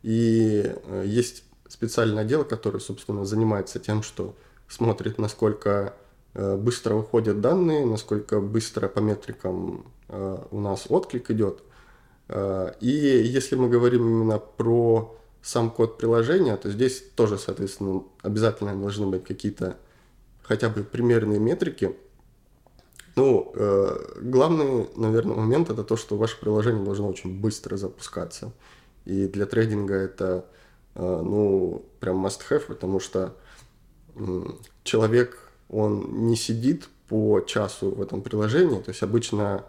И 0.02 0.62
э, 0.64 1.04
есть 1.06 1.44
специальный 1.68 2.22
отдел, 2.22 2.44
который, 2.44 2.80
собственно, 2.80 3.24
занимается 3.24 3.80
тем, 3.80 4.02
что 4.02 4.36
смотрит, 4.68 5.18
насколько 5.18 5.94
э, 6.34 6.56
быстро 6.56 6.94
выходят 6.94 7.40
данные, 7.40 7.84
насколько 7.86 8.40
быстро 8.40 8.86
по 8.86 9.00
метрикам 9.00 9.86
э, 10.08 10.38
у 10.52 10.60
нас 10.60 10.86
отклик 10.88 11.28
идет. 11.32 11.60
Э, 12.28 12.72
и 12.80 12.88
если 12.88 13.56
мы 13.56 13.68
говорим 13.68 14.06
именно 14.06 14.38
про 14.38 15.18
сам 15.44 15.70
код 15.70 15.98
приложения, 15.98 16.56
то 16.56 16.70
здесь 16.70 17.04
тоже, 17.14 17.38
соответственно, 17.38 18.02
обязательно 18.22 18.74
должны 18.74 19.06
быть 19.06 19.24
какие-то 19.24 19.76
хотя 20.42 20.70
бы 20.70 20.82
примерные 20.82 21.38
метрики. 21.38 21.94
Ну, 23.14 23.52
э, 23.54 24.20
главный, 24.22 24.88
наверное, 24.96 25.36
момент 25.36 25.68
это 25.68 25.84
то, 25.84 25.96
что 25.96 26.16
ваше 26.16 26.40
приложение 26.40 26.82
должно 26.82 27.08
очень 27.08 27.38
быстро 27.38 27.76
запускаться. 27.76 28.52
И 29.04 29.28
для 29.28 29.44
трейдинга 29.44 29.94
это, 29.94 30.46
э, 30.94 31.20
ну, 31.22 31.84
прям 32.00 32.24
must 32.24 32.40
have, 32.48 32.64
потому 32.66 32.98
что 32.98 33.36
э, 34.14 34.44
человек, 34.82 35.38
он 35.68 36.26
не 36.26 36.36
сидит 36.36 36.88
по 37.08 37.42
часу 37.42 37.90
в 37.90 38.00
этом 38.00 38.22
приложении, 38.22 38.80
то 38.80 38.88
есть 38.88 39.02
обычно 39.02 39.66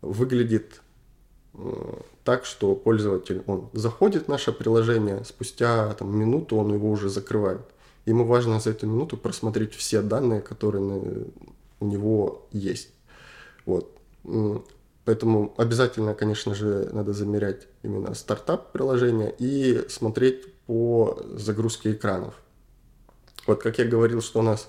выглядит 0.00 0.80
так, 2.24 2.44
что 2.44 2.74
пользователь, 2.74 3.42
он 3.46 3.68
заходит 3.72 4.26
в 4.26 4.28
наше 4.28 4.52
приложение, 4.52 5.24
спустя 5.24 5.94
там, 5.94 6.16
минуту 6.16 6.56
он 6.56 6.72
его 6.72 6.90
уже 6.90 7.08
закрывает. 7.08 7.60
Ему 8.06 8.24
важно 8.24 8.60
за 8.60 8.70
эту 8.70 8.86
минуту 8.86 9.16
просмотреть 9.16 9.74
все 9.74 10.02
данные, 10.02 10.40
которые 10.40 11.26
у 11.80 11.84
него 11.84 12.46
есть. 12.52 12.90
Вот. 13.66 13.90
Поэтому 15.04 15.54
обязательно, 15.56 16.14
конечно 16.14 16.54
же, 16.54 16.90
надо 16.92 17.12
замерять 17.12 17.66
именно 17.82 18.14
стартап 18.14 18.72
приложения 18.72 19.34
и 19.38 19.86
смотреть 19.88 20.52
по 20.66 21.18
загрузке 21.34 21.92
экранов. 21.92 22.34
Вот 23.46 23.62
как 23.62 23.78
я 23.78 23.86
говорил, 23.86 24.20
что 24.20 24.40
у 24.40 24.42
нас 24.42 24.68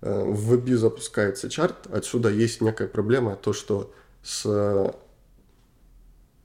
э, 0.00 0.24
в 0.24 0.54
WebView 0.54 0.76
запускается 0.76 1.50
чарт, 1.50 1.86
отсюда 1.92 2.30
есть 2.30 2.62
некая 2.62 2.88
проблема, 2.88 3.36
то 3.36 3.52
что 3.52 3.92
с 4.22 4.94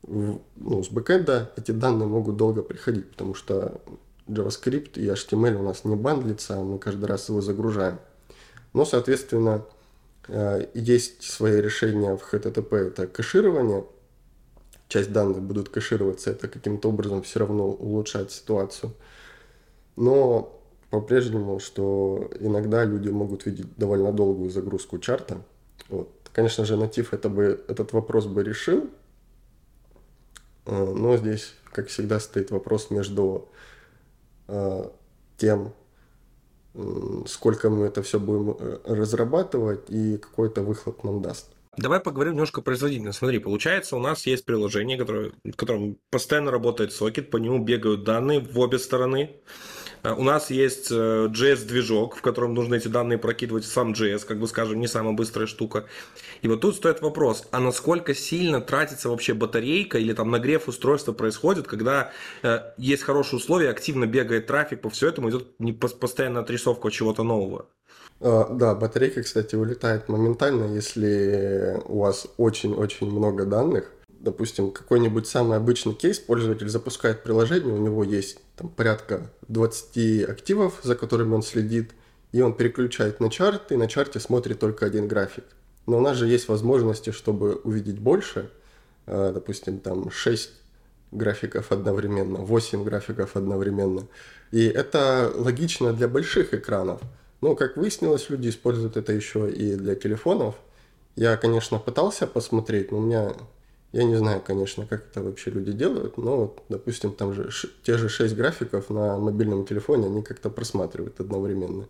ну, 0.06 0.84
с 0.84 0.90
бэкэнда 0.90 1.52
эти 1.56 1.72
данные 1.72 2.08
могут 2.08 2.38
долго 2.38 2.62
приходить, 2.62 3.10
потому 3.12 3.34
что 3.34 3.82
JavaScript 4.28 4.94
и 4.96 5.08
HTML 5.08 5.56
у 5.56 5.64
нас 5.64 5.86
не 5.86 5.96
бандлится, 5.96 6.58
мы 6.58 6.80
каждый 6.80 7.06
раз 7.06 7.30
его 7.30 7.42
загружаем. 7.42 8.00
Но, 8.74 8.86
соответственно, 8.86 9.66
э, 10.28 10.68
есть 10.74 11.24
свои 11.24 11.62
решения 11.62 12.16
в 12.16 12.34
HTTP, 12.34 12.76
это 12.88 13.08
кэширование. 13.08 13.86
Часть 14.88 15.12
данных 15.12 15.42
будут 15.42 15.70
кэшироваться, 15.70 16.32
это 16.32 16.48
каким-то 16.48 16.90
образом 16.90 17.24
все 17.24 17.40
равно 17.40 17.68
улучшает 17.68 18.32
ситуацию. 18.32 18.94
Но 19.96 20.60
по-прежнему, 20.90 21.60
что 21.60 22.30
иногда 22.40 22.84
люди 22.84 23.10
могут 23.10 23.46
видеть 23.46 23.68
довольно 23.78 24.12
долгую 24.12 24.50
загрузку 24.50 25.00
чарта. 25.00 25.42
Вот. 25.90 26.10
Конечно 26.34 26.66
же, 26.66 26.78
натив 26.78 27.14
это 27.14 27.30
бы, 27.30 27.64
этот 27.68 27.94
вопрос 27.94 28.26
бы 28.26 28.44
решил, 28.44 28.90
но 30.66 31.18
здесь, 31.18 31.54
как 31.72 31.88
всегда, 31.88 32.20
стоит 32.20 32.52
вопрос 32.52 32.90
между 32.90 33.50
э, 34.48 34.90
тем, 35.38 35.74
сколько 37.28 37.70
мы 37.70 37.86
это 37.86 38.02
все 38.02 38.20
будем 38.20 38.56
э, 38.60 38.80
разрабатывать 38.86 39.90
и 39.90 40.18
какой-то 40.18 40.64
выхлоп 40.64 41.04
нам 41.04 41.22
даст. 41.22 41.52
Давай 41.78 42.00
поговорим 42.00 42.34
немножко 42.34 42.62
производительно. 42.62 43.14
Смотри, 43.14 43.40
получается, 43.40 43.96
у 43.96 44.00
нас 44.00 44.26
есть 44.26 44.46
приложение, 44.46 44.98
которое, 44.98 45.32
в 45.44 45.56
котором 45.56 45.98
постоянно 46.12 46.52
работает 46.52 46.94
сокет, 46.94 47.32
по 47.32 47.38
нему 47.38 47.60
бегают 47.64 48.04
данные 48.04 48.40
в 48.40 48.58
обе 48.60 48.78
стороны. 48.78 49.38
Э, 50.04 50.14
у 50.14 50.24
нас 50.24 50.50
есть 50.50 50.92
JS-движок, 50.92 52.16
э, 52.16 52.18
в 52.20 52.22
котором 52.22 52.54
нужно 52.54 52.76
эти 52.76 52.88
данные 52.88 53.18
прокидывать 53.18 53.64
в 53.64 53.72
сам 53.72 53.94
JS, 53.94 54.26
как 54.26 54.40
бы 54.40 54.48
скажем, 54.48 54.80
не 54.80 54.88
самая 54.88 55.14
быстрая 55.14 55.48
штука. 55.48 55.86
И 56.42 56.48
вот 56.48 56.62
тут 56.62 56.76
стоит 56.76 57.02
вопрос, 57.02 57.48
а 57.52 57.60
насколько 57.60 58.14
сильно 58.14 58.62
тратится 58.62 59.10
вообще 59.10 59.34
батарейка 59.34 59.98
или 59.98 60.14
там 60.14 60.30
нагрев 60.30 60.68
устройства 60.68 61.14
происходит, 61.14 61.68
когда 61.68 62.12
э, 62.44 62.60
есть 62.78 63.04
хорошие 63.04 63.38
условия, 63.38 63.70
активно 63.70 64.06
бегает 64.06 64.48
трафик, 64.48 64.82
по 64.82 64.90
всему 64.90 65.10
этому 65.10 65.30
идет 65.30 65.80
постоянно 66.00 66.42
отрисовка 66.42 66.92
чего-то 66.92 67.24
нового? 67.24 67.66
А, 68.20 68.48
да, 68.50 68.76
батарейка, 68.76 69.24
кстати, 69.24 69.56
вылетает 69.56 70.10
моментально, 70.10 70.74
если 70.74 71.82
у 71.86 72.00
вас 72.00 72.28
очень-очень 72.38 73.10
много 73.10 73.46
данных– 73.46 73.92
допустим, 74.24 74.72
какой-нибудь 74.72 75.28
самый 75.28 75.58
обычный 75.58 75.94
кейс, 75.94 76.18
пользователь 76.18 76.70
запускает 76.70 77.24
приложение, 77.24 77.74
у 77.74 77.78
него 77.78 78.04
есть 78.06 78.40
там, 78.56 78.70
порядка 78.70 79.30
20 79.50 80.30
активов, 80.30 80.80
за 80.82 80.96
которыми 80.96 81.34
он 81.34 81.44
следит, 81.44 81.92
и 82.32 82.42
он 82.42 82.54
переключает 82.54 83.20
на 83.20 83.30
чарт, 83.30 83.72
и 83.74 83.76
на 83.76 83.88
чарте 83.88 84.22
смотрит 84.22 84.60
только 84.60 84.86
один 84.86 85.10
график. 85.10 85.44
Но 85.86 85.98
у 85.98 86.02
нас 86.02 86.16
же 86.16 86.28
есть 86.28 86.48
возможности, 86.48 87.10
чтобы 87.12 87.56
увидеть 87.56 88.00
больше, 88.00 88.50
э, 89.08 89.32
допустим, 89.34 89.80
там 89.80 90.10
6 90.10 90.52
графиков 91.12 91.74
одновременно, 91.74 92.40
8 92.40 92.84
графиков 92.86 93.36
одновременно. 93.36 94.08
И 94.52 94.66
это 94.66 95.34
логично 95.36 95.92
для 95.92 96.08
больших 96.08 96.54
экранов. 96.54 97.02
Но, 97.42 97.56
как 97.56 97.76
выяснилось, 97.76 98.30
люди 98.30 98.48
используют 98.48 98.96
это 98.96 99.12
еще 99.12 99.52
и 99.52 99.76
для 99.76 99.96
телефонов. 99.96 100.56
Я, 101.18 101.36
конечно, 101.36 101.78
пытался 101.78 102.26
посмотреть, 102.26 102.92
но 102.92 103.00
у 103.00 103.02
меня 103.02 103.34
Я 103.94 104.06
не 104.06 104.16
знаю, 104.16 104.42
конечно, 104.42 104.88
как 104.88 105.06
это 105.06 105.22
вообще 105.22 105.52
люди 105.52 105.72
делают, 105.72 106.18
но, 106.18 106.38
вот, 106.38 106.64
допустим, 106.68 107.14
там 107.14 107.32
же 107.32 107.52
те 107.84 107.96
же 108.00 108.10
6 108.10 108.36
графиков 108.36 108.90
на 108.90 109.20
мобильном 109.20 109.68
телефоне, 109.68 110.08
они 110.08 110.24
как-то 110.24 110.50
просматривают 110.50 111.20
одновременно. 111.20 111.88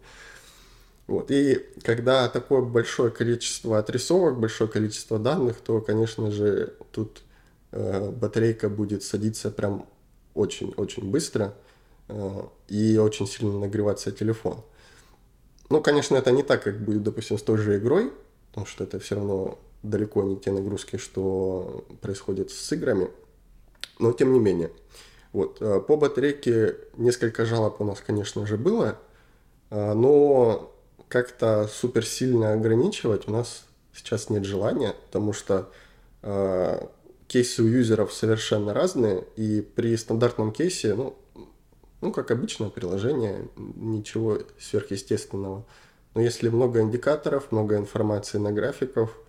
Вот. 1.08 1.32
И 1.32 1.66
когда 1.82 2.28
такое 2.28 2.62
большое 2.62 3.10
количество 3.10 3.80
отрисовок, 3.80 4.38
большое 4.38 4.70
количество 4.70 5.18
данных, 5.18 5.62
то, 5.62 5.80
конечно 5.80 6.30
же, 6.30 6.74
тут 6.92 7.22
э, 7.72 8.12
батарейка 8.12 8.68
будет 8.68 9.04
садиться 9.04 9.50
прям 9.50 9.88
очень-очень 10.34 11.10
быстро 11.10 11.54
э, 12.10 12.42
и 12.68 12.98
очень 12.98 13.28
сильно 13.28 13.58
нагреваться 13.60 14.12
телефон. 14.12 14.62
Ну, 15.70 15.82
конечно, 15.82 16.18
это 16.18 16.32
не 16.32 16.44
так, 16.44 16.64
как 16.64 16.84
будет, 16.84 17.02
допустим, 17.02 17.38
с 17.38 17.42
той 17.44 17.58
же 17.58 17.78
игрой, 17.78 18.12
потому 18.50 18.68
что 18.68 18.84
это 18.84 19.00
все 19.00 19.16
равно 19.16 19.58
далеко 19.84 20.24
не 20.24 20.38
те 20.38 20.52
нагрузки, 20.52 20.98
что 20.98 21.86
происходят 22.02 22.50
с 22.50 22.72
играми, 22.72 23.12
но 24.00 24.14
тем 24.14 24.34
не 24.34 24.40
менее. 24.40 24.72
Вот, 25.34 25.62
э, 25.62 25.82
по 25.82 25.98
батарейке 25.98 26.78
несколько 26.96 27.46
жалоб 27.46 27.82
у 27.82 27.84
нас, 27.84 28.00
конечно 28.00 28.48
же, 28.48 28.58
было, 28.58 28.98
э, 29.70 29.94
но 29.94 30.72
как-то 31.10 31.70
супер 31.72 32.06
сильно 32.06 32.54
ограничивать 32.54 33.28
у 33.28 33.32
нас 33.32 33.66
сейчас 33.94 34.30
нет 34.30 34.46
желания, 34.46 34.96
потому 35.08 35.34
что 35.34 35.70
э, 36.22 36.88
кейсы 37.28 37.62
у 37.62 37.68
юзеров 37.68 38.14
совершенно 38.14 38.74
разные, 38.74 39.26
и 39.36 39.62
при 39.62 39.96
стандартном 39.98 40.52
кейсе, 40.52 40.94
ну, 40.94 41.16
ну, 42.02 42.12
как 42.12 42.32
обычное 42.32 42.70
приложение, 42.70 43.48
ничего 43.56 44.40
сверхъестественного. 44.60 45.66
Но 46.16 46.22
если 46.22 46.50
много 46.50 46.82
индикаторов, 46.82 47.52
много 47.52 47.78
информации 47.78 48.38
на 48.38 48.52
графиков, 48.52 49.10
Э, 49.10 49.23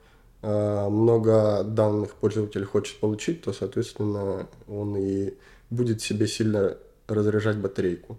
много 0.45 1.63
данных 1.65 2.15
пользователь 2.15 2.65
хочет 2.65 3.01
получить, 3.01 3.43
то, 3.43 3.53
соответственно, 3.53 4.47
он 4.69 4.97
и 4.97 5.35
будет 5.71 6.03
себе 6.03 6.27
сильно 6.27 6.77
разряжать 7.07 7.57
батарейку. 7.59 8.19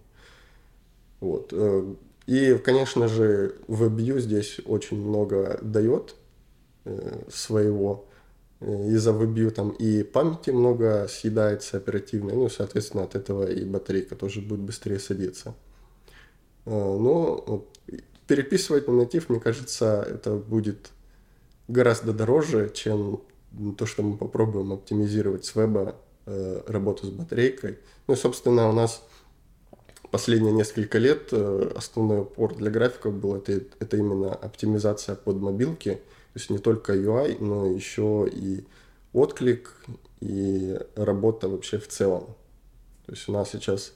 Вот. 1.20 1.50
Э, 1.52 1.94
и, 2.28 2.56
конечно 2.64 3.08
же, 3.08 3.56
WebView 3.68 4.20
здесь 4.20 4.60
очень 4.66 4.98
много 4.98 5.60
дает 5.62 6.16
э, 6.86 7.22
своего. 7.32 8.06
Из-за 8.62 9.12
WebView 9.12 9.52
там 9.52 9.70
и 9.72 10.04
памяти 10.04 10.50
много 10.50 11.08
съедается 11.10 11.78
оперативно, 11.78 12.34
ну, 12.34 12.50
соответственно, 12.50 13.04
от 13.04 13.16
этого 13.16 13.52
и 13.52 13.66
батарейка 13.66 14.16
тоже 14.16 14.42
будет 14.42 14.62
быстрее 14.62 14.98
садиться. 14.98 15.54
Но 16.66 17.66
переписывать 18.28 18.88
на 18.88 18.94
натив, 18.94 19.30
мне 19.30 19.40
кажется, 19.40 20.08
это 20.10 20.36
будет 20.36 20.90
гораздо 21.68 22.14
дороже, 22.14 22.72
чем 22.74 23.22
то, 23.78 23.86
что 23.86 24.04
мы 24.04 24.18
попробуем 24.18 24.74
оптимизировать 24.74 25.46
с 25.46 25.56
веба 25.56 25.96
э, 26.26 26.62
работу 26.68 27.08
с 27.08 27.10
батарейкой. 27.10 27.80
Ну 28.08 28.14
и, 28.14 28.18
собственно, 28.18 28.70
у 28.70 28.74
нас 28.74 29.04
последние 30.12 30.54
несколько 30.54 30.98
лет 30.98 31.30
э, 31.32 31.72
основной 31.76 32.22
упор 32.22 32.56
для 32.56 32.70
графиков 32.70 33.14
был 33.14 33.36
это, 33.36 33.62
это 33.80 33.98
именно 33.98 34.34
оптимизация 34.34 35.16
под 35.16 35.38
мобилки. 35.38 35.96
То 36.34 36.40
есть 36.40 36.50
не 36.50 36.58
только 36.58 36.94
UI, 36.94 37.38
но 37.40 37.68
еще 37.68 38.28
и 38.32 38.66
отклик 39.14 39.76
и 40.20 40.78
работа 40.96 41.48
вообще 41.48 41.80
в 41.80 41.88
целом. 41.88 42.26
То 43.06 43.14
есть 43.14 43.30
у 43.30 43.32
нас 43.32 43.52
сейчас 43.52 43.94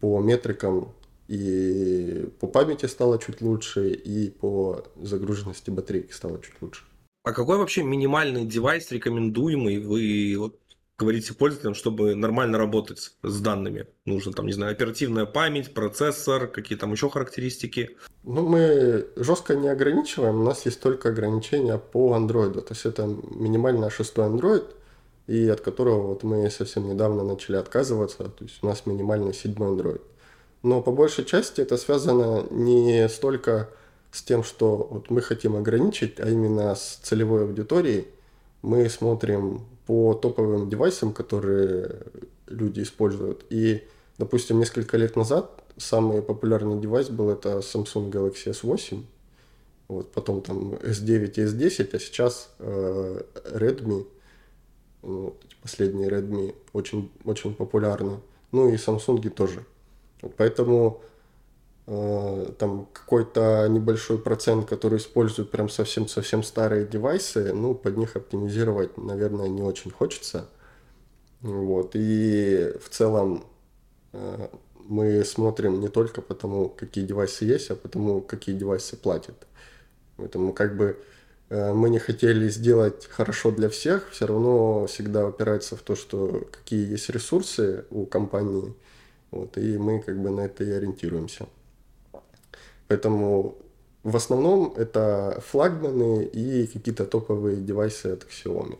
по 0.00 0.20
метрикам 0.20 0.92
и 1.28 2.30
по 2.40 2.46
памяти 2.46 2.86
стало 2.86 3.18
чуть 3.18 3.40
лучше, 3.42 3.90
и 3.92 4.30
по 4.30 4.84
загруженности 4.96 5.70
батарейки 5.70 6.12
стало 6.12 6.40
чуть 6.40 6.60
лучше. 6.60 6.87
А 7.28 7.32
какой 7.34 7.58
вообще 7.58 7.82
минимальный 7.82 8.46
девайс 8.46 8.90
рекомендуемый 8.90 9.80
вы 9.80 10.34
вот, 10.38 10.56
говорите 10.98 11.34
пользователям, 11.34 11.74
чтобы 11.74 12.14
нормально 12.14 12.56
работать 12.56 13.12
с 13.22 13.40
данными? 13.42 13.86
Нужно 14.06 14.32
там, 14.32 14.46
не 14.46 14.52
знаю, 14.52 14.72
оперативная 14.72 15.26
память, 15.26 15.74
процессор, 15.74 16.46
какие 16.46 16.78
там 16.78 16.90
еще 16.90 17.10
характеристики? 17.10 17.98
Ну, 18.24 18.48
мы 18.48 19.08
жестко 19.16 19.56
не 19.56 19.68
ограничиваем, 19.68 20.40
у 20.40 20.42
нас 20.42 20.64
есть 20.64 20.80
только 20.80 21.10
ограничения 21.10 21.76
по 21.76 22.16
Android. 22.16 22.62
То 22.62 22.72
есть 22.72 22.86
это 22.86 23.04
минимально 23.04 23.90
шестой 23.90 24.24
Android, 24.24 24.64
и 25.26 25.48
от 25.48 25.60
которого 25.60 26.06
вот 26.06 26.22
мы 26.22 26.48
совсем 26.48 26.88
недавно 26.88 27.24
начали 27.24 27.56
отказываться. 27.56 28.24
То 28.24 28.44
есть 28.44 28.60
у 28.62 28.66
нас 28.68 28.86
минимальный 28.86 29.34
седьмой 29.34 29.76
Android. 29.76 30.00
Но 30.62 30.80
по 30.80 30.92
большей 30.92 31.26
части 31.26 31.60
это 31.60 31.76
связано 31.76 32.46
не 32.50 33.06
столько 33.10 33.68
с 34.10 34.22
тем, 34.22 34.42
что 34.42 34.88
вот 34.90 35.10
мы 35.10 35.20
хотим 35.20 35.56
ограничить, 35.56 36.20
а 36.20 36.28
именно 36.28 36.74
с 36.74 36.98
целевой 37.02 37.44
аудиторией. 37.44 38.06
Мы 38.62 38.88
смотрим 38.88 39.64
по 39.86 40.14
топовым 40.14 40.68
девайсам, 40.68 41.12
которые 41.12 42.02
люди 42.46 42.82
используют. 42.82 43.44
И, 43.50 43.86
допустим, 44.18 44.58
несколько 44.58 44.96
лет 44.96 45.16
назад 45.16 45.62
самый 45.76 46.22
популярный 46.22 46.80
девайс 46.80 47.08
был 47.08 47.30
это 47.30 47.58
Samsung 47.58 48.10
Galaxy 48.10 48.50
S8, 48.50 49.02
вот, 49.88 50.12
потом 50.12 50.42
там 50.42 50.74
S9 50.74 51.32
и 51.34 51.44
S10, 51.44 51.96
а 51.96 51.98
сейчас 51.98 52.50
э, 52.58 53.22
Redmi, 53.54 54.06
ну, 55.02 55.34
последние 55.62 56.10
Redmi 56.10 56.54
очень, 56.72 57.10
очень 57.24 57.54
популярны. 57.54 58.20
Ну 58.52 58.68
и 58.68 58.74
Samsung 58.74 59.28
тоже. 59.30 59.64
Вот, 60.20 60.34
поэтому 60.36 61.02
там 61.88 62.86
какой-то 62.92 63.66
небольшой 63.70 64.18
процент, 64.18 64.68
который 64.68 64.98
использует 64.98 65.50
прям 65.50 65.70
совсем-совсем 65.70 66.42
старые 66.42 66.86
девайсы, 66.86 67.54
ну, 67.54 67.74
под 67.74 67.96
них 67.96 68.14
оптимизировать, 68.14 68.98
наверное, 68.98 69.48
не 69.48 69.62
очень 69.62 69.90
хочется. 69.90 70.48
Вот. 71.40 71.92
И 71.94 72.74
в 72.82 72.90
целом 72.90 73.46
э, 74.12 74.48
мы 74.86 75.24
смотрим 75.24 75.80
не 75.80 75.88
только 75.88 76.20
по 76.20 76.34
тому, 76.34 76.68
какие 76.68 77.06
девайсы 77.06 77.46
есть, 77.46 77.70
а 77.70 77.76
по 77.76 77.88
тому, 77.88 78.20
какие 78.20 78.54
девайсы 78.54 78.96
платят. 78.96 79.46
Поэтому 80.16 80.52
как 80.52 80.76
бы 80.76 80.98
э, 81.48 81.72
мы 81.72 81.90
не 81.90 82.00
хотели 82.00 82.48
сделать 82.50 83.06
хорошо 83.06 83.50
для 83.50 83.70
всех, 83.70 84.10
все 84.10 84.26
равно 84.26 84.86
всегда 84.88 85.26
опирается 85.26 85.76
в 85.76 85.80
то, 85.80 85.96
что 85.96 86.46
какие 86.50 86.90
есть 86.90 87.08
ресурсы 87.08 87.86
у 87.90 88.04
компании, 88.04 88.74
вот, 89.30 89.56
и 89.56 89.78
мы 89.78 90.00
как 90.02 90.20
бы 90.20 90.30
на 90.30 90.42
это 90.42 90.64
и 90.64 90.70
ориентируемся. 90.70 91.46
Поэтому 92.88 93.56
в 94.02 94.16
основном 94.16 94.72
это 94.76 95.42
флагманы 95.46 96.24
и 96.24 96.66
какие-то 96.66 97.04
топовые 97.04 97.56
девайсы 97.56 98.06
от 98.06 98.26
Xiaomi. 98.26 98.78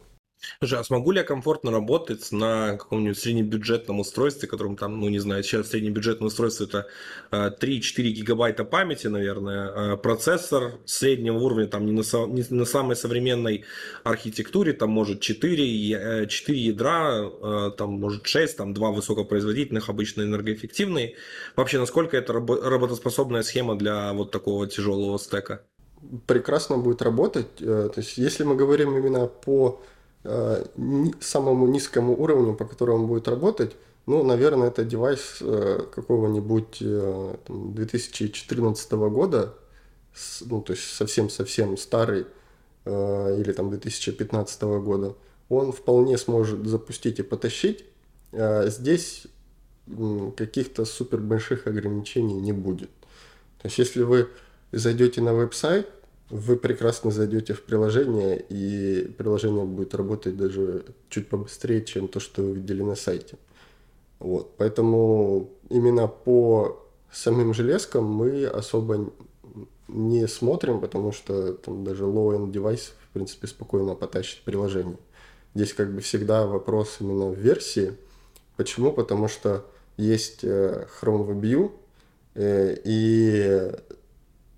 Слушай, 0.60 0.78
а 0.78 0.84
смогу 0.84 1.10
ли 1.10 1.18
я 1.18 1.24
комфортно 1.24 1.70
работать 1.70 2.30
на 2.30 2.76
каком-нибудь 2.76 3.18
среднебюджетном 3.18 4.00
устройстве, 4.00 4.48
которым 4.48 4.76
там, 4.76 5.00
ну 5.00 5.08
не 5.08 5.18
знаю, 5.18 5.42
сейчас 5.42 5.68
среднебюджетное 5.68 6.28
устройство 6.28 6.64
это 6.64 6.86
3-4 7.32 7.58
э, 7.60 8.02
гигабайта 8.10 8.64
памяти, 8.64 9.08
наверное, 9.08 9.94
э, 9.94 9.96
процессор 9.96 10.78
среднего 10.84 11.38
уровня, 11.38 11.66
там 11.66 11.86
не 11.86 11.92
на, 11.92 12.02
не 12.26 12.44
на 12.50 12.64
самой 12.64 12.96
современной 12.96 13.64
архитектуре, 14.04 14.72
там 14.72 14.90
может 14.90 15.20
4, 15.20 16.26
4 16.28 16.58
э, 16.58 16.62
ядра, 16.62 17.70
там 17.76 17.92
может 17.92 18.26
6, 18.26 18.56
там 18.56 18.74
2 18.74 18.90
высокопроизводительных, 18.92 19.88
обычно 19.88 20.22
энергоэффективные. 20.22 21.16
Вообще, 21.56 21.78
насколько 21.78 22.16
это 22.16 22.32
работоспособная 22.32 23.42
схема 23.42 23.76
для 23.76 24.12
вот 24.12 24.30
такого 24.30 24.66
тяжелого 24.66 25.18
стека? 25.18 25.62
Прекрасно 26.26 26.78
будет 26.78 27.02
работать. 27.02 27.56
То 27.56 27.92
есть, 27.96 28.18
если 28.18 28.44
мы 28.44 28.54
говорим 28.54 28.96
именно 28.96 29.26
по 29.26 29.80
Э, 29.80 29.97
самому 30.24 31.66
низкому 31.68 32.20
уровню, 32.20 32.54
по 32.54 32.64
которому 32.64 33.06
будет 33.06 33.28
работать, 33.28 33.76
ну, 34.08 34.24
наверное, 34.24 34.68
это 34.68 34.84
девайс 34.84 35.38
э, 35.42 35.80
какого-нибудь 35.94 36.78
2014 37.48 38.92
э, 38.92 38.96
года, 38.96 39.54
ну, 40.46 40.62
то 40.62 40.72
есть 40.72 40.84
совсем-совсем 40.94 41.76
старый, 41.76 42.26
или 42.86 43.52
там 43.52 43.68
2015 43.68 44.62
года, 44.62 45.14
он 45.50 45.72
вполне 45.72 46.16
сможет 46.16 46.66
запустить 46.66 47.18
и 47.18 47.22
потащить. 47.22 47.84
Здесь 48.32 49.26
каких-то 50.36 50.86
супер 50.86 51.18
больших 51.18 51.66
ограничений 51.66 52.40
не 52.40 52.52
будет. 52.52 52.88
То 53.60 53.66
есть, 53.66 53.76
если 53.76 54.02
вы 54.04 54.28
зайдете 54.72 55.20
на 55.20 55.34
веб-сайт, 55.34 55.86
вы 56.30 56.56
прекрасно 56.56 57.10
зайдете 57.10 57.54
в 57.54 57.62
приложение, 57.62 58.44
и 58.48 59.10
приложение 59.16 59.64
будет 59.64 59.94
работать 59.94 60.36
даже 60.36 60.84
чуть 61.08 61.28
побыстрее, 61.28 61.84
чем 61.84 62.08
то, 62.08 62.20
что 62.20 62.42
вы 62.42 62.54
видели 62.54 62.82
на 62.82 62.96
сайте. 62.96 63.36
Вот. 64.18 64.52
Поэтому 64.56 65.50
именно 65.70 66.06
по 66.06 66.84
самим 67.10 67.54
железкам 67.54 68.04
мы 68.04 68.44
особо 68.46 69.10
не 69.88 70.28
смотрим, 70.28 70.80
потому 70.80 71.12
что 71.12 71.54
там 71.54 71.82
даже 71.84 72.04
low-end 72.04 72.50
девайс, 72.50 72.92
в 73.08 73.12
принципе, 73.14 73.46
спокойно 73.46 73.94
потащит 73.94 74.42
приложение. 74.42 74.98
Здесь 75.54 75.72
как 75.72 75.94
бы 75.94 76.02
всегда 76.02 76.46
вопрос 76.46 76.98
именно 77.00 77.30
в 77.30 77.38
версии. 77.38 77.94
Почему? 78.56 78.92
Потому 78.92 79.28
что 79.28 79.64
есть 79.96 80.44
э, 80.44 80.86
Chrome 81.00 81.28
WebView, 81.28 81.72
э, 82.34 82.76
и 82.84 83.72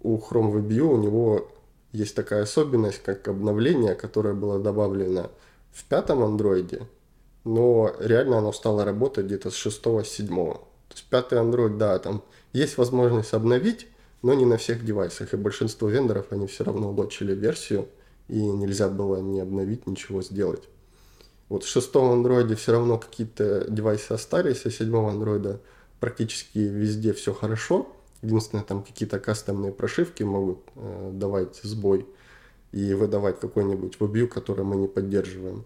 у 0.03 0.19
Chrome 0.19 0.53
WebView 0.53 0.83
у 0.83 0.97
него 0.97 1.49
есть 1.93 2.15
такая 2.15 2.43
особенность, 2.43 3.03
как 3.03 3.27
обновление, 3.29 3.95
которое 3.95 4.35
было 4.35 4.59
добавлено 4.59 5.31
в 5.73 5.85
пятом 5.85 6.23
андроиде, 6.23 6.87
но 7.45 7.95
реально 7.99 8.39
оно 8.39 8.53
стало 8.53 8.85
работать 8.85 9.27
где-то 9.27 9.51
с 9.51 9.55
шестого, 9.55 10.05
седьмого. 10.05 10.55
То 10.89 10.97
есть 10.97 11.07
пятый 11.09 11.39
Android, 11.39 11.77
да, 11.77 11.99
там 11.99 12.23
есть 12.53 12.77
возможность 12.79 13.33
обновить, 13.33 13.87
но 14.23 14.35
не 14.35 14.45
на 14.45 14.57
всех 14.57 14.85
девайсах. 14.85 15.33
И 15.33 15.37
большинство 15.37 15.89
вендоров, 15.89 16.27
они 16.31 16.47
все 16.47 16.65
равно 16.65 16.91
улучшили 16.91 17.35
версию, 17.35 17.89
и 18.29 18.41
нельзя 18.41 18.89
было 18.89 19.19
не 19.19 19.41
обновить, 19.41 19.87
ничего 19.87 20.23
сделать. 20.23 20.69
Вот 21.49 21.65
в 21.65 21.69
шестом 21.69 22.13
андроиде 22.13 22.55
все 22.55 22.73
равно 22.73 22.99
какие-то 22.99 23.67
девайсы 23.69 24.13
остались, 24.13 24.67
а 24.67 24.71
седьмого 24.71 25.11
андроида 25.11 25.61
практически 25.99 26.59
везде 26.59 27.13
все 27.13 27.35
хорошо. 27.35 27.89
Единственное, 28.23 28.65
там 28.65 28.83
какие-то 28.83 29.19
кастомные 29.19 29.73
прошивки 29.73 30.23
могут 30.23 30.59
э, 30.77 31.11
давать 31.15 31.61
сбой 31.63 32.07
и 32.73 32.95
выдавать 32.95 33.41
какой-нибудь 33.41 33.97
WebView, 33.99 34.27
который 34.27 34.65
мы 34.65 34.77
не 34.77 34.89
поддерживаем. 34.89 35.65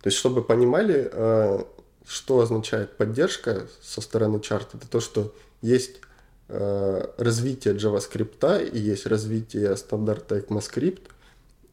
То 0.00 0.08
есть, 0.08 0.16
чтобы 0.16 0.42
понимали, 0.42 1.08
э, 1.10 1.64
что 2.06 2.40
означает 2.40 2.96
поддержка 2.96 3.66
со 3.82 4.00
стороны 4.00 4.40
чарта, 4.40 4.76
это 4.76 4.88
то, 4.88 5.00
что 5.00 5.34
есть 5.60 6.00
э, 6.48 7.06
развитие 7.18 7.74
JavaScript 7.74 8.70
и 8.70 8.78
есть 8.78 9.06
развитие 9.06 9.76
стандарта 9.76 10.38
ECMAScript, 10.38 11.08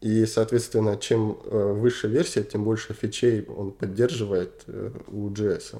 и, 0.01 0.25
соответственно, 0.25 0.97
чем 0.97 1.37
э, 1.43 1.73
выше 1.73 2.07
версия, 2.07 2.43
тем 2.43 2.63
больше 2.63 2.93
фичей 2.93 3.45
он 3.45 3.71
поддерживает 3.71 4.63
э, 4.65 4.91
у 5.07 5.29
JS. 5.29 5.79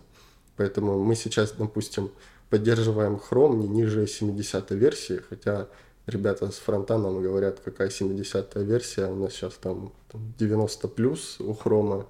Поэтому 0.58 1.04
мы 1.04 1.16
сейчас, 1.16 1.54
допустим, 1.54 2.12
поддерживаем 2.52 3.16
Chrome 3.16 3.56
не 3.56 3.68
ниже 3.68 4.06
70 4.06 4.72
версии, 4.72 5.22
хотя 5.30 5.68
ребята 6.06 6.52
с 6.52 6.58
фронтаном 6.58 7.24
говорят, 7.24 7.62
какая 7.64 7.90
70 7.90 8.56
версия, 8.58 9.08
у 9.08 9.16
нас 9.16 9.34
сейчас 9.34 9.54
там, 9.54 9.94
там 10.12 10.34
90 10.38 10.88
плюс 10.90 11.38
у 11.40 11.54
Chrome. 11.54 12.06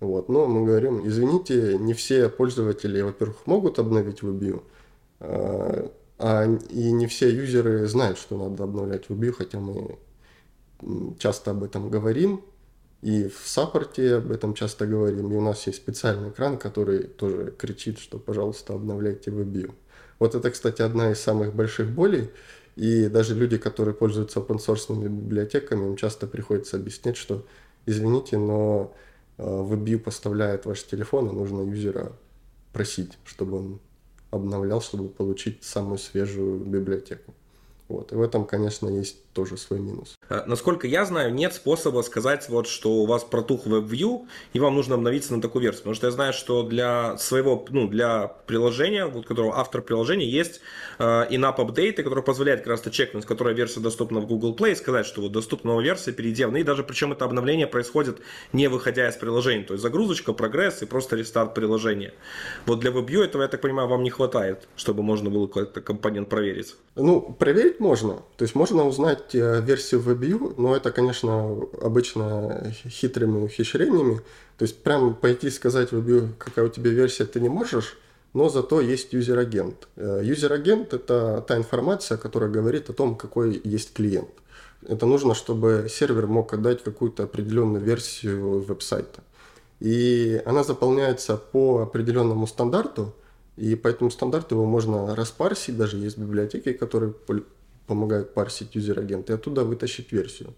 Вот. 0.00 0.28
Но 0.28 0.46
мы 0.46 0.64
говорим, 0.64 1.06
извините, 1.06 1.76
не 1.78 1.94
все 1.94 2.28
пользователи, 2.28 3.00
во-первых, 3.02 3.46
могут 3.46 3.78
обновить 3.80 4.20
WebView, 4.20 4.62
а, 5.20 5.90
а, 6.18 6.44
и 6.70 6.92
не 6.92 7.06
все 7.08 7.28
юзеры 7.28 7.86
знают, 7.88 8.18
что 8.18 8.38
надо 8.38 8.64
обновлять 8.64 9.06
WebView, 9.08 9.32
хотя 9.32 9.58
мы 9.58 9.98
часто 11.18 11.50
об 11.50 11.64
этом 11.64 11.90
говорим, 11.90 12.42
и 13.02 13.28
в 13.28 13.48
саппорте 13.48 14.16
об 14.16 14.30
этом 14.30 14.54
часто 14.54 14.86
говорим. 14.86 15.32
И 15.32 15.36
у 15.36 15.40
нас 15.40 15.66
есть 15.66 15.78
специальный 15.78 16.30
экран, 16.30 16.56
который 16.56 17.02
тоже 17.02 17.52
кричит, 17.58 17.98
что, 17.98 18.18
пожалуйста, 18.18 18.74
обновляйте 18.74 19.30
WebView. 19.30 19.74
Вот 20.20 20.36
это, 20.36 20.50
кстати, 20.52 20.82
одна 20.82 21.10
из 21.10 21.20
самых 21.20 21.52
больших 21.52 21.90
болей. 21.90 22.30
И 22.76 23.08
даже 23.08 23.34
люди, 23.34 23.58
которые 23.58 23.94
пользуются 23.94 24.38
open 24.38 24.58
source 24.58 24.96
библиотеками, 24.96 25.84
им 25.84 25.96
часто 25.96 26.28
приходится 26.28 26.76
объяснять, 26.76 27.16
что, 27.16 27.44
извините, 27.86 28.38
но 28.38 28.94
э, 29.36 29.42
WebView 29.42 29.98
поставляет 29.98 30.64
ваш 30.64 30.84
телефон, 30.84 31.28
и 31.28 31.32
нужно 31.32 31.68
юзера 31.68 32.12
просить, 32.72 33.18
чтобы 33.24 33.58
он 33.58 33.80
обновлял, 34.30 34.80
чтобы 34.80 35.08
получить 35.08 35.64
самую 35.64 35.98
свежую 35.98 36.60
библиотеку. 36.60 37.34
Вот. 37.88 38.12
И 38.12 38.14
в 38.14 38.22
этом, 38.22 38.46
конечно, 38.46 38.88
есть 38.88 39.24
тоже 39.32 39.56
свой 39.56 39.80
минус. 39.80 40.14
А, 40.28 40.44
насколько 40.46 40.86
я 40.86 41.04
знаю, 41.04 41.34
нет 41.34 41.52
способа 41.52 42.02
сказать, 42.02 42.48
вот, 42.48 42.66
что 42.68 42.90
у 42.90 43.06
вас 43.06 43.24
протух 43.24 43.66
WebView, 43.66 44.26
и 44.52 44.60
вам 44.60 44.76
нужно 44.76 44.94
обновиться 44.94 45.34
на 45.34 45.42
такую 45.42 45.62
версию. 45.62 45.82
Потому 45.82 45.94
что 45.94 46.06
я 46.06 46.10
знаю, 46.10 46.32
что 46.32 46.62
для 46.62 47.16
своего, 47.18 47.64
ну, 47.70 47.88
для 47.88 48.28
приложения, 48.46 49.06
вот, 49.06 49.26
которого 49.26 49.58
автор 49.58 49.82
приложения, 49.82 50.28
есть 50.28 50.60
э, 50.98 51.04
in-app 51.04 51.60
апдейты, 51.60 52.02
которые 52.02 52.24
позволяют 52.24 52.60
как 52.60 52.68
раз-то 52.68 52.90
чекнуть, 52.90 53.26
которая 53.26 53.54
версия 53.54 53.80
доступна 53.80 54.20
в 54.20 54.26
Google 54.26 54.54
Play, 54.54 54.76
сказать, 54.76 55.06
что 55.06 55.22
вот 55.22 55.32
доступна 55.32 55.70
новая 55.70 55.84
версия, 55.84 56.12
перейди. 56.12 56.44
Ну 56.44 56.56
и 56.56 56.62
даже 56.62 56.84
причем 56.84 57.12
это 57.12 57.24
обновление 57.24 57.66
происходит 57.66 58.20
не 58.52 58.68
выходя 58.68 59.08
из 59.08 59.16
приложения. 59.16 59.64
То 59.64 59.74
есть 59.74 59.82
загрузочка, 59.82 60.32
прогресс 60.32 60.82
и 60.82 60.86
просто 60.86 61.16
рестарт 61.16 61.54
приложения. 61.54 62.14
Вот 62.66 62.80
для 62.80 62.90
WebView 62.90 63.24
этого, 63.24 63.42
я 63.42 63.48
так 63.48 63.60
понимаю, 63.60 63.88
вам 63.88 64.02
не 64.02 64.10
хватает, 64.10 64.68
чтобы 64.76 65.02
можно 65.02 65.30
было 65.30 65.46
какой-то 65.46 65.80
компонент 65.80 66.28
проверить. 66.28 66.76
Ну, 66.94 67.20
проверить 67.20 67.80
можно. 67.80 68.22
То 68.36 68.44
есть 68.44 68.54
можно 68.54 68.86
узнать 68.86 69.34
э, 69.34 69.60
версию 69.62 70.00
WebView, 70.12 70.54
но 70.56 70.76
это, 70.76 70.90
конечно, 70.90 71.56
обычно 71.80 72.72
хитрыми 72.88 73.44
ухищрениями. 73.44 74.20
То 74.58 74.64
есть 74.64 74.82
прям 74.82 75.14
пойти 75.14 75.50
сказать 75.50 75.90
WebView, 75.92 76.28
какая 76.38 76.66
у 76.66 76.68
тебя 76.68 76.90
версия, 76.90 77.24
ты 77.24 77.40
не 77.40 77.48
можешь, 77.48 77.98
но 78.34 78.48
зато 78.48 78.80
есть 78.80 79.12
user 79.12 79.42
agent. 79.42 79.88
Э, 79.96 80.20
user 80.22 80.53
agent– 80.53 80.92
это 80.94 81.44
та 81.46 81.56
информация, 81.56 82.18
которая 82.18 82.50
говорит 82.50 82.90
о 82.90 82.92
том, 82.92 83.16
какой 83.16 83.60
есть 83.64 83.92
клиент. 83.92 84.30
Это 84.86 85.06
нужно, 85.06 85.34
чтобы 85.34 85.86
сервер 85.90 86.26
мог 86.26 86.52
отдать 86.52 86.82
какую-то 86.82 87.24
определенную 87.24 87.82
версию 87.82 88.60
веб-сайта. 88.62 89.22
И 89.80 90.40
она 90.46 90.64
заполняется 90.64 91.36
по 91.36 91.82
определенному 91.82 92.46
стандарту, 92.46 93.14
и 93.56 93.74
по 93.74 93.88
этому 93.88 94.10
стандарту 94.10 94.54
его 94.54 94.64
можно 94.64 95.14
распарсить, 95.14 95.76
даже 95.76 95.98
есть 95.98 96.16
библиотеки, 96.18 96.72
которые 96.72 97.12
помогают 97.86 98.34
парсить 98.34 98.74
user 98.74 98.96
agent, 98.96 99.30
и 99.30 99.32
оттуда 99.32 99.64
вытащить 99.64 100.12
версию. 100.12 100.54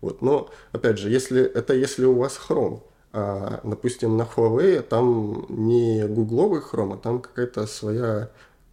Вот. 0.00 0.22
Но, 0.22 0.50
опять 0.72 0.98
же, 0.98 1.10
если, 1.10 1.42
это 1.42 1.74
если 1.74 2.04
у 2.04 2.14
вас 2.14 2.38
Chrome, 2.48 2.82
а, 3.12 3.60
допустим, 3.64 4.16
на 4.16 4.22
Huawei 4.22 4.82
там 4.82 5.46
не 5.48 6.06
гугловый 6.06 6.60
Chrome, 6.60 6.94
а 6.94 6.96
там 6.98 7.20
какая-то 7.20 7.66
своя 7.66 8.30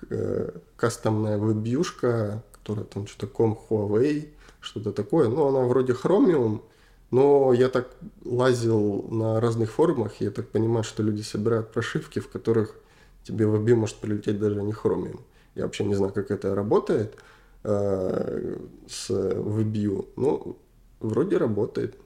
э, 0.09 0.49
кастомная 0.75 1.37
вебьюшка, 1.37 2.43
которая 2.51 2.85
там 2.85 3.07
что-то 3.07 3.31
com 3.31 3.57
Huawei, 3.69 4.29
что-то 4.59 4.91
такое. 4.91 5.29
Ну, 5.29 5.47
она 5.47 5.65
вроде 5.65 5.93
Chromium, 5.93 6.61
но 7.11 7.53
я 7.53 7.69
так 7.69 7.89
лазил 8.25 9.03
на 9.09 9.39
разных 9.39 9.71
форумах, 9.71 10.19
и 10.19 10.25
я 10.25 10.31
так 10.31 10.49
понимаю, 10.49 10.83
что 10.83 11.03
люди 11.03 11.21
собирают 11.21 11.71
прошивки, 11.71 12.19
в 12.19 12.27
которых 12.27 12.75
тебе 13.23 13.47
в 13.47 13.55
WebView 13.55 13.75
может 13.75 13.97
прилететь 13.97 14.39
даже 14.39 14.61
не 14.61 14.73
Chromium. 14.73 15.19
Я 15.55 15.63
вообще 15.63 15.83
не 15.83 15.95
знаю, 15.95 16.11
как 16.11 16.31
это 16.31 16.55
работает 16.55 17.15
э, 17.63 18.57
с 18.87 19.09
WebView. 19.09 20.07
Ну, 20.15 20.57
вроде 20.99 21.37
работает. 21.37 21.97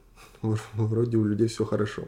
Вроде 0.42 1.18
у 1.18 1.24
людей 1.24 1.48
все 1.48 1.66
хорошо. 1.66 2.08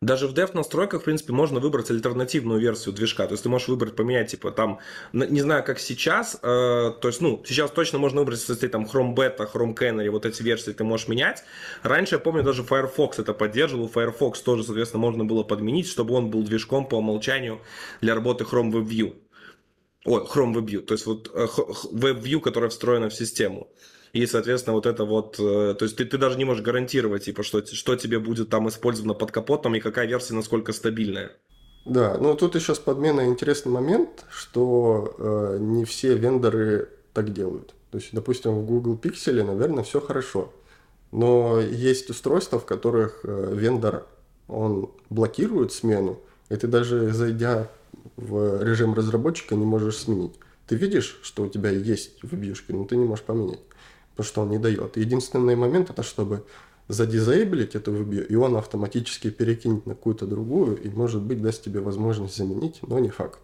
Даже 0.00 0.28
в 0.28 0.32
dev 0.32 0.50
настройках, 0.54 1.00
в 1.00 1.04
принципе, 1.04 1.32
можно 1.32 1.58
выбрать 1.58 1.90
альтернативную 1.90 2.60
версию 2.60 2.94
движка. 2.94 3.26
То 3.26 3.32
есть 3.32 3.42
ты 3.42 3.48
можешь 3.48 3.66
выбрать, 3.66 3.96
поменять, 3.96 4.30
типа, 4.30 4.52
там, 4.52 4.78
не 5.12 5.40
знаю, 5.40 5.64
как 5.64 5.80
сейчас, 5.80 6.36
э, 6.36 6.38
то 6.40 7.08
есть, 7.08 7.20
ну, 7.20 7.42
сейчас 7.44 7.72
точно 7.72 7.98
можно 7.98 8.20
выбрать, 8.20 8.48
если 8.48 8.68
там 8.68 8.84
Chrome 8.84 9.16
Beta, 9.16 9.50
Chrome 9.52 9.76
Canary, 9.76 10.10
вот 10.10 10.24
эти 10.24 10.40
версии 10.40 10.70
ты 10.70 10.84
можешь 10.84 11.08
менять. 11.08 11.42
Раньше, 11.82 12.14
я 12.14 12.18
помню, 12.20 12.44
даже 12.44 12.62
Firefox 12.62 13.18
это 13.18 13.34
поддерживал. 13.34 13.88
Firefox 13.88 14.40
тоже, 14.40 14.62
соответственно, 14.62 15.00
можно 15.00 15.24
было 15.24 15.42
подменить, 15.42 15.88
чтобы 15.88 16.14
он 16.14 16.30
был 16.30 16.44
движком 16.44 16.88
по 16.88 16.94
умолчанию 16.94 17.60
для 18.00 18.14
работы 18.14 18.44
Chrome 18.44 18.70
WebView. 18.70 19.16
Ой, 20.04 20.22
Chrome 20.22 20.54
WebView, 20.54 20.80
то 20.82 20.94
есть 20.94 21.06
вот 21.06 21.30
э, 21.34 21.46
WebView, 21.92 22.40
которая 22.40 22.70
встроена 22.70 23.08
в 23.08 23.14
систему. 23.14 23.68
И, 24.12 24.26
соответственно, 24.26 24.74
вот 24.74 24.86
это 24.86 25.04
вот, 25.04 25.36
э, 25.38 25.74
то 25.78 25.84
есть 25.84 25.96
ты, 25.96 26.04
ты 26.04 26.18
даже 26.18 26.38
не 26.38 26.44
можешь 26.44 26.62
гарантировать, 26.62 27.24
типа, 27.24 27.42
что, 27.42 27.64
что 27.66 27.96
тебе 27.96 28.18
будет 28.18 28.48
там 28.48 28.68
использовано 28.68 29.14
под 29.14 29.32
капотом 29.32 29.74
и 29.74 29.80
какая 29.80 30.06
версия 30.06 30.34
насколько 30.34 30.72
стабильная. 30.72 31.32
Да, 31.84 32.16
ну 32.18 32.34
тут 32.34 32.54
еще 32.54 32.74
с 32.74 32.78
подменой 32.78 33.26
интересный 33.26 33.72
момент, 33.72 34.24
что 34.30 35.14
э, 35.18 35.58
не 35.60 35.84
все 35.84 36.14
вендоры 36.14 36.88
так 37.12 37.32
делают. 37.32 37.74
То 37.90 37.98
есть, 37.98 38.10
допустим, 38.12 38.52
в 38.52 38.66
Google 38.66 38.98
Pixel, 39.02 39.42
наверное, 39.42 39.82
все 39.82 40.00
хорошо. 40.00 40.52
Но 41.10 41.60
есть 41.60 42.10
устройства, 42.10 42.58
в 42.58 42.66
которых 42.66 43.20
э, 43.24 43.52
вендор, 43.54 44.06
он 44.46 44.90
блокирует 45.08 45.72
смену, 45.72 46.20
и 46.50 46.56
ты 46.56 46.66
даже 46.66 47.12
зайдя 47.12 47.68
в 48.18 48.62
режим 48.62 48.92
разработчика 48.92 49.54
не 49.54 49.64
можешь 49.64 49.96
сменить. 49.96 50.34
Ты 50.66 50.76
видишь, 50.76 51.18
что 51.22 51.44
у 51.44 51.48
тебя 51.48 51.70
есть 51.70 52.22
в 52.22 52.36
вьюшке, 52.36 52.74
но 52.74 52.84
ты 52.84 52.96
не 52.96 53.06
можешь 53.06 53.24
поменять 53.24 53.60
потому 54.18 54.32
что 54.32 54.42
он 54.42 54.50
не 54.50 54.58
дает. 54.58 54.96
Единственный 54.96 55.54
момент 55.54 55.90
это 55.90 56.02
чтобы 56.02 56.44
задизейблить 56.88 57.76
эту 57.76 57.92
вебью, 57.92 58.26
и 58.26 58.34
он 58.34 58.56
автоматически 58.56 59.30
перекинет 59.30 59.86
на 59.86 59.94
какую-то 59.94 60.26
другую, 60.26 60.76
и, 60.76 60.88
может 60.88 61.22
быть, 61.22 61.40
даст 61.40 61.62
тебе 61.62 61.78
возможность 61.78 62.36
заменить, 62.36 62.80
но 62.82 62.98
не 62.98 63.10
факт. 63.10 63.38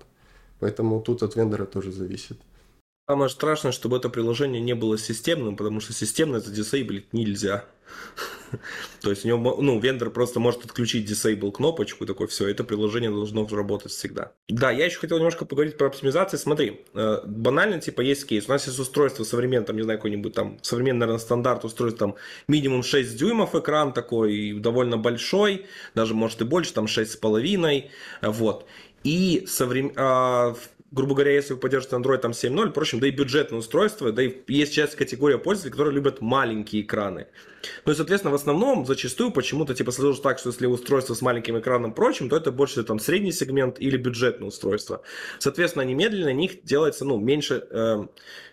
Поэтому 0.58 1.00
тут 1.00 1.22
от 1.22 1.36
вендора 1.36 1.64
тоже 1.64 1.92
зависит. 1.92 2.38
Самое 3.06 3.28
страшное, 3.28 3.72
чтобы 3.72 3.98
это 3.98 4.08
приложение 4.08 4.62
не 4.62 4.74
было 4.74 4.96
системным, 4.96 5.56
потому 5.56 5.80
что 5.80 5.92
системно 5.92 6.38
это 6.38 6.50
дисейблить 6.50 7.12
нельзя. 7.12 7.66
То 9.02 9.10
есть 9.10 9.26
у 9.26 9.28
него, 9.28 9.58
ну, 9.60 9.78
вендор 9.78 10.08
просто 10.08 10.40
может 10.40 10.64
отключить 10.64 11.10
disable 11.10 11.52
кнопочку, 11.52 12.04
и 12.04 12.06
такой, 12.06 12.28
все, 12.28 12.48
это 12.48 12.64
приложение 12.64 13.10
должно 13.10 13.46
работать 13.46 13.92
всегда. 13.92 14.32
Да, 14.48 14.70
я 14.70 14.86
еще 14.86 14.98
хотел 14.98 15.18
немножко 15.18 15.44
поговорить 15.44 15.76
про 15.76 15.88
оптимизацию. 15.88 16.38
Смотри, 16.38 16.80
э, 16.94 17.20
банально, 17.26 17.78
типа, 17.78 18.00
есть 18.00 18.26
кейс. 18.26 18.48
У 18.48 18.52
нас 18.52 18.66
есть 18.66 18.78
устройство 18.78 19.22
современное, 19.24 19.66
там, 19.66 19.76
не 19.76 19.82
знаю, 19.82 19.98
какой-нибудь 19.98 20.32
там, 20.32 20.58
современный, 20.62 21.00
наверное, 21.00 21.20
стандарт 21.20 21.64
устройство, 21.66 22.08
там, 22.08 22.16
минимум 22.48 22.82
6 22.82 23.18
дюймов 23.18 23.54
экран 23.54 23.92
такой, 23.92 24.54
довольно 24.54 24.96
большой, 24.96 25.66
даже, 25.94 26.14
может, 26.14 26.40
и 26.40 26.44
больше, 26.44 26.72
там, 26.72 26.86
6,5, 26.86 27.90
вот. 28.22 28.66
И 29.02 29.44
соврем... 29.46 29.92
а, 29.96 30.56
грубо 30.94 31.14
говоря, 31.14 31.32
если 31.32 31.54
вы 31.54 31.60
поддержите 31.60 31.96
Android 31.96 32.18
там 32.18 32.30
7.0, 32.30 32.70
впрочем, 32.70 33.00
да 33.00 33.08
и 33.08 33.10
бюджетное 33.10 33.58
устройство, 33.58 34.12
да 34.12 34.22
и 34.22 34.32
есть 34.48 34.72
часть 34.72 34.94
категория 34.94 35.38
пользователей, 35.38 35.72
которые 35.72 35.94
любят 35.94 36.20
маленькие 36.20 36.82
экраны. 36.82 37.26
Ну 37.84 37.92
и, 37.92 37.94
соответственно, 37.96 38.30
в 38.30 38.36
основном, 38.36 38.86
зачастую, 38.86 39.32
почему-то 39.32 39.74
типа 39.74 39.90
сложилось 39.90 40.20
так, 40.20 40.38
что 40.38 40.50
если 40.50 40.66
устройство 40.66 41.14
с 41.14 41.22
маленьким 41.22 41.58
экраном 41.58 41.92
прочим, 41.94 42.28
то 42.28 42.36
это 42.36 42.52
больше 42.52 42.84
там 42.84 42.98
средний 42.98 43.32
сегмент 43.32 43.80
или 43.80 43.96
бюджетное 43.96 44.48
устройство. 44.48 45.02
Соответственно, 45.38 45.82
немедленно 45.82 46.26
на 46.26 46.32
них 46.32 46.62
делается, 46.62 47.04
ну, 47.04 47.18
меньше, 47.18 47.66
э, 47.70 48.06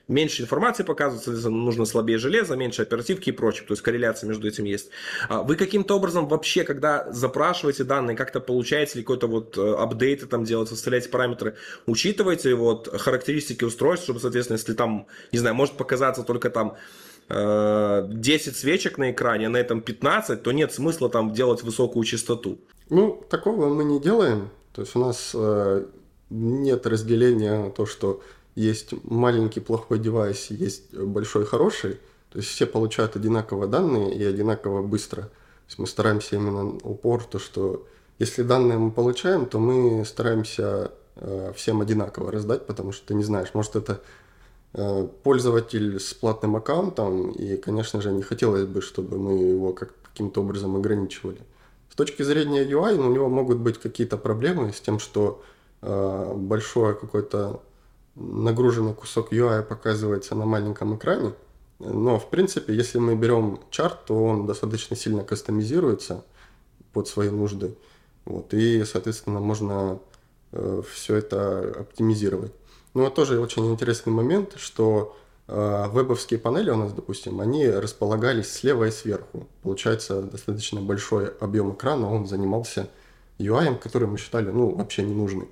меньше 0.07 0.41
информации 0.41 0.83
показывается, 0.83 1.49
нужно 1.49 1.85
слабее 1.85 2.17
железо, 2.17 2.55
меньше 2.55 2.81
оперативки 2.81 3.29
и 3.29 3.31
прочее. 3.31 3.65
То 3.67 3.73
есть 3.73 3.81
корреляция 3.81 4.27
между 4.27 4.47
этим 4.47 4.65
есть. 4.65 4.89
А 5.29 5.43
вы 5.43 5.55
каким-то 5.55 5.95
образом 5.95 6.27
вообще, 6.27 6.63
когда 6.63 7.11
запрашиваете 7.11 7.83
данные, 7.83 8.17
как-то 8.17 8.39
получаете 8.39 8.99
ли 8.99 9.03
какой-то 9.03 9.27
вот 9.27 9.57
э, 9.57 9.75
апдейты 9.75 10.25
там 10.25 10.43
делать, 10.43 10.69
составляете 10.69 11.09
параметры, 11.09 11.55
учитываете 11.85 12.53
вот 12.55 12.87
характеристики 12.99 13.63
устройств, 13.63 14.05
чтобы, 14.05 14.19
соответственно, 14.19 14.57
если 14.57 14.73
там, 14.73 15.07
не 15.31 15.39
знаю, 15.39 15.55
может 15.55 15.75
показаться 15.77 16.23
только 16.23 16.49
там 16.49 16.77
10 17.29 17.31
э, 17.31 18.51
свечек 18.51 18.97
на 18.97 19.11
экране, 19.11 19.47
а 19.47 19.49
на 19.49 19.57
этом 19.57 19.81
15, 19.81 20.43
то 20.43 20.51
нет 20.51 20.73
смысла 20.73 21.09
там 21.09 21.33
делать 21.33 21.63
высокую 21.63 22.03
частоту. 22.03 22.59
Ну, 22.89 23.23
такого 23.29 23.73
мы 23.73 23.85
не 23.85 24.01
делаем. 24.01 24.49
То 24.73 24.81
есть 24.81 24.95
у 24.95 24.99
нас 24.99 25.31
э, 25.33 25.85
нет 26.29 26.85
разделения 26.87 27.57
на 27.57 27.71
то, 27.71 27.85
что 27.85 28.21
есть 28.55 28.93
маленький 29.03 29.59
плохой 29.59 29.99
девайс, 29.99 30.47
есть 30.49 30.93
большой 30.93 31.45
хороший. 31.45 31.99
То 32.31 32.39
есть 32.39 32.49
все 32.49 32.65
получают 32.65 33.15
одинаково 33.15 33.67
данные 33.67 34.15
и 34.15 34.23
одинаково 34.23 34.81
быстро. 34.81 35.23
То 35.23 35.67
есть 35.67 35.79
мы 35.79 35.87
стараемся 35.87 36.35
именно 36.35 36.77
упор, 36.83 37.23
то 37.23 37.39
что 37.39 37.85
если 38.19 38.43
данные 38.43 38.77
мы 38.77 38.91
получаем, 38.91 39.45
то 39.45 39.59
мы 39.59 40.05
стараемся 40.05 40.91
э, 41.15 41.53
всем 41.55 41.81
одинаково 41.81 42.31
раздать, 42.31 42.65
потому 42.65 42.91
что 42.91 43.07
ты 43.07 43.13
не 43.15 43.23
знаешь, 43.23 43.49
может 43.53 43.75
это 43.75 44.01
Э, 44.73 45.05
пользователь 45.23 45.99
с 45.99 46.13
платным 46.13 46.55
аккаунтом, 46.55 47.31
и, 47.31 47.57
конечно 47.57 48.01
же, 48.01 48.11
не 48.11 48.21
хотелось 48.21 48.65
бы, 48.65 48.81
чтобы 48.81 49.17
мы 49.17 49.33
его 49.33 49.73
как 49.73 49.93
каким-то 50.01 50.41
образом 50.41 50.77
ограничивали. 50.77 51.39
С 51.89 51.95
точки 51.95 52.23
зрения 52.23 52.63
UI 52.63 52.95
у 52.95 53.11
него 53.11 53.27
могут 53.27 53.57
быть 53.57 53.77
какие-то 53.79 54.17
проблемы 54.17 54.71
с 54.71 54.79
тем, 54.79 54.99
что 54.99 55.43
э, 55.81 56.33
большой 56.35 56.97
какой-то 56.97 57.61
нагруженный 58.15 58.93
кусок 58.93 59.31
UI 59.31 59.63
показывается 59.63 60.35
на 60.35 60.45
маленьком 60.45 60.95
экране. 60.95 61.33
Но, 61.79 62.19
в 62.19 62.29
принципе, 62.29 62.75
если 62.75 62.99
мы 62.99 63.15
берем 63.15 63.59
чарт, 63.71 64.05
то 64.05 64.23
он 64.23 64.45
достаточно 64.45 64.95
сильно 64.95 65.23
кастомизируется 65.23 66.23
под 66.93 67.07
свои 67.07 67.29
нужды. 67.29 67.75
Вот, 68.25 68.53
и, 68.53 68.83
соответственно, 68.85 69.39
можно 69.39 69.99
э, 70.51 70.83
все 70.91 71.15
это 71.15 71.73
оптимизировать. 71.79 72.51
Ну, 72.93 73.03
вот 73.03 73.15
тоже 73.15 73.39
очень 73.39 73.71
интересный 73.71 74.13
момент, 74.13 74.53
что 74.57 75.17
э, 75.47 75.85
вебовские 75.91 76.39
панели 76.39 76.69
у 76.69 76.75
нас, 76.75 76.93
допустим, 76.93 77.41
они 77.41 77.67
располагались 77.67 78.51
слева 78.51 78.87
и 78.87 78.91
сверху. 78.91 79.47
Получается, 79.63 80.21
достаточно 80.21 80.81
большой 80.81 81.29
объем 81.39 81.73
экрана, 81.73 82.13
он 82.13 82.27
занимался 82.27 82.89
UI, 83.39 83.79
который 83.79 84.07
мы 84.07 84.19
считали, 84.19 84.51
ну, 84.51 84.75
вообще 84.75 85.01
не 85.01 85.15
нужный. 85.15 85.47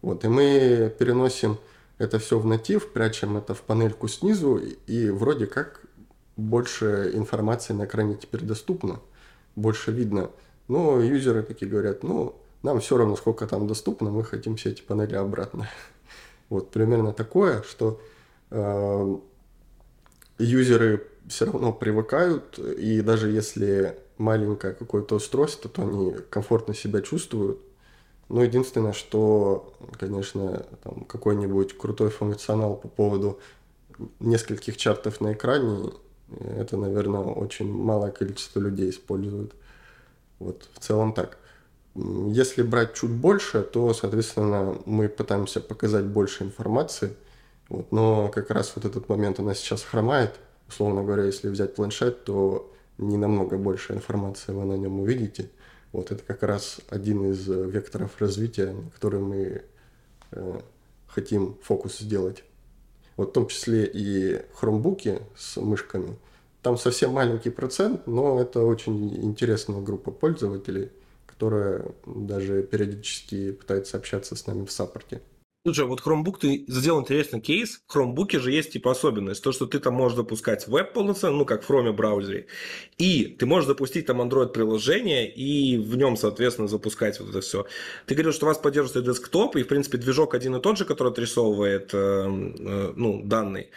Вот, 0.00 0.24
и 0.24 0.28
мы 0.28 0.92
переносим 0.98 1.58
это 1.98 2.18
все 2.18 2.38
в 2.38 2.46
натив, 2.46 2.92
прячем 2.92 3.36
это 3.36 3.54
в 3.54 3.62
панельку 3.62 4.08
снизу, 4.08 4.60
и 4.86 5.10
вроде 5.10 5.46
как 5.46 5.82
больше 6.36 7.12
информации 7.14 7.72
на 7.72 7.84
экране 7.84 8.16
теперь 8.16 8.42
доступно, 8.42 9.00
больше 9.56 9.92
видно. 9.92 10.30
Но 10.68 11.00
юзеры 11.00 11.42
такие 11.42 11.70
говорят, 11.70 12.02
ну, 12.02 12.36
нам 12.62 12.80
все 12.80 12.96
равно, 12.96 13.16
сколько 13.16 13.46
там 13.46 13.66
доступно, 13.66 14.10
мы 14.10 14.24
хотим 14.24 14.56
все 14.56 14.70
эти 14.70 14.82
панели 14.82 15.14
обратно. 15.14 15.68
Вот 16.48 16.70
примерно 16.70 17.14
такое, 17.14 17.62
что 17.62 17.98
э, 18.50 19.16
юзеры 20.38 21.06
все 21.28 21.46
равно 21.46 21.72
привыкают, 21.72 22.58
и 22.58 23.00
даже 23.00 23.30
если 23.30 23.96
маленькое 24.18 24.74
какое-то 24.74 25.14
устройство, 25.14 25.70
то 25.70 25.82
они 25.82 26.14
комфортно 26.28 26.74
себя 26.74 27.00
чувствуют. 27.00 27.58
Но 28.28 28.42
единственное, 28.42 28.92
что, 28.92 29.74
конечно, 29.98 30.64
там 30.82 31.04
какой-нибудь 31.04 31.76
крутой 31.76 32.10
функционал 32.10 32.76
по 32.76 32.88
поводу 32.88 33.38
нескольких 34.20 34.76
чартов 34.76 35.20
на 35.20 35.34
экране, 35.34 35.90
это, 36.40 36.76
наверное, 36.76 37.20
очень 37.20 37.70
малое 37.70 38.10
количество 38.10 38.58
людей 38.58 38.90
используют. 38.90 39.54
Вот 40.38 40.66
в 40.72 40.78
целом 40.80 41.12
так. 41.12 41.38
Если 41.94 42.62
брать 42.62 42.94
чуть 42.94 43.10
больше, 43.10 43.62
то, 43.62 43.92
соответственно, 43.92 44.78
мы 44.86 45.08
пытаемся 45.08 45.60
показать 45.60 46.06
больше 46.06 46.44
информации. 46.44 47.14
Вот, 47.68 47.92
но 47.92 48.28
как 48.28 48.50
раз 48.50 48.72
вот 48.74 48.86
этот 48.86 49.08
момент 49.10 49.40
у 49.40 49.42
нас 49.42 49.58
сейчас 49.58 49.82
хромает. 49.82 50.34
Условно 50.68 51.02
говоря, 51.02 51.24
если 51.24 51.48
взять 51.48 51.74
планшет, 51.74 52.24
то 52.24 52.72
не 52.96 53.18
намного 53.18 53.58
больше 53.58 53.92
информации 53.92 54.52
вы 54.52 54.64
на 54.64 54.74
нем 54.74 55.00
увидите. 55.00 55.50
Вот 55.92 56.10
это 56.10 56.22
как 56.24 56.42
раз 56.42 56.78
один 56.88 57.30
из 57.30 57.46
векторов 57.46 58.12
развития, 58.18 58.74
который 58.94 59.20
мы 59.20 59.62
э, 60.30 60.60
хотим 61.06 61.58
фокус 61.62 61.98
сделать. 61.98 62.44
Вот 63.16 63.30
в 63.30 63.32
том 63.32 63.46
числе 63.46 63.90
и 63.92 64.40
хромбуки 64.54 65.20
с 65.36 65.58
мышками. 65.60 66.16
Там 66.62 66.78
совсем 66.78 67.12
маленький 67.12 67.50
процент, 67.50 68.06
но 68.06 68.40
это 68.40 68.62
очень 68.62 69.14
интересная 69.22 69.80
группа 69.80 70.10
пользователей– 70.10 70.90
которая 71.42 71.84
даже 72.06 72.62
периодически 72.62 73.50
пытается 73.50 73.96
общаться 73.96 74.36
с 74.36 74.46
нами 74.46 74.64
в 74.64 74.70
саппорте. 74.70 75.20
Слушай, 75.64 75.84
вот 75.84 76.00
Chromebook, 76.00 76.38
ты 76.40 76.64
сделал 76.66 77.02
интересный 77.02 77.40
кейс. 77.40 77.82
В 77.86 77.96
Chromebook 77.96 78.36
же 78.40 78.50
есть 78.50 78.72
типа 78.72 78.90
особенность. 78.90 79.44
То, 79.44 79.52
что 79.52 79.66
ты 79.66 79.78
там 79.78 79.94
можешь 79.94 80.16
запускать 80.16 80.66
веб 80.66 80.92
полноценно, 80.92 81.36
ну, 81.36 81.44
как 81.44 81.62
в 81.62 81.70
Chrome 81.70 81.92
браузере. 81.92 82.48
И 82.98 83.26
ты 83.38 83.46
можешь 83.46 83.68
запустить 83.68 84.06
там 84.06 84.20
Android-приложение 84.20 85.32
и 85.32 85.78
в 85.78 85.96
нем, 85.96 86.16
соответственно, 86.16 86.66
запускать 86.66 87.20
вот 87.20 87.28
это 87.28 87.40
все. 87.42 87.64
Ты 88.06 88.14
говорил, 88.14 88.32
что 88.32 88.46
у 88.46 88.48
вас 88.48 88.58
поддерживается 88.58 89.08
десктоп, 89.08 89.54
и, 89.54 89.62
в 89.62 89.68
принципе, 89.68 89.98
движок 89.98 90.34
один 90.34 90.56
и 90.56 90.60
тот 90.60 90.78
же, 90.78 90.84
который 90.84 91.12
отрисовывает 91.12 91.94
э, 91.94 91.96
э, 91.96 92.92
ну, 92.96 93.22
данные. 93.22 93.70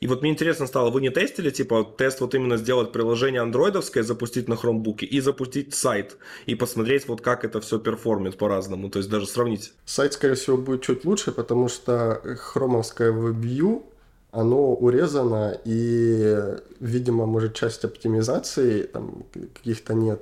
И 0.00 0.06
вот 0.06 0.22
мне 0.22 0.30
интересно 0.30 0.66
стало, 0.66 0.90
вы 0.90 1.00
не 1.00 1.10
тестили, 1.10 1.50
типа, 1.50 1.84
тест 1.96 2.20
вот 2.20 2.34
именно 2.34 2.56
сделать 2.56 2.92
приложение 2.92 3.40
андроидовское, 3.40 4.02
запустить 4.02 4.48
на 4.48 4.56
хромбуке 4.56 5.06
и 5.06 5.20
запустить 5.20 5.74
сайт, 5.74 6.16
и 6.46 6.54
посмотреть 6.54 7.08
вот 7.08 7.20
как 7.20 7.44
это 7.44 7.60
все 7.60 7.78
перформит 7.78 8.38
по-разному, 8.38 8.90
то 8.90 8.98
есть 8.98 9.10
даже 9.10 9.26
сравнить. 9.26 9.72
Сайт, 9.84 10.14
скорее 10.14 10.34
всего, 10.34 10.56
будет 10.56 10.82
чуть 10.82 11.04
лучше, 11.04 11.32
потому 11.32 11.68
что 11.68 12.20
хромовское 12.38 13.12
WebView, 13.12 13.82
оно 14.30 14.74
урезано, 14.74 15.58
и, 15.64 16.56
видимо, 16.80 17.26
может, 17.26 17.54
часть 17.54 17.84
оптимизации 17.84 18.82
там 18.82 19.24
каких-то 19.32 19.94
нет, 19.94 20.20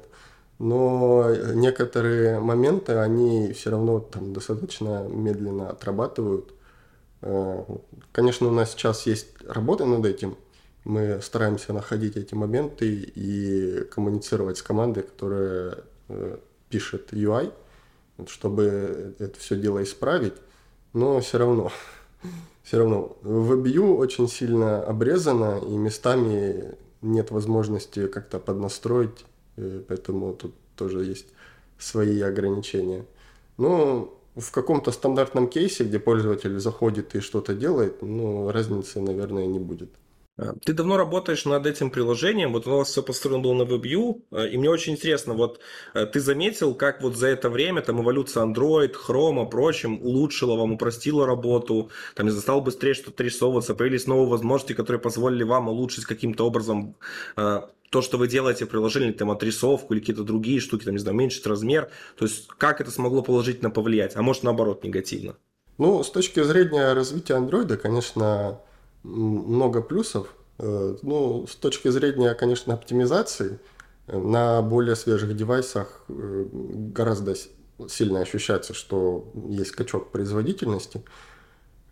но 0.59 1.35
некоторые 1.55 2.41
моменты, 2.41 2.95
они 2.95 3.53
все 3.53 3.71
равно 3.71 4.01
там 4.01 4.33
достаточно 4.33 5.07
медленно 5.09 5.71
отрабатывают, 5.71 6.53
конечно, 8.13 8.49
у 8.49 8.51
нас 8.51 8.73
сейчас 8.73 9.07
есть 9.07 9.29
работа 9.47 9.85
над 9.85 10.05
этим. 10.05 10.37
Мы 10.85 11.21
стараемся 11.21 11.73
находить 11.73 12.17
эти 12.17 12.35
моменты 12.35 12.87
и 12.89 13.85
коммуницировать 13.91 14.59
с 14.59 14.63
командой, 14.63 15.03
которая 15.03 15.79
э, 16.09 16.39
пишет 16.69 17.13
UI, 17.13 17.53
чтобы 18.29 19.15
это 19.19 19.39
все 19.39 19.57
дело 19.57 19.83
исправить. 19.83 20.35
Но 20.93 21.21
все 21.21 21.39
равно, 21.39 21.73
все 22.63 22.79
равно 22.79 23.17
WebView 23.23 23.97
очень 23.97 24.29
сильно 24.29 24.83
обрезано, 24.83 25.59
и 25.59 25.77
местами 25.77 26.77
нет 27.03 27.31
возможности 27.31 28.07
как-то 28.07 28.39
поднастроить, 28.39 29.25
э, 29.57 29.83
поэтому 29.89 30.33
тут 30.35 30.55
тоже 30.77 31.05
есть 31.05 31.27
свои 31.79 32.21
ограничения. 32.21 33.05
Но 33.57 34.17
в 34.37 34.51
каком-то 34.51 34.93
стандартном 34.93 35.49
кейсе, 35.49 35.85
где 35.85 35.99
пользователь 35.99 36.59
заходит 36.59 37.15
и 37.15 37.21
что-то 37.21 37.55
делает, 37.55 38.03
ну, 38.03 38.51
разницы, 38.51 39.01
наверное, 39.01 39.47
не 39.47 39.59
будет. 39.59 39.91
А, 40.39 40.55
ты 40.65 40.73
давно 40.73 40.97
работаешь 40.97 41.45
над 41.45 41.67
этим 41.67 41.91
приложением, 41.91 42.53
вот 42.53 42.67
у 42.67 42.71
вас 42.71 42.89
все 42.89 43.03
построено 43.03 43.41
было 43.41 43.55
на 43.55 43.63
WebView, 43.63 44.23
а, 44.31 44.47
и 44.47 44.57
мне 44.59 44.69
очень 44.69 44.93
интересно, 44.93 45.35
вот 45.35 45.61
а, 45.95 46.07
ты 46.07 46.21
заметил, 46.21 46.75
как 46.75 47.03
вот 47.03 47.17
за 47.17 47.29
это 47.29 47.49
время 47.49 47.81
там 47.83 48.03
эволюция 48.03 48.45
Android, 48.45 48.95
Chrome, 48.95 49.49
прочим 49.49 50.01
улучшила 50.03 50.57
вам, 50.57 50.73
упростила 50.73 51.27
работу, 51.27 51.91
там 52.15 52.27
не 52.27 52.33
стало 52.33 52.61
быстрее 52.61 52.95
что-то 52.95 53.23
рисовываться, 53.25 53.75
появились 53.75 54.07
новые 54.07 54.29
возможности, 54.29 54.75
которые 54.75 55.01
позволили 55.01 55.43
вам 55.43 55.69
улучшить 55.69 56.05
каким-то 56.05 56.47
образом 56.47 56.97
то, 57.35 58.03
что 58.03 58.19
вы 58.19 58.27
делаете 58.27 58.67
приложение, 58.67 59.13
там, 59.13 59.31
отрисовку 59.31 59.95
или 59.95 60.01
какие-то 60.01 60.25
другие 60.25 60.61
штуки, 60.61 60.85
там, 60.85 60.95
не 60.95 60.99
знаю, 60.99 61.15
уменьшить 61.15 61.47
размер, 61.47 61.89
то 62.19 62.25
есть 62.25 62.49
как 62.59 62.81
это 62.81 62.91
смогло 62.91 63.23
положительно 63.23 63.71
повлиять, 63.71 64.17
а 64.17 64.23
может 64.23 64.43
наоборот 64.43 64.83
негативно? 64.85 65.37
Ну, 65.79 66.03
с 66.03 66.11
точки 66.11 66.43
зрения 66.43 66.93
развития 66.95 67.35
андроида, 67.35 67.77
конечно, 67.77 68.61
много 69.07 69.83
плюсов. 69.83 70.35
Э, 70.59 70.97
ну, 71.03 71.47
с 71.47 71.55
точки 71.57 71.89
зрения, 71.89 72.35
конечно, 72.35 72.75
оптимизации, 72.75 73.59
на 74.07 74.63
более 74.63 74.97
свежих 74.97 75.37
девайсах 75.37 76.05
э, 76.09 76.47
гораздо 76.53 77.35
сильно 77.89 78.21
ощущается, 78.21 78.75
что 78.75 79.31
есть 79.49 79.71
скачок 79.71 80.11
производительности. 80.11 81.03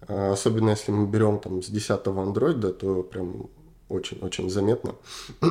А 0.06 0.32
особенно 0.32 0.70
если 0.70 0.92
мы 0.92 1.06
берем 1.06 1.38
там 1.38 1.62
с 1.62 1.68
10 1.68 2.06
андроида, 2.06 2.72
то 2.72 3.02
прям 3.02 3.48
очень-очень 3.88 4.50
заметно. 4.50 4.94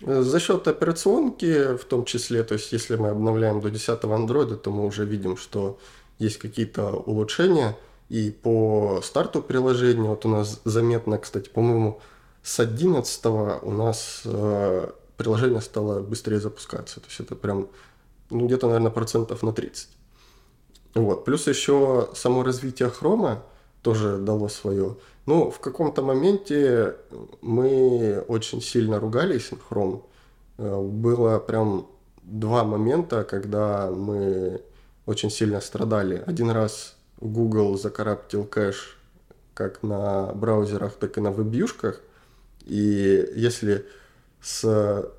За 0.00 0.40
счет 0.40 0.68
операционки 0.68 1.76
в 1.76 1.84
том 1.84 2.04
числе, 2.04 2.44
то 2.44 2.54
есть 2.54 2.72
если 2.72 2.96
мы 2.96 3.08
обновляем 3.08 3.60
до 3.60 3.70
10 3.70 4.04
андроида, 4.04 4.56
то 4.56 4.70
мы 4.70 4.84
уже 4.84 5.04
видим, 5.04 5.36
что 5.36 5.78
есть 6.18 6.38
какие-то 6.38 6.90
улучшения. 6.90 7.76
И 8.08 8.30
по 8.30 9.00
старту 9.02 9.42
приложения, 9.42 10.08
вот 10.08 10.24
у 10.26 10.28
нас 10.28 10.60
заметно, 10.64 11.18
кстати, 11.18 11.48
по-моему, 11.48 12.00
с 12.42 12.60
11 12.60 13.26
у 13.26 13.70
нас 13.70 14.22
э, 14.24 14.90
приложение 15.16 15.60
стало 15.60 16.00
быстрее 16.00 16.38
запускаться. 16.38 17.00
То 17.00 17.06
есть 17.08 17.20
это 17.20 17.34
прям 17.34 17.68
ну, 18.30 18.46
где-то, 18.46 18.66
наверное, 18.66 18.90
процентов 18.90 19.42
на 19.42 19.52
30. 19.52 19.88
Вот. 20.94 21.24
Плюс 21.24 21.46
еще 21.46 22.08
само 22.14 22.42
развитие 22.42 22.88
хрома 22.88 23.42
тоже 23.82 24.18
дало 24.18 24.48
свое. 24.48 24.96
Ну, 25.26 25.50
в 25.50 25.58
каком-то 25.58 26.02
моменте 26.02 26.96
мы 27.40 28.24
очень 28.28 28.62
сильно 28.62 29.00
ругались 29.00 29.50
на 29.50 29.58
хром. 29.58 30.06
Э, 30.58 30.80
было 30.80 31.38
прям 31.38 31.88
два 32.22 32.64
момента, 32.64 33.24
когда 33.24 33.90
мы 33.90 34.62
очень 35.06 35.30
сильно 35.30 35.60
страдали. 35.60 36.22
Один 36.26 36.50
раз 36.50 36.95
Google 37.20 37.76
закараптил 37.78 38.44
кэш 38.44 38.96
как 39.54 39.82
на 39.82 40.32
браузерах, 40.34 40.94
так 40.94 41.16
и 41.16 41.20
на 41.20 41.32
вебьюшках. 41.32 42.00
И 42.64 43.32
если 43.34 43.86
с, 44.42 45.10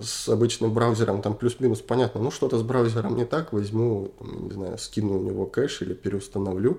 с 0.00 0.28
обычным 0.28 0.72
браузером 0.72 1.20
там 1.20 1.34
плюс-минус 1.34 1.80
понятно, 1.80 2.20
ну 2.20 2.30
что-то 2.30 2.58
с 2.58 2.62
браузером 2.62 3.16
не 3.16 3.24
так, 3.24 3.52
возьму, 3.52 4.12
не 4.20 4.52
знаю, 4.52 4.78
скину 4.78 5.18
у 5.18 5.22
него 5.22 5.46
кэш 5.46 5.82
или 5.82 5.94
переустановлю. 5.94 6.78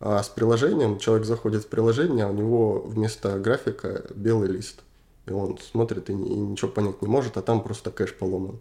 А 0.00 0.22
с 0.22 0.30
приложением 0.30 0.98
человек 0.98 1.26
заходит 1.26 1.64
в 1.64 1.66
приложение, 1.66 2.24
а 2.24 2.30
у 2.30 2.32
него 2.32 2.80
вместо 2.80 3.38
графика 3.38 4.06
белый 4.14 4.48
лист. 4.48 4.80
И 5.26 5.32
он 5.32 5.58
смотрит 5.58 6.08
и, 6.08 6.14
и 6.14 6.16
ничего 6.16 6.70
понять 6.70 7.02
не 7.02 7.08
может, 7.08 7.36
а 7.36 7.42
там 7.42 7.62
просто 7.62 7.90
кэш 7.90 8.14
поломан. 8.14 8.58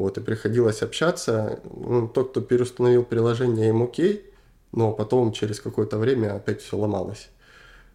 Вот, 0.00 0.16
и 0.16 0.22
приходилось 0.22 0.80
общаться. 0.80 1.60
Ну, 1.64 2.08
тот, 2.08 2.30
кто 2.30 2.40
переустановил 2.40 3.04
приложение, 3.04 3.68
им 3.68 3.82
окей, 3.82 4.32
но 4.72 4.94
потом 4.94 5.30
через 5.30 5.60
какое-то 5.60 5.98
время 5.98 6.36
опять 6.36 6.62
все 6.62 6.78
ломалось. 6.78 7.28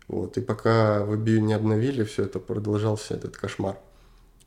Вот, 0.08 0.38
и 0.38 0.42
пока 0.42 1.04
в 1.04 1.14
WebView 1.14 1.40
не 1.40 1.56
обновили, 1.56 2.04
все 2.04 2.26
это 2.26 2.38
продолжался 2.40 3.16
этот 3.16 3.36
кошмар. 3.38 3.80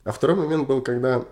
А 0.04 0.12
второй 0.12 0.36
момент 0.36 0.68
был, 0.68 0.82
когда 0.82 1.24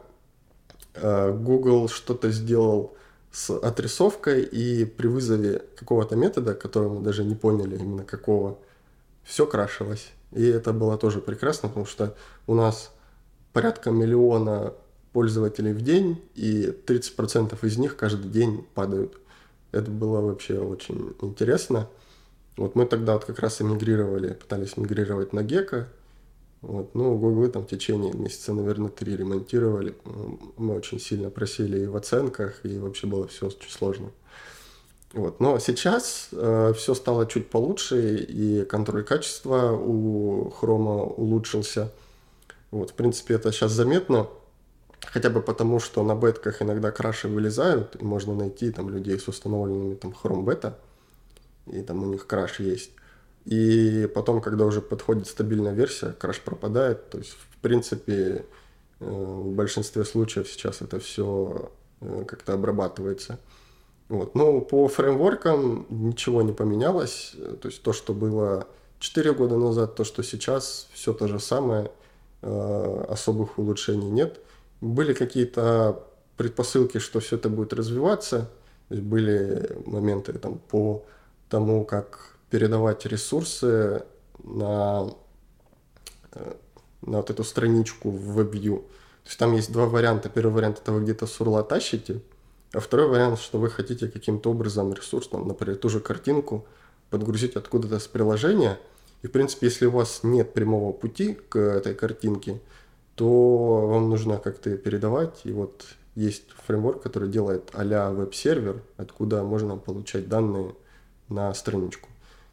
э, 0.94 1.32
Google 1.32 1.88
что-то 1.88 2.32
сделал 2.32 2.96
с 3.30 3.56
отрисовкой, 3.56 4.42
и 4.42 4.84
при 4.84 5.06
вызове 5.06 5.62
какого-то 5.76 6.16
метода, 6.16 6.54
который 6.54 6.88
мы 6.88 7.02
даже 7.02 7.22
не 7.22 7.36
поняли 7.36 7.76
именно 7.76 8.02
какого, 8.02 8.58
все 9.22 9.46
крашилось. 9.46 10.10
И 10.32 10.44
это 10.44 10.72
было 10.72 10.98
тоже 10.98 11.20
прекрасно, 11.20 11.68
потому 11.68 11.86
что 11.86 12.16
у 12.48 12.54
нас 12.54 12.90
порядка 13.52 13.92
миллиона 13.92 14.74
пользователей 15.16 15.72
в 15.72 15.80
день, 15.80 16.22
и 16.34 16.74
30% 16.86 17.66
из 17.66 17.78
них 17.78 17.96
каждый 17.96 18.30
день 18.30 18.66
падают. 18.74 19.16
Это 19.72 19.90
было 19.90 20.20
вообще 20.20 20.58
очень 20.58 21.14
интересно. 21.22 21.88
Вот 22.58 22.74
мы 22.74 22.84
тогда 22.84 23.14
вот 23.14 23.24
как 23.24 23.38
раз 23.38 23.62
эмигрировали, 23.62 24.34
пытались 24.34 24.76
мигрировать 24.76 25.32
на 25.32 25.42
Гека. 25.42 25.88
Вот, 26.60 26.94
ну, 26.94 27.16
Гуглы 27.16 27.48
там 27.48 27.62
в 27.62 27.66
течение 27.66 28.12
месяца, 28.12 28.52
наверное, 28.52 28.90
три 28.90 29.16
ремонтировали. 29.16 29.94
Мы 30.58 30.76
очень 30.76 31.00
сильно 31.00 31.30
просели 31.30 31.84
и 31.84 31.86
в 31.86 31.96
оценках, 31.96 32.60
и 32.64 32.76
вообще 32.78 33.06
было 33.06 33.26
все 33.26 33.46
очень 33.46 33.70
сложно. 33.70 34.10
Вот. 35.14 35.40
Но 35.40 35.58
сейчас 35.60 36.28
э, 36.32 36.74
все 36.76 36.92
стало 36.92 37.24
чуть 37.24 37.48
получше, 37.48 38.18
и 38.18 38.66
контроль 38.66 39.02
качества 39.02 39.72
у 39.72 40.50
хрома 40.50 41.04
улучшился. 41.04 41.90
Вот, 42.70 42.90
в 42.90 42.92
принципе, 42.92 43.36
это 43.36 43.50
сейчас 43.50 43.72
заметно. 43.72 44.28
Хотя 45.16 45.30
бы 45.30 45.40
потому, 45.40 45.80
что 45.80 46.02
на 46.02 46.14
бетках 46.14 46.60
иногда 46.60 46.90
краши 46.90 47.26
вылезают, 47.26 47.96
и 47.98 48.04
можно 48.04 48.34
найти 48.34 48.70
там 48.70 48.90
людей 48.90 49.18
с 49.18 49.26
установленными 49.28 49.94
там 49.94 50.12
Beta, 50.12 50.74
и 51.72 51.80
там 51.80 52.02
у 52.02 52.06
них 52.06 52.26
краш 52.26 52.60
есть. 52.60 52.90
И 53.46 54.10
потом, 54.14 54.42
когда 54.42 54.66
уже 54.66 54.82
подходит 54.82 55.26
стабильная 55.26 55.72
версия, 55.72 56.12
краш 56.12 56.42
пропадает. 56.42 57.08
То 57.08 57.16
есть, 57.16 57.30
в 57.30 57.56
принципе, 57.62 58.44
э, 59.00 59.04
в 59.06 59.54
большинстве 59.54 60.04
случаев 60.04 60.50
сейчас 60.50 60.82
это 60.82 61.00
все 61.00 61.70
э, 62.02 62.24
как-то 62.28 62.52
обрабатывается. 62.52 63.38
Вот. 64.10 64.34
Но 64.34 64.60
по 64.60 64.86
фреймворкам 64.86 65.86
ничего 65.88 66.42
не 66.42 66.52
поменялось. 66.52 67.32
То 67.62 67.68
есть 67.68 67.82
то, 67.82 67.94
что 67.94 68.12
было 68.12 68.68
4 68.98 69.32
года 69.32 69.56
назад, 69.56 69.94
то, 69.94 70.04
что 70.04 70.22
сейчас, 70.22 70.88
все 70.92 71.14
то 71.14 71.26
же 71.26 71.40
самое, 71.40 71.90
э, 72.42 73.04
особых 73.08 73.58
улучшений 73.58 74.10
нет. 74.10 74.42
Были 74.80 75.14
какие-то 75.14 76.04
предпосылки, 76.36 76.98
что 76.98 77.20
все 77.20 77.36
это 77.36 77.48
будет 77.48 77.72
развиваться. 77.72 78.50
Были 78.88 79.76
моменты 79.86 80.32
там, 80.34 80.58
по 80.58 81.04
тому, 81.48 81.84
как 81.84 82.36
передавать 82.50 83.06
ресурсы 83.06 84.04
на, 84.44 85.10
э, 86.32 86.54
на 87.02 87.18
вот 87.18 87.30
эту 87.30 87.44
страничку 87.44 88.10
в 88.10 88.40
WebView. 88.40 88.78
То 88.78 89.28
есть 89.28 89.38
там 89.38 89.52
есть 89.54 89.72
два 89.72 89.86
варианта. 89.86 90.28
Первый 90.28 90.52
вариант 90.52 90.78
это 90.82 90.92
вы 90.92 91.02
где-то 91.02 91.26
с 91.26 91.40
урла 91.40 91.64
тащите, 91.64 92.20
а 92.72 92.80
второй 92.80 93.08
вариант, 93.08 93.40
что 93.40 93.58
вы 93.58 93.70
хотите 93.70 94.08
каким-то 94.08 94.50
образом 94.50 94.92
ресурс, 94.92 95.28
там, 95.28 95.48
например, 95.48 95.76
ту 95.76 95.88
же 95.88 96.00
картинку 96.00 96.66
подгрузить 97.10 97.56
откуда-то 97.56 97.98
с 97.98 98.06
приложения. 98.06 98.78
И, 99.22 99.26
в 99.26 99.32
принципе, 99.32 99.66
если 99.66 99.86
у 99.86 99.90
вас 99.90 100.20
нет 100.22 100.52
прямого 100.52 100.92
пути 100.92 101.38
к 101.48 101.58
этой 101.58 101.94
картинке, 101.94 102.60
то 103.16 103.86
вам 103.86 104.10
нужно 104.10 104.38
как-то 104.38 104.76
передавать. 104.76 105.40
И 105.44 105.52
вот 105.52 105.86
есть 106.14 106.44
фреймворк, 106.66 107.02
который 107.02 107.28
делает 107.28 107.70
а-ля 107.72 108.10
веб-сервер, 108.10 108.82
откуда 108.96 109.42
можно 109.42 109.76
получать 109.76 110.28
данные 110.28 110.74
на 111.28 111.52
страничку. 111.54 112.08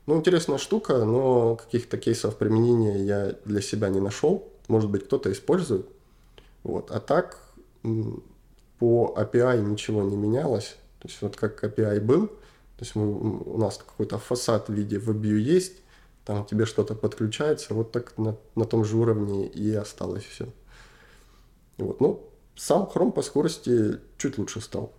Ну, 0.06 0.18
интересная 0.18 0.58
штука, 0.58 1.06
но 1.06 1.56
каких-то 1.56 1.98
кейсов 1.98 2.38
применения 2.38 3.04
я 3.04 3.36
для 3.46 3.62
себя 3.62 3.90
не 3.90 4.00
нашел. 4.00 4.48
Может 4.68 4.90
быть, 4.90 5.06
кто-то 5.06 5.32
использует. 5.32 5.86
Вот. 6.64 6.92
А 6.92 7.00
так, 7.00 7.40
по 8.80 9.14
API 9.18 9.62
ничего 9.62 10.02
не 10.02 10.18
менялось. 10.18 10.76
То 11.00 11.08
есть, 11.08 11.22
вот 11.22 11.36
как 11.36 11.64
API 11.64 12.00
был, 12.02 12.28
то 12.28 12.82
есть 12.82 12.96
мы, 12.96 13.40
у 13.40 13.58
нас 13.58 13.78
какой-то 13.78 14.18
фасад 14.18 14.68
в 14.70 14.74
виде 14.74 14.98
WebView 14.98 15.38
есть, 15.38 15.83
там 16.26 16.46
тебе 16.46 16.66
что-то 16.66 16.96
подключается, 16.96 17.74
вот 17.74 17.92
так 17.92 18.18
на, 18.18 18.38
на 18.56 18.66
том 18.66 18.86
же 18.86 18.98
уровне 18.98 19.48
и 19.48 19.74
осталось 19.74 20.24
все. 20.24 20.48
Вот. 21.78 22.00
Ну, 22.00 22.30
сам 22.56 22.84
Chrome 22.94 23.12
по 23.12 23.22
скорости 23.22 24.00
чуть 24.18 24.38
лучше 24.38 24.62
стал. 24.62 24.94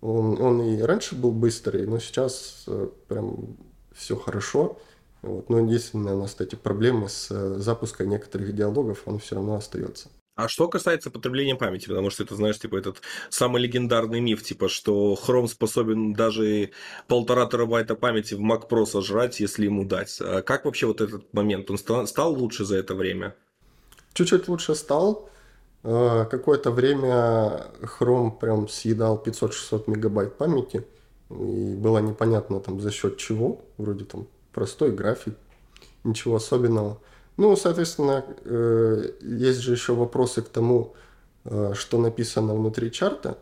Он, 0.00 0.40
он 0.40 0.62
и 0.62 0.80
раньше 0.80 1.14
был 1.14 1.32
быстрый, 1.32 1.86
но 1.86 1.98
сейчас 1.98 2.64
э, 2.66 2.88
прям 3.08 3.56
все 3.92 4.16
хорошо. 4.16 4.78
Вот. 5.22 5.48
Но 5.48 5.60
единственное, 5.60 6.14
у 6.14 6.20
нас 6.20 6.36
эти 6.38 6.54
проблемы 6.54 7.08
с 7.08 7.28
э, 7.30 7.56
запуском 7.58 8.08
некоторых 8.08 8.54
диалогов, 8.54 9.02
он 9.06 9.18
все 9.18 9.36
равно 9.36 9.54
остается. 9.56 10.08
А 10.36 10.48
что 10.48 10.66
касается 10.68 11.10
потребления 11.10 11.54
памяти, 11.54 11.86
потому 11.86 12.10
что 12.10 12.24
это, 12.24 12.34
знаешь, 12.34 12.58
типа 12.58 12.76
этот 12.76 13.02
самый 13.30 13.62
легендарный 13.62 14.20
миф, 14.20 14.42
типа, 14.42 14.68
что 14.68 15.14
Chrome 15.14 15.46
способен 15.46 16.12
даже 16.12 16.70
полтора 17.06 17.46
терабайта 17.46 17.94
памяти 17.94 18.34
в 18.34 18.40
Mac 18.40 18.68
Pro 18.68 18.84
сожрать, 18.84 19.38
если 19.38 19.66
ему 19.66 19.84
дать. 19.84 20.18
А 20.20 20.42
как 20.42 20.64
вообще 20.64 20.86
вот 20.86 21.00
этот 21.00 21.32
момент? 21.32 21.70
Он 21.70 22.06
стал 22.06 22.34
лучше 22.34 22.64
за 22.64 22.78
это 22.78 22.96
время? 22.96 23.36
Чуть-чуть 24.12 24.48
лучше 24.48 24.74
стал. 24.74 25.30
А, 25.84 26.24
какое-то 26.24 26.72
время 26.72 27.66
Chrome 27.82 28.36
прям 28.36 28.68
съедал 28.68 29.22
500-600 29.24 29.84
мегабайт 29.86 30.36
памяти. 30.36 30.84
И 31.30 31.74
было 31.76 31.98
непонятно 31.98 32.58
там 32.58 32.80
за 32.80 32.90
счет 32.90 33.18
чего. 33.18 33.64
Вроде 33.78 34.04
там 34.04 34.26
простой 34.52 34.90
график, 34.90 35.34
ничего 36.02 36.36
особенного. 36.36 36.98
Ну, 37.36 37.56
соответственно, 37.56 38.24
э, 38.44 39.10
есть 39.20 39.60
же 39.60 39.72
еще 39.72 39.94
вопросы 39.94 40.42
к 40.42 40.48
тому, 40.48 40.94
э, 41.44 41.72
что 41.74 41.98
написано 41.98 42.54
внутри 42.54 42.92
чарта. 42.92 43.38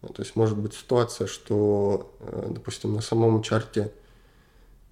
То 0.00 0.22
есть 0.22 0.36
может 0.36 0.56
быть 0.58 0.74
ситуация, 0.74 1.26
что, 1.26 2.10
э, 2.20 2.46
допустим, 2.50 2.94
на 2.94 3.00
самом 3.00 3.42
чарте 3.42 3.92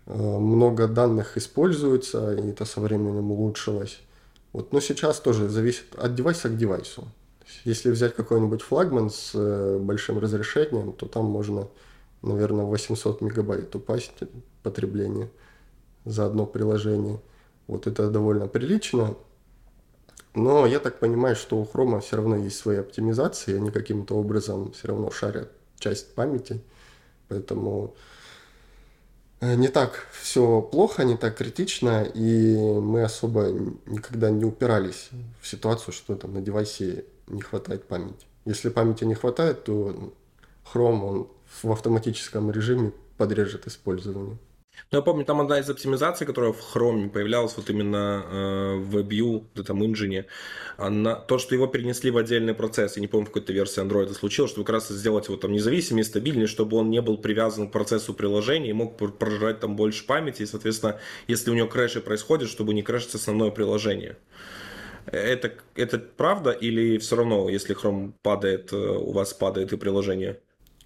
много 0.05 0.89
данных 0.89 1.37
используется, 1.37 2.35
и 2.35 2.51
это 2.51 2.65
со 2.65 2.81
временем 2.81 3.31
улучшилось. 3.31 4.01
Вот. 4.53 4.73
Но 4.73 4.81
сейчас 4.81 5.21
тоже 5.21 5.49
зависит 5.49 5.95
от 5.97 6.17
девайса 6.17 6.49
к 6.49 6.57
девайсу. 6.57 7.07
Если 7.65 7.89
взять 7.89 8.17
какой-нибудь 8.17 8.63
флагман 8.63 9.11
с 9.11 9.33
большим 9.79 10.19
разрешением, 10.19 10.93
то 10.93 11.07
там 11.07 11.27
можно, 11.27 11.69
наверное, 12.21 12.65
800 12.65 13.21
мегабайт 13.21 13.73
упасть 13.77 14.11
потребление 14.65 15.31
за 16.05 16.27
одно 16.27 16.47
приложение– 16.47 17.21
вот 17.67 17.87
это 17.87 18.11
довольно 18.11 18.49
прилично. 18.49 19.15
Но 20.35 20.67
я 20.67 20.79
так 20.81 20.99
понимаю, 20.99 21.37
что 21.37 21.59
у 21.59 21.65
хрома 21.65 22.01
все 22.01 22.17
равно 22.17 22.37
есть 22.37 22.59
свои 22.59 22.79
оптимизации, 22.79 23.57
они 23.57 23.71
каким-то 23.71 24.15
образом 24.15 24.73
все 24.73 24.89
равно 24.89 25.11
шарят 25.11 25.53
часть 25.79 26.15
памяти. 26.15 26.63
Поэтому 27.29 27.95
Э, 29.43 29.57
не 29.57 29.69
так 29.69 30.07
все 30.13 30.63
плохо, 30.63 31.05
не 31.05 31.17
так 31.17 31.37
критично, 31.37 32.05
и 32.05 32.57
мы 32.57 33.03
особо 33.03 33.49
никогда 33.87 34.31
не 34.31 34.45
упирались 34.45 35.11
в 35.41 35.49
ситуацию, 35.49 35.93
что 35.93 36.15
там 36.15 36.35
на 36.35 36.41
девайсе 36.41 37.05
не 37.27 37.43
хватает 37.43 37.85
памяти. 37.89 38.25
Если 38.45 38.69
памяти 38.69 39.03
не 39.03 39.15
хватает, 39.15 39.65
то 39.65 40.13
Chrome 40.73 41.03
он 41.03 41.29
в 41.63 41.73
автоматическом 41.73 42.53
режиме 42.53 42.93
подрежет 43.17 43.67
использование. 43.67 44.39
Ну, 44.93 44.99
я 44.99 45.03
помню, 45.03 45.25
там 45.25 45.41
одна 45.41 45.59
из 45.59 45.71
оптимизаций, 45.71 46.27
которая 46.27 46.53
в 46.53 46.77
Chrome 46.77 47.09
появлялась 47.09 47.57
вот 47.57 47.71
именно 47.71 48.25
э, 48.31 48.75
в 48.77 48.99
WebView, 48.99 49.45
этом 49.59 49.83
engine, 49.83 50.27
она, 50.77 51.15
то, 51.15 51.39
что 51.39 51.55
его 51.55 51.67
перенесли 51.67 52.11
в 52.11 52.19
отдельный 52.19 52.53
процесс, 52.53 52.97
я 52.97 53.01
не 53.01 53.09
помню, 53.09 53.25
в 53.25 53.31
какой-то 53.31 53.55
версии 53.55 53.83
Android 53.83 54.05
это 54.05 54.15
случилось, 54.15 54.51
чтобы 54.51 54.67
как 54.67 54.75
раз 54.75 54.89
сделать 54.89 55.29
его 55.29 55.39
там 55.39 55.53
независимый, 55.53 56.05
стабильный, 56.05 56.47
чтобы 56.47 56.77
он 56.77 56.91
не 56.91 57.01
был 57.01 57.17
привязан 57.17 57.69
к 57.69 57.73
процессу 57.73 58.13
приложения 58.13 58.69
и 58.69 58.75
мог 58.75 58.99
прожирать 59.19 59.61
там 59.61 59.77
больше 59.77 60.07
памяти, 60.07 60.43
и, 60.43 60.47
соответственно, 60.47 61.01
если 61.27 61.51
у 61.51 61.55
него 61.55 61.69
крэши 61.69 62.03
происходят, 62.03 62.51
чтобы 62.51 62.75
не 62.75 62.83
крэшить 62.83 63.15
основное 63.15 63.51
приложение. 63.51 64.19
Это, 65.07 65.53
это 65.75 65.99
правда 65.99 66.51
или 66.51 66.99
все 66.99 67.17
равно, 67.17 67.49
если 67.49 67.75
Chrome 67.75 68.13
падает, 68.23 68.75
э, 68.75 68.77
у 68.77 69.13
вас 69.13 69.33
падает 69.33 69.73
и 69.73 69.77
приложение? 69.79 70.39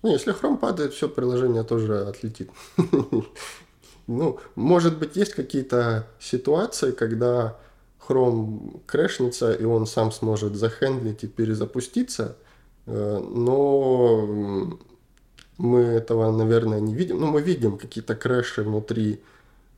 Ну, 0.02 0.12
если 0.12 0.32
Chrome 0.32 0.58
падает, 0.58 0.94
все, 0.94 1.08
приложение 1.08 1.64
тоже 1.64 2.02
отлетит. 2.02 2.50
Ну, 4.06 4.38
может 4.54 4.98
быть, 4.98 5.16
есть 5.16 5.34
какие-то 5.34 6.06
ситуации, 6.20 6.92
когда 6.92 7.56
Chrome 8.06 8.80
крэшнется, 8.86 9.52
и 9.52 9.64
он 9.64 9.86
сам 9.86 10.12
сможет 10.12 10.54
захендлить 10.54 11.24
и 11.24 11.26
перезапуститься, 11.26 12.36
э, 12.86 13.18
но 13.18 14.78
мы 15.58 15.80
этого, 15.80 16.30
наверное, 16.30 16.80
не 16.80 16.94
видим. 16.94 17.18
Ну, 17.20 17.26
мы 17.26 17.42
видим 17.42 17.78
какие-то 17.78 18.14
крэши 18.14 18.62
внутри 18.62 19.20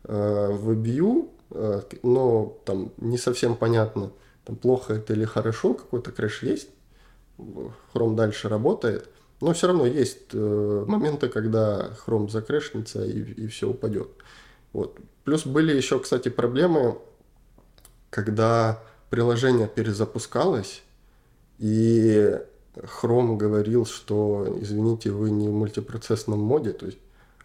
э, 0.04 0.50
WebView, 0.52 1.30
э, 1.52 1.82
но 2.02 2.58
там 2.64 2.92
не 2.98 3.16
совсем 3.16 3.56
понятно, 3.56 4.10
там 4.44 4.56
плохо 4.56 4.94
это 4.94 5.14
или 5.14 5.24
хорошо, 5.24 5.74
какой-то 5.74 6.12
крэш 6.12 6.42
есть. 6.42 6.68
Chrome 7.94 8.14
дальше 8.14 8.48
работает. 8.48 9.08
Но 9.40 9.52
все 9.52 9.68
равно 9.68 9.86
есть 9.86 10.32
э, 10.32 10.84
моменты, 10.86 11.28
когда 11.28 11.90
Chrome 12.04 12.28
закрэшнется 12.28 13.04
и, 13.04 13.20
и 13.20 13.46
все 13.46 13.68
упадет. 13.68 14.08
Вот. 14.72 14.98
Плюс 15.24 15.46
были 15.46 15.76
еще, 15.76 16.00
кстати, 16.00 16.28
проблемы, 16.28 16.98
когда 18.10 18.82
приложение 19.10 19.68
перезапускалось, 19.68 20.82
и 21.58 22.36
Chrome 22.74 23.36
говорил, 23.36 23.86
что, 23.86 24.56
извините, 24.60 25.10
вы 25.10 25.30
не 25.30 25.48
в 25.48 25.52
мультипроцессном 25.52 26.40
моде, 26.40 26.72
то 26.72 26.86
есть 26.86 26.98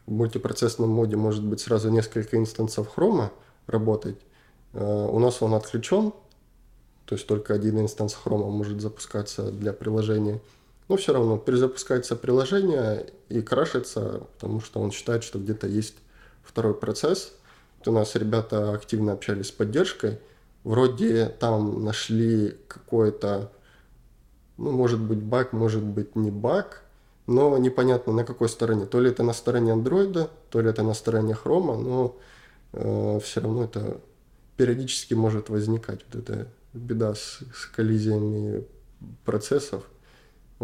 в 0.07 0.11
мультипроцессном 0.11 0.89
моде 0.89 1.15
может 1.15 1.43
быть 1.43 1.61
сразу 1.61 1.89
несколько 1.89 2.37
инстансов 2.37 2.91
Chrome 2.95 3.29
работать. 3.67 4.17
Э, 4.73 5.07
у 5.11 5.19
нас 5.19 5.43
он 5.43 5.53
отключен, 5.53 6.11
то 7.05 7.15
есть 7.15 7.27
только 7.27 7.53
один 7.53 7.79
инстанс 7.81 8.17
Chrome 8.25 8.49
может 8.49 8.81
запускаться 8.81 9.51
для 9.51 9.73
приложения– 9.73 10.41
но 10.87 10.97
все 10.97 11.13
равно 11.13 11.37
перезапускается 11.37 12.15
приложение 12.15 13.11
и 13.29 13.41
крашится, 13.41 14.23
потому 14.33 14.61
что 14.61 14.79
он 14.79 14.91
считает, 14.91 15.23
что 15.23 15.39
где-то 15.39 15.67
есть 15.67 15.95
второй 16.43 16.73
процесс. 16.73 17.33
Вот 17.79 17.87
у 17.87 17.91
нас 17.91 18.15
ребята 18.15 18.73
активно 18.73 19.13
общались 19.13 19.47
с 19.47 19.51
поддержкой. 19.51 20.19
Вроде 20.63 21.27
там 21.27 21.83
нашли 21.83 22.57
какой-то, 22.67 23.51
ну, 24.57 24.71
может 24.71 24.99
быть, 24.99 25.19
баг, 25.19 25.53
может 25.53 25.83
быть, 25.83 26.15
не 26.15 26.31
баг, 26.31 26.83
но 27.27 27.57
непонятно 27.57 28.13
на 28.13 28.23
какой 28.23 28.49
стороне. 28.49 28.85
То 28.85 28.99
ли 28.99 29.09
это 29.09 29.23
на 29.23 29.33
стороне 29.33 29.73
андроида, 29.73 30.29
то 30.49 30.61
ли 30.61 30.69
это 30.69 30.83
на 30.83 30.93
стороне 30.93 31.33
хрома, 31.33 31.77
но 31.77 32.17
э, 32.73 33.19
все 33.23 33.41
равно 33.41 33.65
это 33.65 33.99
периодически 34.57 35.13
может 35.13 35.49
возникать. 35.49 36.01
Вот 36.11 36.23
эта 36.23 36.47
беда 36.73 37.15
с, 37.15 37.39
с 37.53 37.65
коллизиями 37.75 38.65
процессов. 39.25 39.83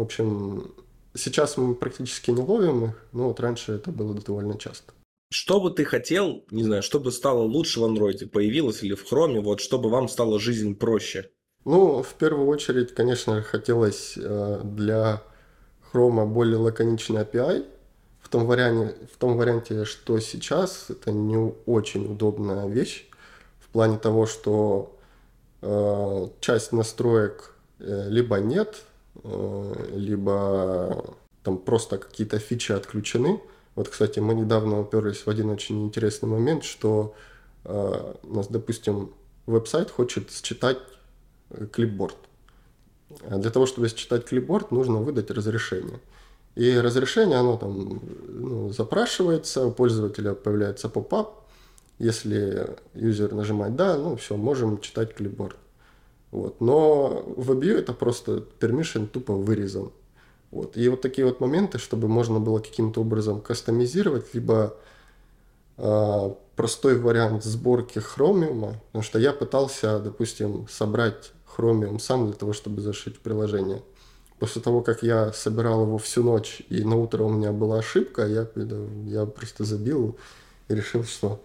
В 0.00 0.02
общем, 0.02 0.72
сейчас 1.14 1.58
мы 1.58 1.74
практически 1.74 2.30
не 2.30 2.40
ловим 2.40 2.86
их, 2.86 3.06
но 3.12 3.28
вот 3.28 3.38
раньше 3.38 3.72
это 3.72 3.90
было 3.90 4.14
довольно 4.14 4.56
часто. 4.56 4.94
Что 5.30 5.60
бы 5.60 5.70
ты 5.70 5.84
хотел, 5.84 6.42
не 6.50 6.64
знаю, 6.64 6.82
чтобы 6.82 7.12
стало 7.12 7.40
лучше 7.40 7.80
в 7.80 7.84
андроиде, 7.84 8.26
появилось 8.26 8.82
или 8.82 8.94
в 8.94 9.06
хроме, 9.06 9.40
вот 9.40 9.60
чтобы 9.60 9.90
вам 9.90 10.08
стала 10.08 10.40
жизнь 10.40 10.74
проще? 10.74 11.28
Ну, 11.66 12.02
в 12.02 12.14
первую 12.14 12.48
очередь, 12.48 12.94
конечно, 12.94 13.42
хотелось 13.42 14.14
э, 14.16 14.62
для 14.64 15.22
хрома 15.82 16.24
более 16.24 16.56
лаконичный 16.56 17.20
API. 17.20 17.66
В 18.22 18.30
том, 18.30 18.46
варианте, 18.46 18.96
в 19.12 19.18
том 19.18 19.36
варианте, 19.36 19.84
что 19.84 20.18
сейчас, 20.18 20.86
это 20.88 21.12
не 21.12 21.36
очень 21.66 22.10
удобная 22.10 22.66
вещь 22.68 23.06
в 23.58 23.68
плане 23.68 23.98
того, 23.98 24.24
что 24.24 24.98
э, 25.60 26.28
часть 26.40 26.72
настроек 26.72 27.54
э, 27.80 28.06
либо 28.08 28.36
нет, 28.36 28.82
либо 29.92 31.16
там 31.42 31.58
просто 31.58 31.98
какие-то 31.98 32.38
фичи 32.38 32.72
отключены. 32.72 33.40
Вот, 33.74 33.88
кстати, 33.88 34.18
мы 34.20 34.34
недавно 34.34 34.80
уперлись 34.80 35.24
в 35.26 35.28
один 35.28 35.50
очень 35.50 35.86
интересный 35.86 36.28
момент, 36.28 36.64
что 36.64 37.14
э, 37.64 38.14
у 38.22 38.34
нас, 38.34 38.48
допустим, 38.48 39.14
веб-сайт 39.46 39.90
хочет 39.90 40.30
считать 40.30 40.78
э, 41.50 41.66
clipboard. 41.66 42.16
А 43.22 43.38
для 43.38 43.50
того, 43.50 43.66
чтобы 43.66 43.88
считать 43.88 44.26
clipboard, 44.26 44.70
нужно 44.70 44.98
выдать 44.98 45.30
разрешение. 45.30 46.00
И 46.56 46.78
разрешение, 46.78 47.38
оно 47.38 47.56
там 47.56 48.00
ну, 48.28 48.70
запрашивается, 48.70 49.64
у 49.64 49.72
пользователя 49.72 50.34
появляется 50.34 50.88
pop-up. 50.88 51.44
Если 51.98 52.76
юзер 52.94 53.32
нажимает 53.34 53.76
«да», 53.76 53.96
ну 53.96 54.16
все, 54.16 54.36
можем 54.36 54.80
читать 54.80 55.14
clipboard. 55.14 55.56
Вот. 56.30 56.60
Но 56.60 57.24
в 57.36 57.50
WebView 57.50 57.78
это 57.78 57.92
просто 57.92 58.44
permission 58.60 59.06
тупо 59.06 59.34
вырезан. 59.34 59.90
Вот. 60.50 60.76
И 60.76 60.88
вот 60.88 61.00
такие 61.00 61.26
вот 61.26 61.40
моменты, 61.40 61.78
чтобы 61.78 62.08
можно 62.08 62.40
было 62.40 62.58
каким-то 62.58 63.00
образом 63.00 63.40
кастомизировать, 63.40 64.34
либо 64.34 64.76
э, 65.76 66.30
простой 66.56 66.98
вариант 66.98 67.44
сборки 67.44 67.98
хромиума, 67.98 68.74
потому 68.86 69.02
что 69.02 69.18
я 69.18 69.32
пытался, 69.32 69.98
допустим, 69.98 70.66
собрать 70.68 71.32
хромиум 71.46 71.98
сам 71.98 72.26
для 72.26 72.34
того, 72.34 72.52
чтобы 72.52 72.80
зашить 72.80 73.18
приложение. 73.20 73.82
После 74.38 74.62
того, 74.62 74.80
как 74.80 75.02
я 75.02 75.32
собирал 75.32 75.82
его 75.82 75.98
всю 75.98 76.24
ночь, 76.24 76.62
и 76.70 76.82
на 76.82 76.96
утро 76.96 77.24
у 77.24 77.28
меня 77.28 77.52
была 77.52 77.78
ошибка, 77.78 78.26
я, 78.26 78.46
я 79.06 79.26
просто 79.26 79.64
забил 79.64 80.16
и 80.68 80.74
решил, 80.74 81.04
что 81.04 81.42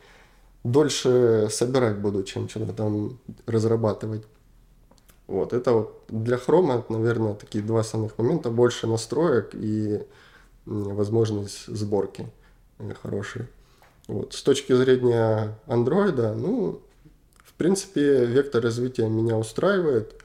дольше 0.63 1.47
собирать 1.51 1.97
буду, 1.97 2.23
чем 2.23 2.47
что-то 2.47 2.73
там 2.73 3.19
разрабатывать. 3.45 4.23
Вот, 5.28 5.53
это 5.53 5.71
вот 5.73 6.03
для 6.07 6.38
хрома, 6.38 6.86
наверное, 6.89 7.34
такие 7.34 7.63
два 7.63 7.80
основных 7.80 8.17
момента. 8.17 8.49
Больше 8.49 8.88
настроек 8.88 9.51
и 9.53 10.03
возможность 10.65 11.65
сборки 11.67 12.28
э, 12.80 12.93
хорошей. 13.01 13.47
Вот. 14.07 14.34
С 14.34 14.43
точки 14.43 14.73
зрения 14.73 15.57
андроида, 15.67 16.34
ну, 16.34 16.82
в 17.43 17.53
принципе, 17.53 18.26
вектор 18.26 18.63
развития 18.63 19.07
меня 19.07 19.38
устраивает. 19.38 20.15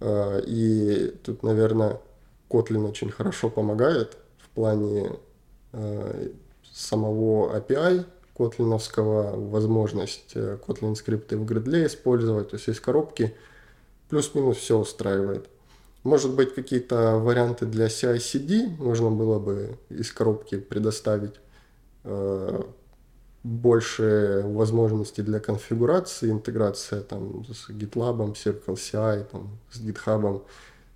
Э, 0.00 0.40
и 0.46 1.14
тут, 1.22 1.42
наверное, 1.42 2.00
Kotlin 2.48 2.88
очень 2.88 3.10
хорошо 3.10 3.50
помогает 3.50 4.16
в 4.38 4.48
плане 4.50 5.12
э, 5.72 6.28
самого 6.72 7.56
API 7.58 8.06
котлиновского, 8.36 9.36
возможность 9.36 10.34
Kotlin 10.34 10.94
скрипты 10.94 11.36
в 11.36 11.44
Gradle 11.44 11.86
использовать. 11.86 12.50
То 12.50 12.56
есть 12.56 12.68
есть 12.68 12.80
коробки, 12.80 13.34
плюс-минус 14.10 14.58
все 14.58 14.78
устраивает. 14.78 15.48
Может 16.02 16.34
быть, 16.34 16.54
какие-то 16.54 17.18
варианты 17.18 17.66
для 17.66 17.86
CI-CD 17.86 18.76
можно 18.78 19.10
было 19.10 19.38
бы 19.38 19.78
из 19.90 20.12
коробки 20.12 20.58
предоставить. 20.58 21.34
Э, 22.04 22.62
больше 23.42 24.42
возможностей 24.44 25.22
для 25.22 25.40
конфигурации, 25.40 26.30
интеграция 26.30 27.00
там, 27.00 27.44
с 27.46 27.70
GitLab, 27.70 28.34
Circle 28.34 28.74
CI, 28.74 29.24
там, 29.30 29.58
с 29.70 29.80
GitHub, 29.80 30.42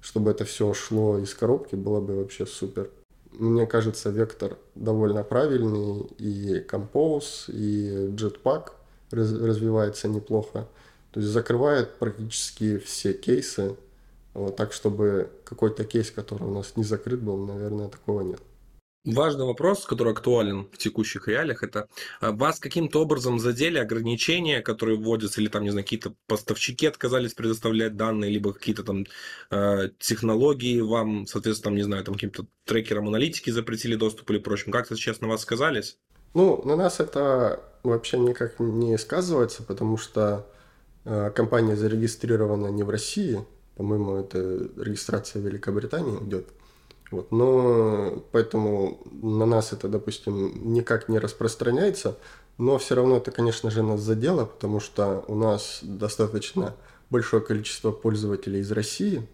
чтобы 0.00 0.30
это 0.30 0.44
все 0.44 0.74
шло 0.74 1.18
из 1.18 1.34
коробки, 1.34 1.74
было 1.74 2.00
бы 2.00 2.16
вообще 2.16 2.44
супер. 2.44 2.90
Мне 3.32 3.66
кажется, 3.66 4.10
вектор 4.10 4.58
довольно 4.74 5.24
правильный, 5.24 6.02
и 6.18 6.60
Compose, 6.68 7.50
и 7.50 8.08
Jetpack 8.14 8.72
развивается 9.10 10.08
неплохо. 10.08 10.68
То 11.14 11.20
есть 11.20 11.32
закрывает 11.32 11.94
практически 12.00 12.78
все 12.78 13.12
кейсы, 13.12 13.76
вот, 14.34 14.56
так 14.56 14.72
чтобы 14.72 15.30
какой-то 15.44 15.84
кейс, 15.84 16.10
который 16.10 16.42
у 16.42 16.52
нас 16.52 16.76
не 16.76 16.82
закрыт 16.82 17.22
был, 17.22 17.36
наверное, 17.36 17.86
такого 17.86 18.22
нет. 18.22 18.40
Важный 19.04 19.44
вопрос, 19.44 19.84
который 19.84 20.12
актуален 20.12 20.66
в 20.72 20.76
текущих 20.76 21.28
реалиях, 21.28 21.62
это 21.62 21.86
а, 22.20 22.32
вас 22.32 22.58
каким-то 22.58 23.00
образом 23.00 23.38
задели 23.38 23.78
ограничения, 23.78 24.60
которые 24.60 24.98
вводятся, 24.98 25.40
или 25.40 25.46
там, 25.46 25.62
не 25.62 25.70
знаю, 25.70 25.84
какие-то 25.84 26.14
поставщики 26.26 26.84
отказались 26.86 27.34
предоставлять 27.34 27.96
данные, 27.96 28.32
либо 28.32 28.52
какие-то 28.52 28.82
там 28.82 29.04
э, 29.52 29.90
технологии 30.00 30.80
вам, 30.80 31.28
соответственно, 31.28 31.70
там, 31.70 31.76
не 31.76 31.82
знаю, 31.84 32.02
там 32.02 32.14
каким-то 32.14 32.46
трекерам 32.64 33.06
аналитики 33.06 33.50
запретили 33.50 33.94
доступ 33.94 34.28
или 34.32 34.38
прочим. 34.38 34.72
Как-то 34.72 34.96
сейчас 34.96 35.20
на 35.20 35.28
вас 35.28 35.42
сказались? 35.42 35.96
Ну, 36.32 36.60
на 36.64 36.74
нас 36.74 36.98
это 36.98 37.62
вообще 37.84 38.18
никак 38.18 38.58
не 38.58 38.98
сказывается, 38.98 39.62
потому 39.62 39.96
что 39.96 40.44
компания 41.04 41.76
зарегистрирована 41.76 42.68
не 42.68 42.82
в 42.82 42.90
России, 42.90 43.44
по-моему, 43.76 44.16
это 44.16 44.38
регистрация 44.76 45.42
в 45.42 45.46
Великобритании 45.46 46.18
идет. 46.22 46.46
Вот, 47.10 47.30
но 47.30 48.24
поэтому 48.32 49.00
на 49.22 49.46
нас 49.46 49.72
это, 49.72 49.88
допустим, 49.88 50.72
никак 50.72 51.08
не 51.08 51.18
распространяется, 51.18 52.18
но 52.58 52.78
все 52.78 52.94
равно 52.94 53.16
это, 53.18 53.30
конечно 53.30 53.70
же, 53.70 53.82
нас 53.82 54.00
задело, 54.00 54.46
потому 54.46 54.80
что 54.80 55.24
у 55.28 55.34
нас 55.34 55.80
достаточно 55.82 56.74
большое 57.10 57.42
количество 57.42 57.92
пользователей 57.92 58.60
из 58.60 58.72
России, 58.72 59.26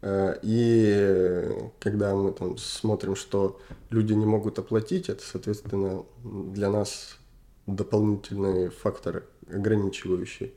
э, 0.00 0.38
и 0.42 1.50
когда 1.80 2.14
мы 2.14 2.32
там 2.32 2.56
смотрим, 2.56 3.16
что 3.16 3.60
люди 3.90 4.12
не 4.12 4.26
могут 4.26 4.58
оплатить, 4.58 5.08
это, 5.08 5.22
соответственно, 5.22 6.04
для 6.24 6.70
нас 6.70 7.18
дополнительные 7.66 8.70
факторы 8.70 9.24
ограничивающие. 9.50 10.52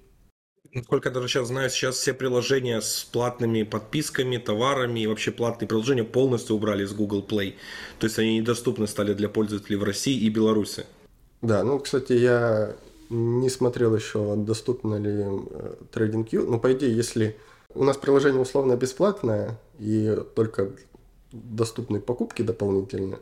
Насколько 0.75 1.07
я 1.07 1.15
даже 1.15 1.29
сейчас 1.29 1.47
знаю, 1.47 1.69
сейчас 1.69 1.95
все 1.95 2.13
приложения 2.13 2.81
с 2.81 3.05
платными 3.05 3.63
подписками, 3.63 4.35
товарами 4.35 4.99
и 4.99 5.07
вообще 5.07 5.31
платные 5.31 5.69
приложения 5.69 6.03
полностью 6.03 6.57
убрали 6.57 6.83
из 6.83 6.93
Google 6.93 7.25
Play. 7.25 7.53
То 7.97 8.07
есть 8.07 8.19
они 8.19 8.39
недоступны 8.39 8.85
стали 8.85 9.13
для 9.13 9.29
пользователей 9.29 9.77
в 9.77 9.85
России 9.85 10.19
и 10.19 10.29
Беларуси. 10.29 10.85
Да, 11.41 11.63
ну, 11.63 11.79
кстати, 11.79 12.11
я 12.11 12.75
не 13.09 13.49
смотрел 13.49 13.95
еще, 13.95 14.35
доступно 14.35 14.95
ли 14.95 15.23
э, 15.23 15.75
TradingView. 15.93 16.45
Но, 16.45 16.59
по 16.59 16.73
идее, 16.73 16.93
если 16.93 17.37
у 17.73 17.85
нас 17.85 17.95
приложение 17.95 18.41
условно 18.41 18.75
бесплатное 18.75 19.57
и 19.79 20.13
только 20.35 20.71
доступны 21.31 22.01
покупки 22.01 22.41
дополнительно, 22.41 23.19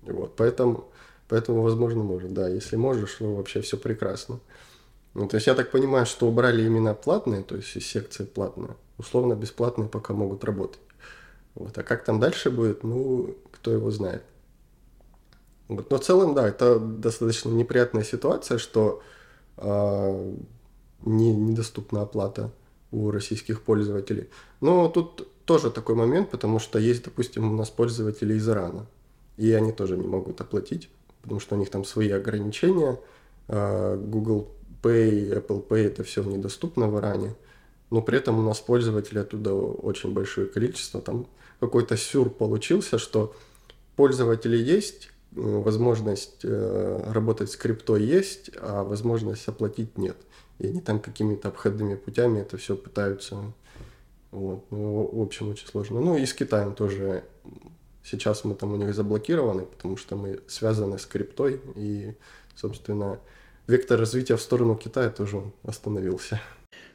вот, 0.00 0.34
поэтому, 0.34 0.86
поэтому, 1.28 1.60
возможно, 1.60 2.02
может, 2.02 2.32
да, 2.32 2.48
если 2.48 2.76
можешь, 2.76 3.18
ну, 3.20 3.34
вообще 3.34 3.60
все 3.60 3.76
прекрасно. 3.76 4.40
Ну, 5.16 5.26
то 5.28 5.36
есть 5.36 5.46
я 5.46 5.54
так 5.54 5.70
понимаю, 5.70 6.04
что 6.04 6.28
убрали 6.28 6.62
именно 6.62 6.92
платные, 6.92 7.42
то 7.42 7.56
есть 7.56 7.74
из 7.74 7.86
секции 7.86 8.24
платные. 8.24 8.76
Условно 8.98 9.32
бесплатные 9.34 9.88
пока 9.88 10.12
могут 10.12 10.44
работать. 10.44 10.80
Вот. 11.54 11.78
А 11.78 11.82
как 11.82 12.04
там 12.04 12.20
дальше 12.20 12.50
будет, 12.50 12.84
ну, 12.84 13.34
кто 13.50 13.70
его 13.70 13.90
знает. 13.90 14.22
Вот. 15.68 15.90
Но 15.90 15.96
в 15.96 16.00
целом, 16.00 16.34
да, 16.34 16.46
это 16.46 16.78
достаточно 16.78 17.48
неприятная 17.48 18.04
ситуация, 18.04 18.58
что 18.58 19.02
э, 19.56 20.34
не, 21.06 21.34
недоступна 21.34 22.02
оплата 22.02 22.52
у 22.92 23.10
российских 23.10 23.62
пользователей. 23.62 24.28
Но 24.60 24.86
тут 24.88 25.26
тоже 25.46 25.70
такой 25.70 25.94
момент, 25.94 26.30
потому 26.30 26.58
что 26.58 26.78
есть, 26.78 27.04
допустим, 27.04 27.50
у 27.50 27.56
нас 27.56 27.70
пользователи 27.70 28.34
из 28.34 28.46
Ирана, 28.46 28.84
и 29.38 29.50
они 29.52 29.72
тоже 29.72 29.96
не 29.96 30.06
могут 30.06 30.42
оплатить, 30.42 30.90
потому 31.22 31.40
что 31.40 31.54
у 31.54 31.58
них 31.58 31.70
там 31.70 31.86
свои 31.86 32.10
ограничения. 32.10 33.00
Э, 33.48 33.96
Google 33.96 34.48
Pay, 34.86 35.32
Apple 35.32 35.66
Pay, 35.66 35.86
это 35.86 36.04
все 36.04 36.22
недоступно 36.22 36.88
в 36.88 36.98
Иране. 36.98 37.34
Но 37.90 38.02
при 38.02 38.18
этом 38.18 38.38
у 38.38 38.42
нас 38.42 38.60
пользователей 38.60 39.22
оттуда 39.22 39.54
очень 39.54 40.12
большое 40.12 40.46
количество. 40.46 41.00
Там 41.00 41.26
какой-то 41.60 41.96
сюр 41.96 42.30
получился, 42.30 42.98
что 42.98 43.34
пользователи 43.96 44.56
есть, 44.56 45.10
возможность 45.32 46.44
э, 46.44 47.10
работать 47.12 47.50
с 47.50 47.56
криптой 47.56 48.02
есть, 48.02 48.50
а 48.60 48.84
возможность 48.84 49.46
оплатить 49.48 49.98
нет. 49.98 50.16
И 50.58 50.66
они 50.66 50.80
там 50.80 51.00
какими-то 51.00 51.48
обходными 51.48 51.94
путями 51.94 52.40
это 52.40 52.56
все 52.56 52.76
пытаются. 52.76 53.52
Вот. 54.30 54.64
Ну, 54.70 55.10
в 55.12 55.20
общем, 55.20 55.50
очень 55.50 55.66
сложно. 55.66 56.00
Ну 56.00 56.16
и 56.16 56.24
с 56.24 56.34
Китаем 56.34 56.74
тоже. 56.74 57.24
Сейчас 58.02 58.44
мы 58.44 58.54
там 58.54 58.72
у 58.72 58.76
них 58.76 58.94
заблокированы, 58.94 59.62
потому 59.62 59.96
что 59.96 60.16
мы 60.16 60.40
связаны 60.46 60.98
с 60.98 61.06
криптой. 61.06 61.60
И, 61.74 62.14
собственно, 62.54 63.18
вектор 63.66 63.98
развития 63.98 64.36
в 64.36 64.40
сторону 64.40 64.76
Китая 64.76 65.10
тоже 65.10 65.42
остановился. 65.62 66.40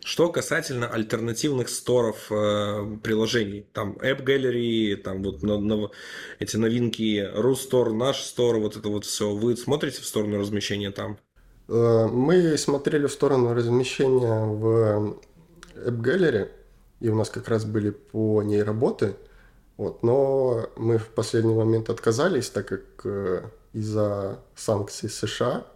Что 0.04 0.30
касательно 0.30 0.88
альтернативных 0.88 1.70
сторов 1.70 2.32
э, 2.32 2.98
приложений, 3.04 3.68
там 3.72 3.98
App 4.02 4.24
Gallery, 4.24 4.96
там 4.96 5.22
вот 5.22 5.44
на, 5.44 5.60
на, 5.60 5.92
эти 6.40 6.58
новинки, 6.58 7.30
Рустор, 7.36 7.94
наш 7.94 8.22
стор, 8.24 8.58
вот 8.58 8.76
это 8.76 8.90
вот 8.90 9.06
все, 9.06 9.30
вы 9.30 9.56
смотрите 9.56 10.02
в 10.02 10.06
сторону 10.06 10.40
размещения 10.40 10.90
там? 10.90 11.20
Э, 11.68 12.08
мы 12.08 12.58
смотрели 12.58 13.06
в 13.06 13.12
сторону 13.12 13.54
размещения 13.54 14.44
в 14.44 15.20
App 15.76 16.02
Gallery, 16.02 16.50
и 17.00 17.10
у 17.10 17.16
нас 17.16 17.30
как 17.30 17.48
раз 17.48 17.64
были 17.64 17.92
по 17.92 18.42
ней 18.42 18.64
работы, 18.64 19.16
вот, 19.78 20.02
но 20.02 20.68
мы 20.78 20.98
в 20.98 21.10
последний 21.10 21.54
момент 21.54 21.92
отказались, 21.92 22.50
так 22.50 22.68
как 22.68 23.06
э, 23.06 23.44
из-за 23.74 24.40
санкций 24.56 25.10
США 25.10 25.68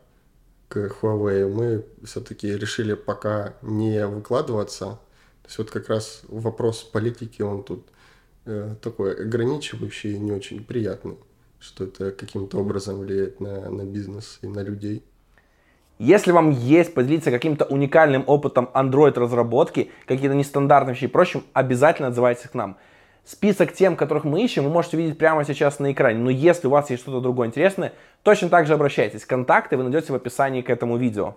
к 0.67 0.91
Huawei, 1.01 1.47
мы 1.47 1.85
все-таки 2.03 2.57
решили 2.57 2.93
пока 2.93 3.53
не 3.61 4.05
выкладываться. 4.07 4.99
То 5.43 5.47
есть 5.47 5.57
вот 5.57 5.71
как 5.71 5.89
раз 5.89 6.21
вопрос 6.27 6.83
политики, 6.83 7.41
он 7.41 7.63
тут 7.63 7.87
э, 8.45 8.75
такой 8.81 9.13
ограничивающий 9.13 10.15
и 10.15 10.19
не 10.19 10.31
очень 10.31 10.63
приятный, 10.63 11.17
что 11.59 11.83
это 11.83 12.11
каким-то 12.11 12.57
образом 12.57 12.99
влияет 12.99 13.39
на, 13.39 13.69
на 13.69 13.83
бизнес 13.83 14.39
и 14.41 14.47
на 14.47 14.61
людей. 14.61 15.03
Если 15.97 16.31
вам 16.31 16.49
есть 16.49 16.93
поделиться 16.93 17.31
каким-то 17.31 17.63
уникальным 17.65 18.25
опытом 18.27 18.69
Android 18.73 19.17
разработки, 19.17 19.91
какие-то 20.07 20.35
нестандартные 20.35 20.93
вещи 20.93 21.05
и 21.05 21.07
прочим, 21.07 21.43
обязательно 21.53 22.09
отзывайтесь 22.09 22.49
к 22.49 22.53
нам. 22.53 22.77
Список 23.25 23.73
тем, 23.73 23.95
которых 23.95 24.23
мы 24.23 24.43
ищем, 24.43 24.63
вы 24.65 24.69
можете 24.69 24.97
видеть 24.97 25.17
прямо 25.17 25.43
сейчас 25.43 25.79
на 25.79 25.91
экране. 25.91 26.19
Но 26.19 26.29
если 26.29 26.67
у 26.67 26.69
вас 26.69 26.91
есть 26.91 27.01
что-то 27.01 27.21
другое 27.21 27.47
интересное, 27.47 27.93
точно 28.21 28.49
так 28.49 28.67
же 28.67 28.73
обращайтесь. 28.75 29.25
Контакты 29.25 29.77
вы 29.77 29.83
найдете 29.83 30.13
в 30.13 30.15
описании 30.15 30.61
к 30.61 30.69
этому 30.69 30.97
видео. 30.97 31.35